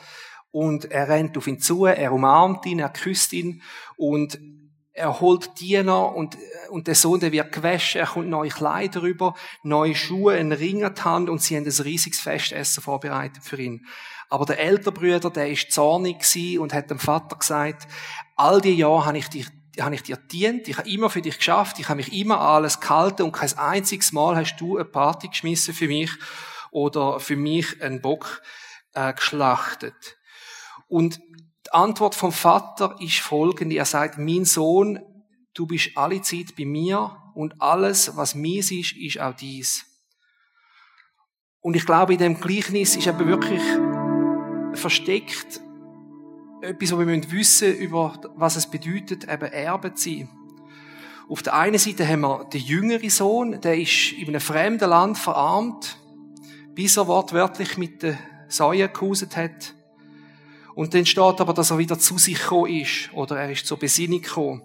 und 0.50 0.90
er 0.90 1.06
rennt 1.10 1.36
auf 1.36 1.46
ihn 1.46 1.60
zu, 1.60 1.84
er 1.84 2.12
umarmt 2.14 2.64
ihn, 2.64 2.78
er 2.78 2.88
küsst 2.88 3.34
ihn 3.34 3.60
und 3.98 4.38
er 4.94 5.20
holt 5.20 5.60
Diener 5.60 6.16
und, 6.16 6.38
und 6.70 6.86
der 6.86 6.94
Sohn, 6.94 7.20
der 7.20 7.30
wird 7.30 7.52
gewaschen, 7.52 8.00
er 8.00 8.06
kommt 8.06 8.30
neue 8.30 8.48
Kleider 8.48 9.02
rüber, 9.02 9.34
neue 9.62 9.94
Schuhe, 9.94 10.36
einen 10.36 10.52
Ring 10.52 10.82
an 10.82 10.94
die 10.94 11.02
Hand 11.02 11.28
und 11.28 11.42
sie 11.42 11.58
haben 11.58 11.66
ein 11.66 11.82
riesiges 11.82 12.20
Festessen 12.20 12.82
vorbereitet 12.82 13.44
für 13.44 13.60
ihn. 13.60 13.84
Aber 14.30 14.46
der 14.46 14.58
ältere 14.60 14.92
Bruder, 14.92 15.28
der 15.28 15.50
ist 15.50 15.70
zornig 15.72 16.24
und 16.58 16.72
hat 16.72 16.88
dem 16.88 16.98
Vater 16.98 17.36
gesagt, 17.36 17.86
all 18.34 18.62
die 18.62 18.76
Jahre 18.76 19.04
habe 19.04 19.18
ich 19.18 19.28
dich 19.28 19.46
habe 19.80 19.94
ich 19.94 20.02
dir 20.02 20.16
dient, 20.16 20.68
ich 20.68 20.78
habe 20.78 20.88
immer 20.88 21.10
für 21.10 21.22
dich 21.22 21.38
geschafft, 21.38 21.78
ich 21.78 21.88
habe 21.88 21.96
mich 21.96 22.12
immer 22.12 22.40
alles 22.40 22.80
gehalten 22.80 23.22
und 23.22 23.32
kein 23.32 23.56
einziges 23.58 24.12
Mal 24.12 24.36
hast 24.36 24.56
du 24.56 24.76
eine 24.76 24.84
Party 24.84 25.28
geschmissen 25.28 25.74
für 25.74 25.88
mich 25.88 26.10
oder 26.70 27.20
für 27.20 27.36
mich 27.36 27.82
einen 27.82 28.00
Bock 28.00 28.42
äh, 28.92 29.12
geschlachtet. 29.12 30.16
Und 30.86 31.18
die 31.66 31.72
Antwort 31.72 32.14
vom 32.14 32.32
Vater 32.32 32.96
ist 33.00 33.18
folgende. 33.18 33.76
Er 33.76 33.84
sagt, 33.84 34.18
mein 34.18 34.44
Sohn, 34.44 35.00
du 35.54 35.66
bist 35.66 35.96
alle 35.96 36.20
Zeit 36.22 36.56
bei 36.56 36.64
mir 36.64 37.16
und 37.34 37.60
alles, 37.60 38.16
was 38.16 38.34
mies 38.34 38.70
ist, 38.70 38.92
ist 38.92 39.20
auch 39.20 39.34
dies. 39.34 39.86
Und 41.60 41.74
ich 41.74 41.86
glaube, 41.86 42.12
in 42.12 42.18
dem 42.18 42.40
Gleichnis 42.40 42.94
ist 42.94 43.06
eben 43.06 43.26
wirklich 43.26 43.62
versteckt 44.74 45.60
etwas, 46.64 46.92
was 46.92 46.98
wir 46.98 47.06
wissen 47.06 47.32
müssen 47.32 47.74
über 47.76 48.20
was 48.36 48.56
es 48.56 48.66
bedeutet, 48.66 49.24
eben 49.24 49.52
Erbe 49.52 49.94
zu 49.94 50.10
sein. 50.10 50.28
Auf 51.28 51.42
der 51.42 51.54
einen 51.54 51.78
Seite 51.78 52.06
haben 52.06 52.20
wir 52.20 52.44
den 52.44 52.60
jüngeren 52.60 53.10
Sohn, 53.10 53.60
der 53.60 53.78
ist 53.78 54.12
in 54.12 54.28
einem 54.28 54.40
fremden 54.40 54.90
Land 54.90 55.16
verarmt, 55.16 55.98
bis 56.74 56.96
er 56.96 57.06
wortwörtlich 57.06 57.78
mit 57.78 58.02
den 58.02 58.18
Säuen 58.48 58.92
gehuset 58.92 59.36
hat. 59.36 59.74
Und 60.74 60.92
dann 60.92 61.06
steht 61.06 61.40
aber, 61.40 61.54
dass 61.54 61.70
er 61.70 61.78
wieder 61.78 61.98
zu 61.98 62.18
sich 62.18 62.38
gekommen 62.38 62.72
ist, 62.72 63.10
oder 63.14 63.38
er 63.38 63.50
ist 63.50 63.66
zur 63.66 63.78
Besinnung 63.78 64.20
gekommen. 64.20 64.62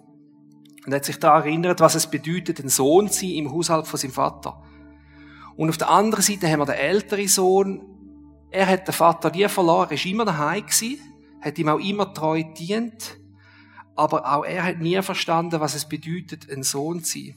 Und 0.84 0.92
er 0.92 0.96
hat 0.96 1.04
sich 1.04 1.18
da 1.18 1.38
erinnert, 1.38 1.80
was 1.80 1.94
es 1.94 2.10
bedeutet, 2.10 2.58
ein 2.58 2.68
Sohn 2.68 3.08
zu 3.08 3.20
sein 3.20 3.30
im 3.30 3.52
Haushalt 3.52 3.86
von 3.86 3.98
seinem 3.98 4.12
Vater. 4.12 4.62
Und 5.56 5.68
auf 5.68 5.78
der 5.78 5.90
anderen 5.90 6.22
Seite 6.22 6.50
haben 6.50 6.60
wir 6.60 6.66
den 6.66 6.74
älteren 6.74 7.28
Sohn. 7.28 7.82
Er 8.50 8.66
hat 8.66 8.86
den 8.86 8.94
Vater 8.94 9.30
nie 9.30 9.48
verloren, 9.48 9.90
er 9.90 9.96
war 9.96 10.06
immer 10.06 10.24
daheim 10.24 10.66
gewesen 10.66 11.09
hat 11.40 11.58
ihm 11.58 11.68
auch 11.68 11.78
immer 11.78 12.12
treu 12.12 12.42
dient, 12.42 13.18
aber 13.96 14.32
auch 14.32 14.44
er 14.44 14.64
hat 14.64 14.78
nie 14.78 15.00
verstanden, 15.02 15.60
was 15.60 15.74
es 15.74 15.88
bedeutet, 15.88 16.50
ein 16.50 16.62
Sohn 16.62 17.02
zu 17.02 17.18
sein. 17.18 17.34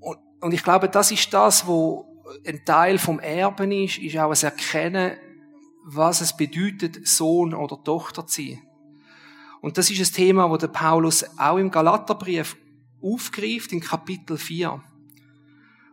Und, 0.00 0.18
und 0.40 0.52
ich 0.52 0.62
glaube, 0.62 0.88
das 0.88 1.10
ist 1.10 1.32
das, 1.32 1.66
wo 1.66 2.24
ein 2.46 2.64
Teil 2.64 2.98
vom 2.98 3.20
Erben 3.20 3.70
ist, 3.72 3.98
ist 3.98 4.16
auch 4.16 4.30
das 4.30 4.42
Erkennen, 4.42 5.16
was 5.84 6.20
es 6.20 6.36
bedeutet, 6.36 7.06
Sohn 7.06 7.54
oder 7.54 7.82
Tochter 7.82 8.26
zu 8.26 8.42
sein. 8.42 8.62
Und 9.60 9.78
das 9.78 9.90
ist 9.90 10.00
ein 10.00 10.14
Thema, 10.14 10.50
wo 10.50 10.56
der 10.56 10.68
Paulus 10.68 11.24
auch 11.38 11.58
im 11.58 11.70
Galaterbrief 11.70 12.56
aufgreift, 13.02 13.72
in 13.72 13.80
Kapitel 13.80 14.36
4. 14.36 14.82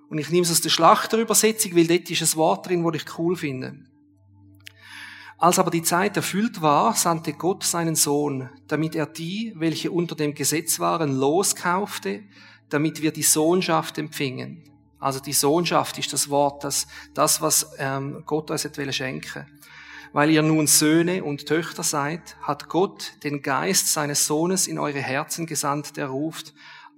Und 0.09 0.17
ich 0.17 0.29
nehme 0.29 0.43
es 0.43 0.51
aus 0.51 0.61
der 0.61 0.69
Schlachterübersetzung, 0.69 1.75
weil 1.75 1.87
dort 1.87 2.09
ist 2.09 2.21
ein 2.21 2.37
Wort 2.37 2.67
drin, 2.67 2.83
das 2.83 3.01
ich 3.01 3.17
cool 3.17 3.35
finde. 3.35 3.85
Als 5.43 5.59
aber 5.59 5.71
die 5.71 5.83
Zeit 5.83 6.15
erfüllt 6.15 6.61
war, 6.61 6.95
sandte 6.95 7.33
Gott 7.33 7.65
seinen 7.65 7.95
Sohn, 7.95 8.49
damit 8.69 8.95
er 8.95 9.05
die, 9.05 9.51
welche 9.57 9.91
unter 9.91 10.15
dem 10.15 10.33
Gesetz 10.35 10.79
waren, 10.79 11.19
loskaufte, 11.19 12.23
damit 12.69 13.01
wir 13.01 13.11
die 13.11 13.23
Sohnschaft 13.23 13.97
empfingen. 13.97 14.63
Also 15.01 15.19
die 15.19 15.33
Sohnschaft 15.33 15.97
ist 15.97 16.13
das 16.13 16.29
Wort, 16.29 16.63
das, 16.63 16.87
das 17.13 17.41
was 17.41 17.73
ähm, 17.77 18.23
Gott 18.25 18.51
uns 18.51 18.63
hat 18.63 18.77
schenken 18.93 19.45
Weil 20.13 20.29
ihr 20.29 20.43
nun 20.43 20.65
Söhne 20.65 21.25
und 21.25 21.45
Töchter 21.45 21.83
seid, 21.83 22.37
hat 22.41 22.69
Gott 22.69 23.11
den 23.25 23.41
Geist 23.41 23.91
seines 23.91 24.25
Sohnes 24.25 24.65
in 24.65 24.79
eure 24.79 25.01
Herzen 25.01 25.45
gesandt, 25.45 25.97
der 25.97 26.07
ruft, 26.07 26.53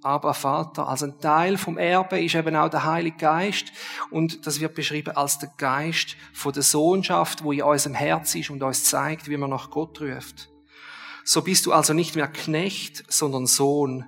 aber 0.06 0.34
Vater. 0.34 0.88
Also 0.88 1.06
ein 1.06 1.20
Teil 1.20 1.58
vom 1.58 1.78
Erbe 1.78 2.22
ist 2.22 2.36
eben 2.36 2.54
auch 2.54 2.68
der 2.68 2.84
Heilige 2.84 3.16
Geist 3.16 3.72
und 4.10 4.46
das 4.46 4.60
wird 4.60 4.76
beschrieben 4.76 5.16
als 5.16 5.40
der 5.40 5.50
Geist 5.58 6.16
von 6.32 6.52
der 6.52 6.62
Sohnschaft, 6.62 7.42
wo 7.42 7.50
in 7.50 7.62
unserem 7.62 7.96
Herz 7.96 8.36
ist 8.36 8.50
und 8.50 8.62
uns 8.62 8.84
zeigt, 8.84 9.28
wie 9.28 9.36
man 9.36 9.50
nach 9.50 9.68
Gott 9.68 10.00
ruft. 10.00 10.48
So 11.24 11.42
bist 11.42 11.66
du 11.66 11.72
also 11.72 11.92
nicht 11.92 12.14
mehr 12.14 12.28
Knecht, 12.28 13.02
sondern 13.08 13.46
Sohn. 13.46 14.04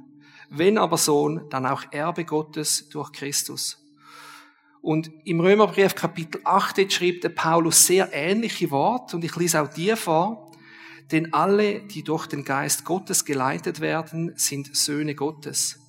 Wenn 0.50 0.78
aber 0.78 0.98
Sohn, 0.98 1.46
dann 1.50 1.66
auch 1.66 1.82
Erbe 1.90 2.24
Gottes 2.24 2.88
durch 2.90 3.10
Christus. 3.10 3.84
Und 4.80 5.10
im 5.24 5.40
Römerbrief 5.40 5.96
Kapitel 5.96 6.40
8 6.44 6.92
schreibt 6.92 7.24
der 7.24 7.30
Paulus 7.30 7.84
sehr 7.84 8.10
ähnliche 8.12 8.70
Worte 8.70 9.16
und 9.16 9.24
ich 9.24 9.34
lese 9.34 9.60
auch 9.60 9.68
dir 9.68 9.96
vor. 9.96 10.52
Denn 11.10 11.32
alle, 11.32 11.80
die 11.80 12.04
durch 12.04 12.28
den 12.28 12.44
Geist 12.44 12.84
Gottes 12.84 13.24
geleitet 13.24 13.80
werden, 13.80 14.32
sind 14.36 14.76
Söhne 14.76 15.16
Gottes. 15.16 15.80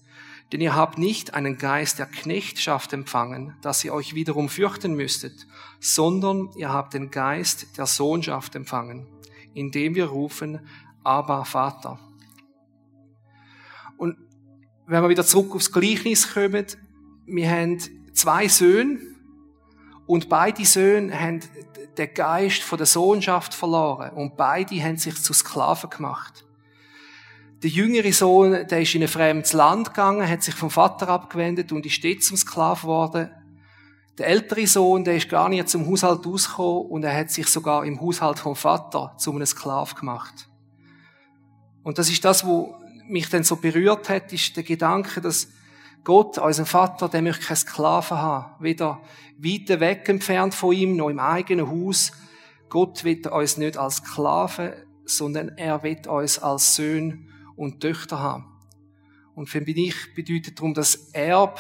Denn 0.52 0.62
ihr 0.62 0.76
habt 0.76 0.97
nicht 0.97 1.36
einen 1.36 1.58
Geist 1.58 2.00
der 2.00 2.08
Knechtschaft 2.08 2.91
empfangen, 2.93 3.56
dass 3.62 3.84
ihr 3.84 3.93
euch 3.93 4.16
wiederum 4.16 4.50
fürchten 4.50 4.95
müsstet, 4.95 5.47
sondern 5.80 6.50
ihr 6.56 6.74
habt 6.74 6.93
den 6.95 7.12
Geist 7.12 7.78
der 7.78 7.86
Sohnschaft 7.86 8.56
empfangen, 8.56 9.08
indem 9.54 9.93
wir 9.93 10.08
rufen, 10.08 10.68
aber 11.04 11.45
Vater. 11.45 12.00
Und 13.97 14.18
wenn 14.88 15.04
wir 15.04 15.10
wieder 15.10 15.26
zurück 15.26 15.54
aufs 15.54 15.72
Gleichnis 15.72 16.34
kommen, 16.34 16.66
wir 17.28 17.50
haben 17.50 17.80
zwei 18.14 18.47
Söhne 18.47 19.00
und 20.08 20.30
beide 20.30 20.66
Söhne 20.66 21.20
haben 21.20 21.41
den 21.95 22.14
Geist 22.16 22.64
von 22.64 22.78
der 22.78 22.88
Sohnschaft 22.88 23.54
verloren 23.54 24.12
und 24.12 24.36
beide 24.36 24.82
haben 24.82 24.97
sich 24.97 25.22
zu 25.22 25.34
Sklaven 25.34 25.91
gemacht. 25.91 26.45
Der 27.62 27.70
jüngere 27.70 28.14
Sohn, 28.14 28.66
der 28.70 28.82
ist 28.82 28.95
in 28.95 29.01
ein 29.01 29.10
fremdes 29.10 29.51
Land 29.51 29.89
gegangen, 29.89 30.28
hat 30.28 30.43
sich 30.43 30.55
vom 30.55 30.70
Vater 30.70 31.10
abgewendet 31.10 31.74
und 31.74 31.86
ist 31.86 32.01
dort 32.01 32.24
zum 32.24 32.38
Sklav 32.38 32.84
geworden. 32.84 33.30
Der 34.18 34.28
ältere 34.28 34.66
Sohn, 34.66 35.03
der 35.03 35.18
ist 35.18 35.28
gar 35.28 35.49
nicht 35.49 35.68
zum 35.68 35.86
Haushalt 35.86 36.26
ausgekommen 36.26 36.86
und 36.89 37.03
er 37.03 37.14
hat 37.14 37.32
sich 37.32 37.47
sogar 37.47 37.84
im 37.84 37.99
Haushalt 37.99 38.39
vom 38.39 38.55
Vater 38.55 39.14
zu 39.18 39.32
einem 39.32 39.45
Sklav 39.45 39.95
gemacht. 39.95 40.47
Und 41.84 41.97
das 41.97 42.10
ist 42.10 42.24
das, 42.24 42.45
wo 42.45 42.76
mich 43.10 43.30
dann 43.30 43.43
so 43.43 43.57
berührt 43.57 44.07
hat, 44.07 44.32
ist 44.32 44.55
der 44.55 44.64
Gedanke, 44.64 45.20
dass 45.20 45.49
Gott, 46.05 46.38
unser 46.38 46.66
Vater, 46.66 47.10
der 47.10 47.22
möchte 47.22 47.47
keine 47.47 47.57
Sklaven 47.57 48.18
haben. 48.18 48.64
Weder 48.64 49.01
weit 49.38 49.80
weg 49.82 50.07
entfernt 50.07 50.55
von 50.55 50.74
ihm, 50.74 50.95
noch 50.95 51.10
im 51.10 51.20
eigenen 51.20 51.70
Haus. 51.70 52.14
Gott 52.70 53.03
wird 53.03 53.28
uns 53.28 53.57
nicht 53.57 53.78
als 53.78 53.97
Sklaven, 53.97 54.72
sondern 55.03 55.49
er 55.57 55.84
wird 55.84 56.07
uns 56.07 56.39
als 56.39 56.76
Söhne 56.76 57.26
und 57.60 57.82
Töchter 57.82 58.20
haben. 58.20 58.45
Und 59.36 59.49
für 59.49 59.62
mich 59.62 60.16
bedeutet 60.16 60.57
darum 60.57 60.74
das 60.74 61.12
Erb, 61.12 61.60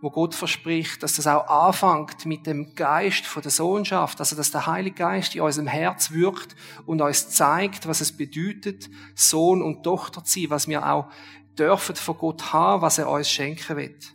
wo 0.00 0.10
Gott 0.10 0.34
verspricht, 0.34 1.02
dass 1.02 1.16
das 1.16 1.26
auch 1.26 1.46
anfängt 1.48 2.24
mit 2.24 2.46
dem 2.46 2.74
Geist 2.74 3.26
von 3.26 3.42
der 3.42 3.50
Sohnschaft, 3.50 4.20
also 4.20 4.36
dass 4.36 4.50
der 4.50 4.66
Heilige 4.66 4.96
Geist 4.96 5.34
in 5.34 5.42
unserem 5.42 5.66
Herz 5.66 6.12
wirkt 6.12 6.56
und 6.86 7.02
uns 7.02 7.30
zeigt, 7.30 7.86
was 7.86 8.00
es 8.00 8.16
bedeutet, 8.16 8.88
Sohn 9.14 9.60
und 9.60 9.82
Tochter 9.82 10.24
zu 10.24 10.40
sein, 10.40 10.50
was 10.50 10.68
wir 10.68 10.88
auch 10.88 11.10
dürfen 11.58 11.96
von 11.96 12.16
Gott 12.16 12.52
haben, 12.52 12.82
was 12.82 12.98
er 12.98 13.10
uns 13.10 13.28
schenken 13.28 13.76
wird. 13.76 14.14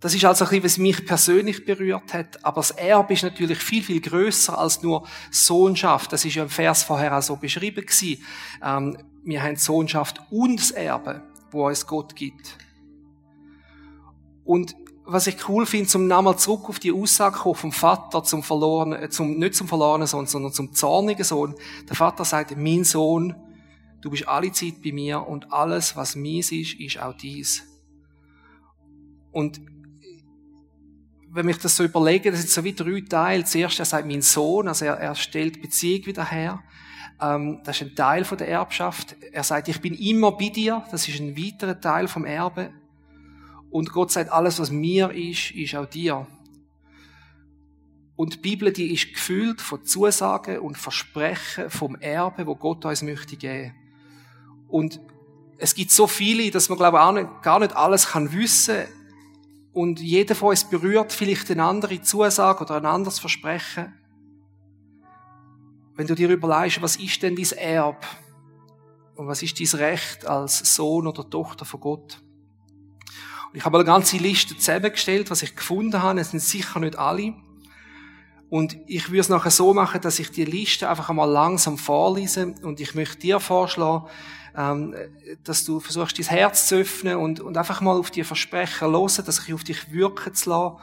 Das 0.00 0.14
ist 0.14 0.24
also 0.24 0.44
ein 0.44 0.50
bisschen, 0.50 0.64
was 0.64 0.78
mich 0.78 1.06
persönlich 1.06 1.64
berührt 1.64 2.14
hat. 2.14 2.44
Aber 2.44 2.60
das 2.60 2.70
Erbe 2.70 3.14
ist 3.14 3.24
natürlich 3.24 3.58
viel, 3.58 3.82
viel 3.82 4.00
größer 4.00 4.56
als 4.56 4.82
nur 4.82 5.06
Sohnschaft. 5.30 6.12
Das 6.12 6.24
ist 6.24 6.34
ja 6.34 6.44
im 6.44 6.48
Vers 6.48 6.84
vorher 6.84 7.16
auch 7.16 7.22
so 7.22 7.36
beschrieben 7.36 7.84
gewesen. 7.84 8.22
Ähm, 8.62 8.96
wir 9.24 9.42
haben 9.42 9.56
Sohnschaft 9.56 10.20
und 10.30 10.60
das 10.60 10.70
Erbe, 10.70 11.22
wo 11.50 11.66
uns 11.66 11.86
Gott 11.86 12.14
gibt. 12.14 12.56
Und 14.44 14.76
was 15.04 15.26
ich 15.26 15.48
cool 15.48 15.66
finde, 15.66 15.88
zum 15.88 16.06
nochmal 16.06 16.38
zurück 16.38 16.68
auf 16.68 16.78
die 16.78 16.92
Aussage 16.92 17.54
vom 17.54 17.72
Vater 17.72 18.22
zum 18.22 18.42
verlorenen, 18.42 19.02
äh, 19.02 19.08
zum, 19.08 19.38
nicht 19.38 19.54
zum 19.54 19.66
verlorenen 19.66 20.06
Sohn, 20.06 20.26
sondern 20.26 20.52
zum 20.52 20.74
zornigen 20.74 21.24
Sohn. 21.24 21.54
Der 21.88 21.96
Vater 21.96 22.24
sagt, 22.24 22.56
mein 22.56 22.84
Sohn, 22.84 23.34
du 24.00 24.10
bist 24.10 24.28
alle 24.28 24.52
Zeit 24.52 24.82
bei 24.84 24.92
mir 24.92 25.26
und 25.26 25.52
alles, 25.52 25.96
was 25.96 26.14
mies 26.14 26.52
ist, 26.52 26.78
ist 26.78 27.00
auch 27.00 27.14
dies. 27.14 27.64
Und 29.32 29.60
wenn 31.38 31.48
ich 31.48 31.58
das 31.58 31.76
so 31.76 31.84
überlege, 31.84 32.32
das 32.32 32.40
sind 32.40 32.50
so 32.50 32.64
wie 32.64 32.72
drei 32.72 33.00
Teile. 33.00 33.44
Zuerst, 33.44 33.78
er 33.78 33.84
sagt 33.84 34.08
mein 34.08 34.22
Sohn, 34.22 34.66
also 34.66 34.84
er, 34.84 34.94
er 34.94 35.14
stellt 35.14 35.62
Beziehung 35.62 36.04
wieder 36.06 36.24
her. 36.24 36.60
Ähm, 37.20 37.60
das 37.64 37.80
ist 37.80 37.82
ein 37.82 37.94
Teil 37.94 38.24
von 38.24 38.38
der 38.38 38.48
Erbschaft. 38.48 39.14
Er 39.30 39.44
sagt, 39.44 39.68
ich 39.68 39.80
bin 39.80 39.94
immer 39.94 40.32
bei 40.32 40.48
dir. 40.48 40.84
Das 40.90 41.06
ist 41.06 41.20
ein 41.20 41.36
weiterer 41.36 41.80
Teil 41.80 42.08
vom 42.08 42.24
Erbe. 42.24 42.72
Und 43.70 43.92
Gott 43.92 44.10
sagt, 44.10 44.32
alles, 44.32 44.58
was 44.58 44.72
mir 44.72 45.12
ist, 45.12 45.52
ist 45.52 45.76
auch 45.76 45.86
dir. 45.86 46.26
Und 48.16 48.34
die 48.34 48.38
Bibel, 48.38 48.72
die 48.72 48.92
ist 48.92 49.14
gefüllt 49.14 49.60
von 49.60 49.84
Zusagen 49.84 50.58
und 50.58 50.76
Versprechen 50.76 51.70
vom 51.70 51.94
Erbe, 52.00 52.48
wo 52.48 52.56
Gott 52.56 52.84
uns 52.84 53.02
möchte 53.02 53.36
geben. 53.36 53.76
Und 54.66 55.00
es 55.56 55.76
gibt 55.76 55.92
so 55.92 56.08
viele, 56.08 56.50
dass 56.50 56.68
man, 56.68 56.78
glaube 56.78 56.96
ich, 56.96 57.02
auch 57.02 57.12
nicht, 57.12 57.42
gar 57.42 57.60
nicht 57.60 57.76
alles 57.76 58.08
kann 58.08 58.32
wissen 58.32 58.86
und 59.72 60.00
jeder 60.00 60.34
von 60.34 60.50
uns 60.50 60.64
berührt 60.64 61.12
vielleicht 61.12 61.50
eine 61.50 61.64
andere 61.64 62.00
Zusage 62.00 62.64
oder 62.64 62.76
ein 62.76 62.86
anderes 62.86 63.18
Versprechen. 63.18 63.94
Wenn 65.94 66.06
du 66.06 66.14
dir 66.14 66.28
überlegst, 66.30 66.80
was 66.80 66.96
ist 66.96 67.22
denn 67.22 67.36
dein 67.36 67.58
Erb? 67.58 68.06
Und 69.16 69.26
was 69.26 69.42
ist 69.42 69.58
dein 69.60 69.80
Recht 69.80 70.26
als 70.26 70.74
Sohn 70.74 71.06
oder 71.06 71.28
Tochter 71.28 71.64
von 71.64 71.80
Gott? 71.80 72.22
Und 73.50 73.56
ich 73.56 73.64
habe 73.64 73.78
eine 73.78 73.84
ganze 73.84 74.16
Liste 74.18 74.56
zusammengestellt, 74.56 75.30
was 75.30 75.42
ich 75.42 75.56
gefunden 75.56 76.02
habe. 76.02 76.20
Es 76.20 76.30
sind 76.30 76.40
sicher 76.40 76.80
nicht 76.80 76.96
alle. 76.96 77.34
Und 78.50 78.78
ich 78.86 79.08
würde 79.08 79.20
es 79.20 79.28
nachher 79.28 79.50
so 79.50 79.74
machen, 79.74 80.00
dass 80.00 80.18
ich 80.18 80.30
die 80.30 80.44
Liste 80.44 80.88
einfach 80.88 81.10
einmal 81.10 81.28
langsam 81.28 81.76
vorlese 81.76 82.54
und 82.62 82.80
ich 82.80 82.94
möchte 82.94 83.18
dir 83.18 83.40
vorschlagen, 83.40 84.06
ähm, 84.56 84.94
dass 85.44 85.64
du 85.64 85.80
versuchst, 85.80 86.18
dein 86.18 86.26
Herz 86.26 86.68
zu 86.68 86.76
öffnen 86.76 87.16
und, 87.16 87.40
und 87.40 87.56
einfach 87.56 87.80
mal 87.80 87.96
auf 87.96 88.10
die 88.10 88.24
Versprechen 88.24 88.90
hören, 88.90 89.24
dass 89.24 89.46
ich 89.46 89.54
auf 89.54 89.64
dich 89.64 89.92
wirken 89.92 90.34
zu 90.34 90.50
lassen 90.50 90.76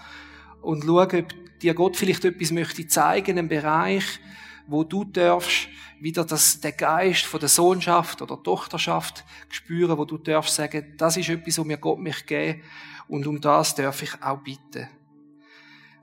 und 0.61 0.83
schauen, 0.83 1.19
ob 1.19 1.59
dir 1.59 1.73
Gott 1.73 1.97
vielleicht 1.97 2.25
etwas 2.25 2.51
möchte 2.51 2.87
zeigen, 2.87 3.37
einen 3.37 3.47
Bereich, 3.47 4.19
wo 4.67 4.83
du 4.83 5.03
darfst 5.03 5.67
wieder 5.99 6.25
das, 6.25 6.59
der 6.59 6.73
Geist 6.73 7.25
von 7.25 7.39
der 7.39 7.49
Sohnschaft 7.49 8.21
oder 8.21 8.41
Tochterschaft 8.41 9.23
spüren, 9.49 9.97
wo 9.97 10.05
du 10.05 10.17
darfst 10.17 10.55
sagen, 10.55 10.93
das 10.97 11.17
ist 11.17 11.29
etwas, 11.29 11.57
was 11.57 11.65
mir 11.65 11.77
Gott 11.77 11.99
mich 11.99 12.25
geben 12.25 12.61
und 13.07 13.25
um 13.27 13.39
das 13.39 13.75
darf 13.75 14.01
ich 14.01 14.21
auch 14.21 14.39
bitten. 14.39 14.87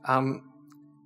Ähm, 0.07 0.43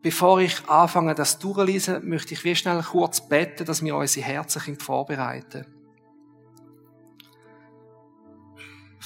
bevor 0.03 0.41
ich 0.41 0.69
anfange, 0.69 1.15
das 1.15 1.39
durchzulesen, 1.39 2.09
möchte 2.09 2.35
ich 2.35 2.45
wie 2.45 2.55
schnell 2.55 2.83
kurz 2.83 3.27
beten, 3.29 3.65
dass 3.65 3.83
wir 3.83 3.97
unsere 3.97 4.27
Herzen 4.27 4.79
vorbereiten 4.79 5.63
können. 5.63 5.76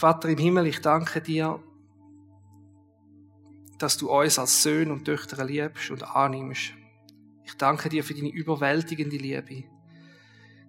Vater 0.01 0.31
im 0.31 0.39
Himmel, 0.39 0.67
ich 0.67 0.81
danke 0.81 1.21
dir, 1.21 1.63
dass 3.77 3.99
du 3.99 4.11
uns 4.11 4.39
als 4.39 4.63
Söhne 4.63 4.95
und 4.95 5.05
Töchter 5.05 5.45
liebst 5.45 5.91
und 5.91 6.03
annimmst. 6.17 6.73
Ich 7.45 7.53
danke 7.59 7.91
dir 7.91 8.03
für 8.03 8.15
deine 8.15 8.31
überwältigende 8.31 9.19
Liebe. 9.19 9.65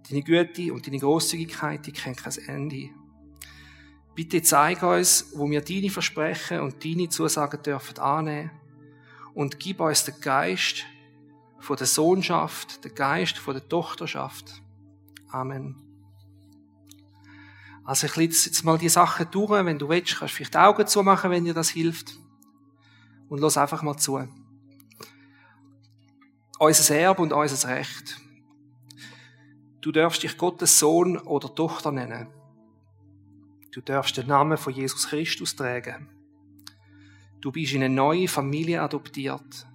Deine 0.10 0.22
Güte 0.22 0.74
und 0.74 0.86
deine 0.86 1.00
Großzügigkeit, 1.00 1.88
die 1.88 1.94
kennen 1.94 2.18
kein 2.18 2.38
Ende. 2.46 2.90
Bitte 4.16 4.42
zeig 4.42 4.84
uns, 4.84 5.32
wo 5.34 5.50
wir 5.50 5.62
deine 5.62 5.90
Versprechen 5.90 6.60
und 6.60 6.84
deine 6.84 7.08
Zusagen 7.08 7.64
dürfen 7.64 8.00
annehmen 8.00 8.52
und 9.34 9.62
gib 9.62 9.80
uns 9.80 10.04
den 10.04 10.20
Geist 10.20 10.84
von 11.58 11.78
der 11.78 11.88
Sohnschaft, 11.88 12.84
den 12.84 12.94
Geist 12.96 13.38
von 13.38 13.54
der 13.54 13.66
Tochterschaft. 13.66 14.62
Amen. 15.30 15.91
Also 17.84 18.08
ich 18.08 18.16
lese 18.16 18.50
jetzt 18.50 18.64
mal 18.64 18.78
die 18.78 18.90
Sachen 18.90 19.30
durch. 19.32 19.66
Wenn 19.66 19.80
du 19.80 19.90
willst, 19.90 20.18
kannst 20.18 20.34
du 20.34 20.38
vielleicht 20.38 20.54
die 20.54 20.60
Augen 20.60 20.88
zumachen, 20.88 21.32
wenn 21.32 21.46
dir 21.46 21.54
das 21.54 21.70
hilft. 21.70 22.18
Und 23.30 23.40
los 23.40 23.58
einfach 23.58 23.82
mal 23.82 23.98
zu. 23.98 24.28
Unser 26.60 26.96
Erbe 26.96 27.22
und 27.22 27.34
unser 27.34 27.70
Recht. 27.70 28.20
Du 29.82 29.92
darfst 29.92 30.22
dich 30.22 30.38
Gottes 30.38 30.78
Sohn 30.78 31.18
oder 31.18 31.54
Tochter 31.56 31.92
nennen. 31.92 32.28
Du 33.72 33.82
darfst 33.82 34.18
den 34.18 34.28
Namen 34.28 34.58
von 34.58 34.74
Jesus 34.74 35.08
Christus 35.08 35.56
tragen. 35.56 36.10
Du 37.40 37.52
bist 37.52 37.74
in 37.74 37.82
eine 37.82 37.94
neue 37.94 38.28
Familie 38.28 38.82
adoptiert. 38.82 39.66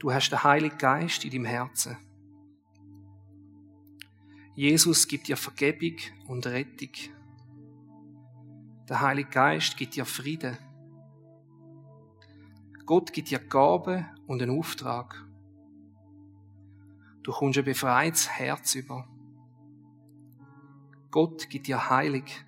Du 0.00 0.12
hast 0.12 0.30
den 0.30 0.42
Heiligen 0.42 0.76
Geist 0.76 1.24
in 1.24 1.30
deinem 1.30 1.44
Herzen. 1.44 1.96
Jesus 4.56 5.08
gibt 5.08 5.26
dir 5.26 5.36
Vergebung 5.36 5.98
und 6.28 6.46
Rettung. 6.46 6.90
Der 8.88 9.00
Heilige 9.00 9.30
Geist 9.30 9.76
gibt 9.76 9.96
dir 9.96 10.04
Frieden. 10.04 10.56
Gott 12.86 13.12
gibt 13.12 13.30
dir 13.30 13.40
Gaben 13.40 14.06
und 14.26 14.40
einen 14.40 14.56
Auftrag. 14.56 15.26
Du 17.24 17.32
kommst 17.32 17.58
ein 17.58 17.64
befreites 17.64 18.28
Herz 18.28 18.76
über. 18.76 19.08
Gott 21.10 21.48
gibt 21.48 21.66
dir 21.66 21.90
Heilig. 21.90 22.44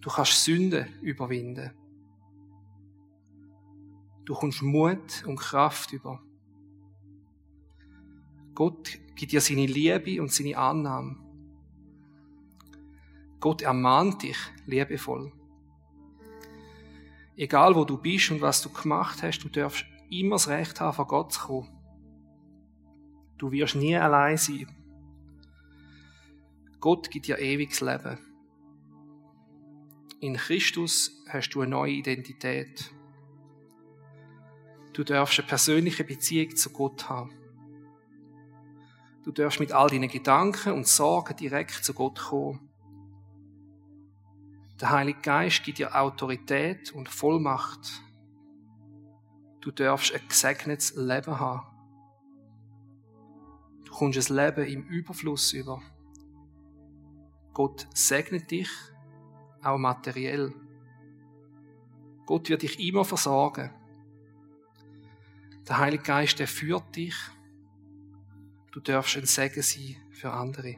Du 0.00 0.08
kannst 0.08 0.44
Sünde 0.44 0.86
überwinden. 1.02 1.72
Du 4.24 4.34
kommst 4.34 4.62
Mut 4.62 5.24
und 5.26 5.36
Kraft 5.36 5.92
über. 5.92 6.22
Gott 8.54 8.98
gibt 9.20 9.32
dir 9.32 9.42
seine 9.42 9.66
Liebe 9.66 10.22
und 10.22 10.32
seine 10.32 10.56
Annahme. 10.56 11.14
Gott 13.38 13.60
ermahnt 13.60 14.22
dich 14.22 14.38
liebevoll. 14.64 15.30
Egal 17.36 17.74
wo 17.74 17.84
du 17.84 17.98
bist 17.98 18.30
und 18.30 18.40
was 18.40 18.62
du 18.62 18.70
gemacht 18.70 19.22
hast, 19.22 19.40
du 19.40 19.50
darfst 19.50 19.84
immer 20.08 20.36
das 20.36 20.48
Recht 20.48 20.80
haben, 20.80 20.94
vor 20.94 21.06
Gott 21.06 21.34
zu 21.34 21.40
kommen. 21.40 21.68
Du 23.36 23.52
wirst 23.52 23.74
nie 23.74 23.94
allein 23.94 24.38
sein. 24.38 24.74
Gott 26.80 27.10
gibt 27.10 27.26
dir 27.26 27.38
ewiges 27.38 27.82
Leben. 27.82 28.18
In 30.20 30.36
Christus 30.36 31.22
hast 31.28 31.50
du 31.50 31.60
eine 31.60 31.72
neue 31.72 31.92
Identität. 31.92 32.90
Du 34.94 35.04
darfst 35.04 35.38
eine 35.38 35.46
persönliche 35.48 36.04
Beziehung 36.04 36.56
zu 36.56 36.70
Gott 36.70 37.10
haben. 37.10 37.39
Du 39.22 39.32
darfst 39.32 39.60
mit 39.60 39.72
all 39.72 39.90
deinen 39.90 40.08
Gedanken 40.08 40.72
und 40.72 40.86
Sorgen 40.86 41.36
direkt 41.36 41.84
zu 41.84 41.92
Gott 41.92 42.18
kommen. 42.18 42.70
Der 44.80 44.90
Heilige 44.90 45.20
Geist 45.20 45.62
gibt 45.62 45.78
dir 45.78 45.94
Autorität 45.94 46.92
und 46.92 47.08
Vollmacht. 47.08 48.02
Du 49.60 49.70
darfst 49.70 50.14
ein 50.14 50.26
gesegnetes 50.26 50.94
Leben 50.96 51.38
haben. 51.38 51.66
Du 53.84 53.92
kommst 53.92 54.30
ein 54.30 54.36
Leben 54.36 54.66
im 54.66 54.82
Überfluss 54.84 55.52
über. 55.52 55.82
Gott 57.52 57.86
segnet 57.92 58.50
dich, 58.50 58.70
auch 59.62 59.76
materiell. 59.76 60.54
Gott 62.24 62.48
wird 62.48 62.62
dich 62.62 62.80
immer 62.80 63.04
versorgen. 63.04 63.70
Der 65.68 65.76
Heilige 65.76 66.04
Geist, 66.04 66.38
der 66.38 66.48
führt 66.48 66.96
dich. 66.96 67.14
Du 68.72 68.80
darfst 68.80 69.16
ein 69.16 69.26
Segen 69.26 69.62
sein 69.62 69.96
für 70.10 70.32
andere. 70.32 70.76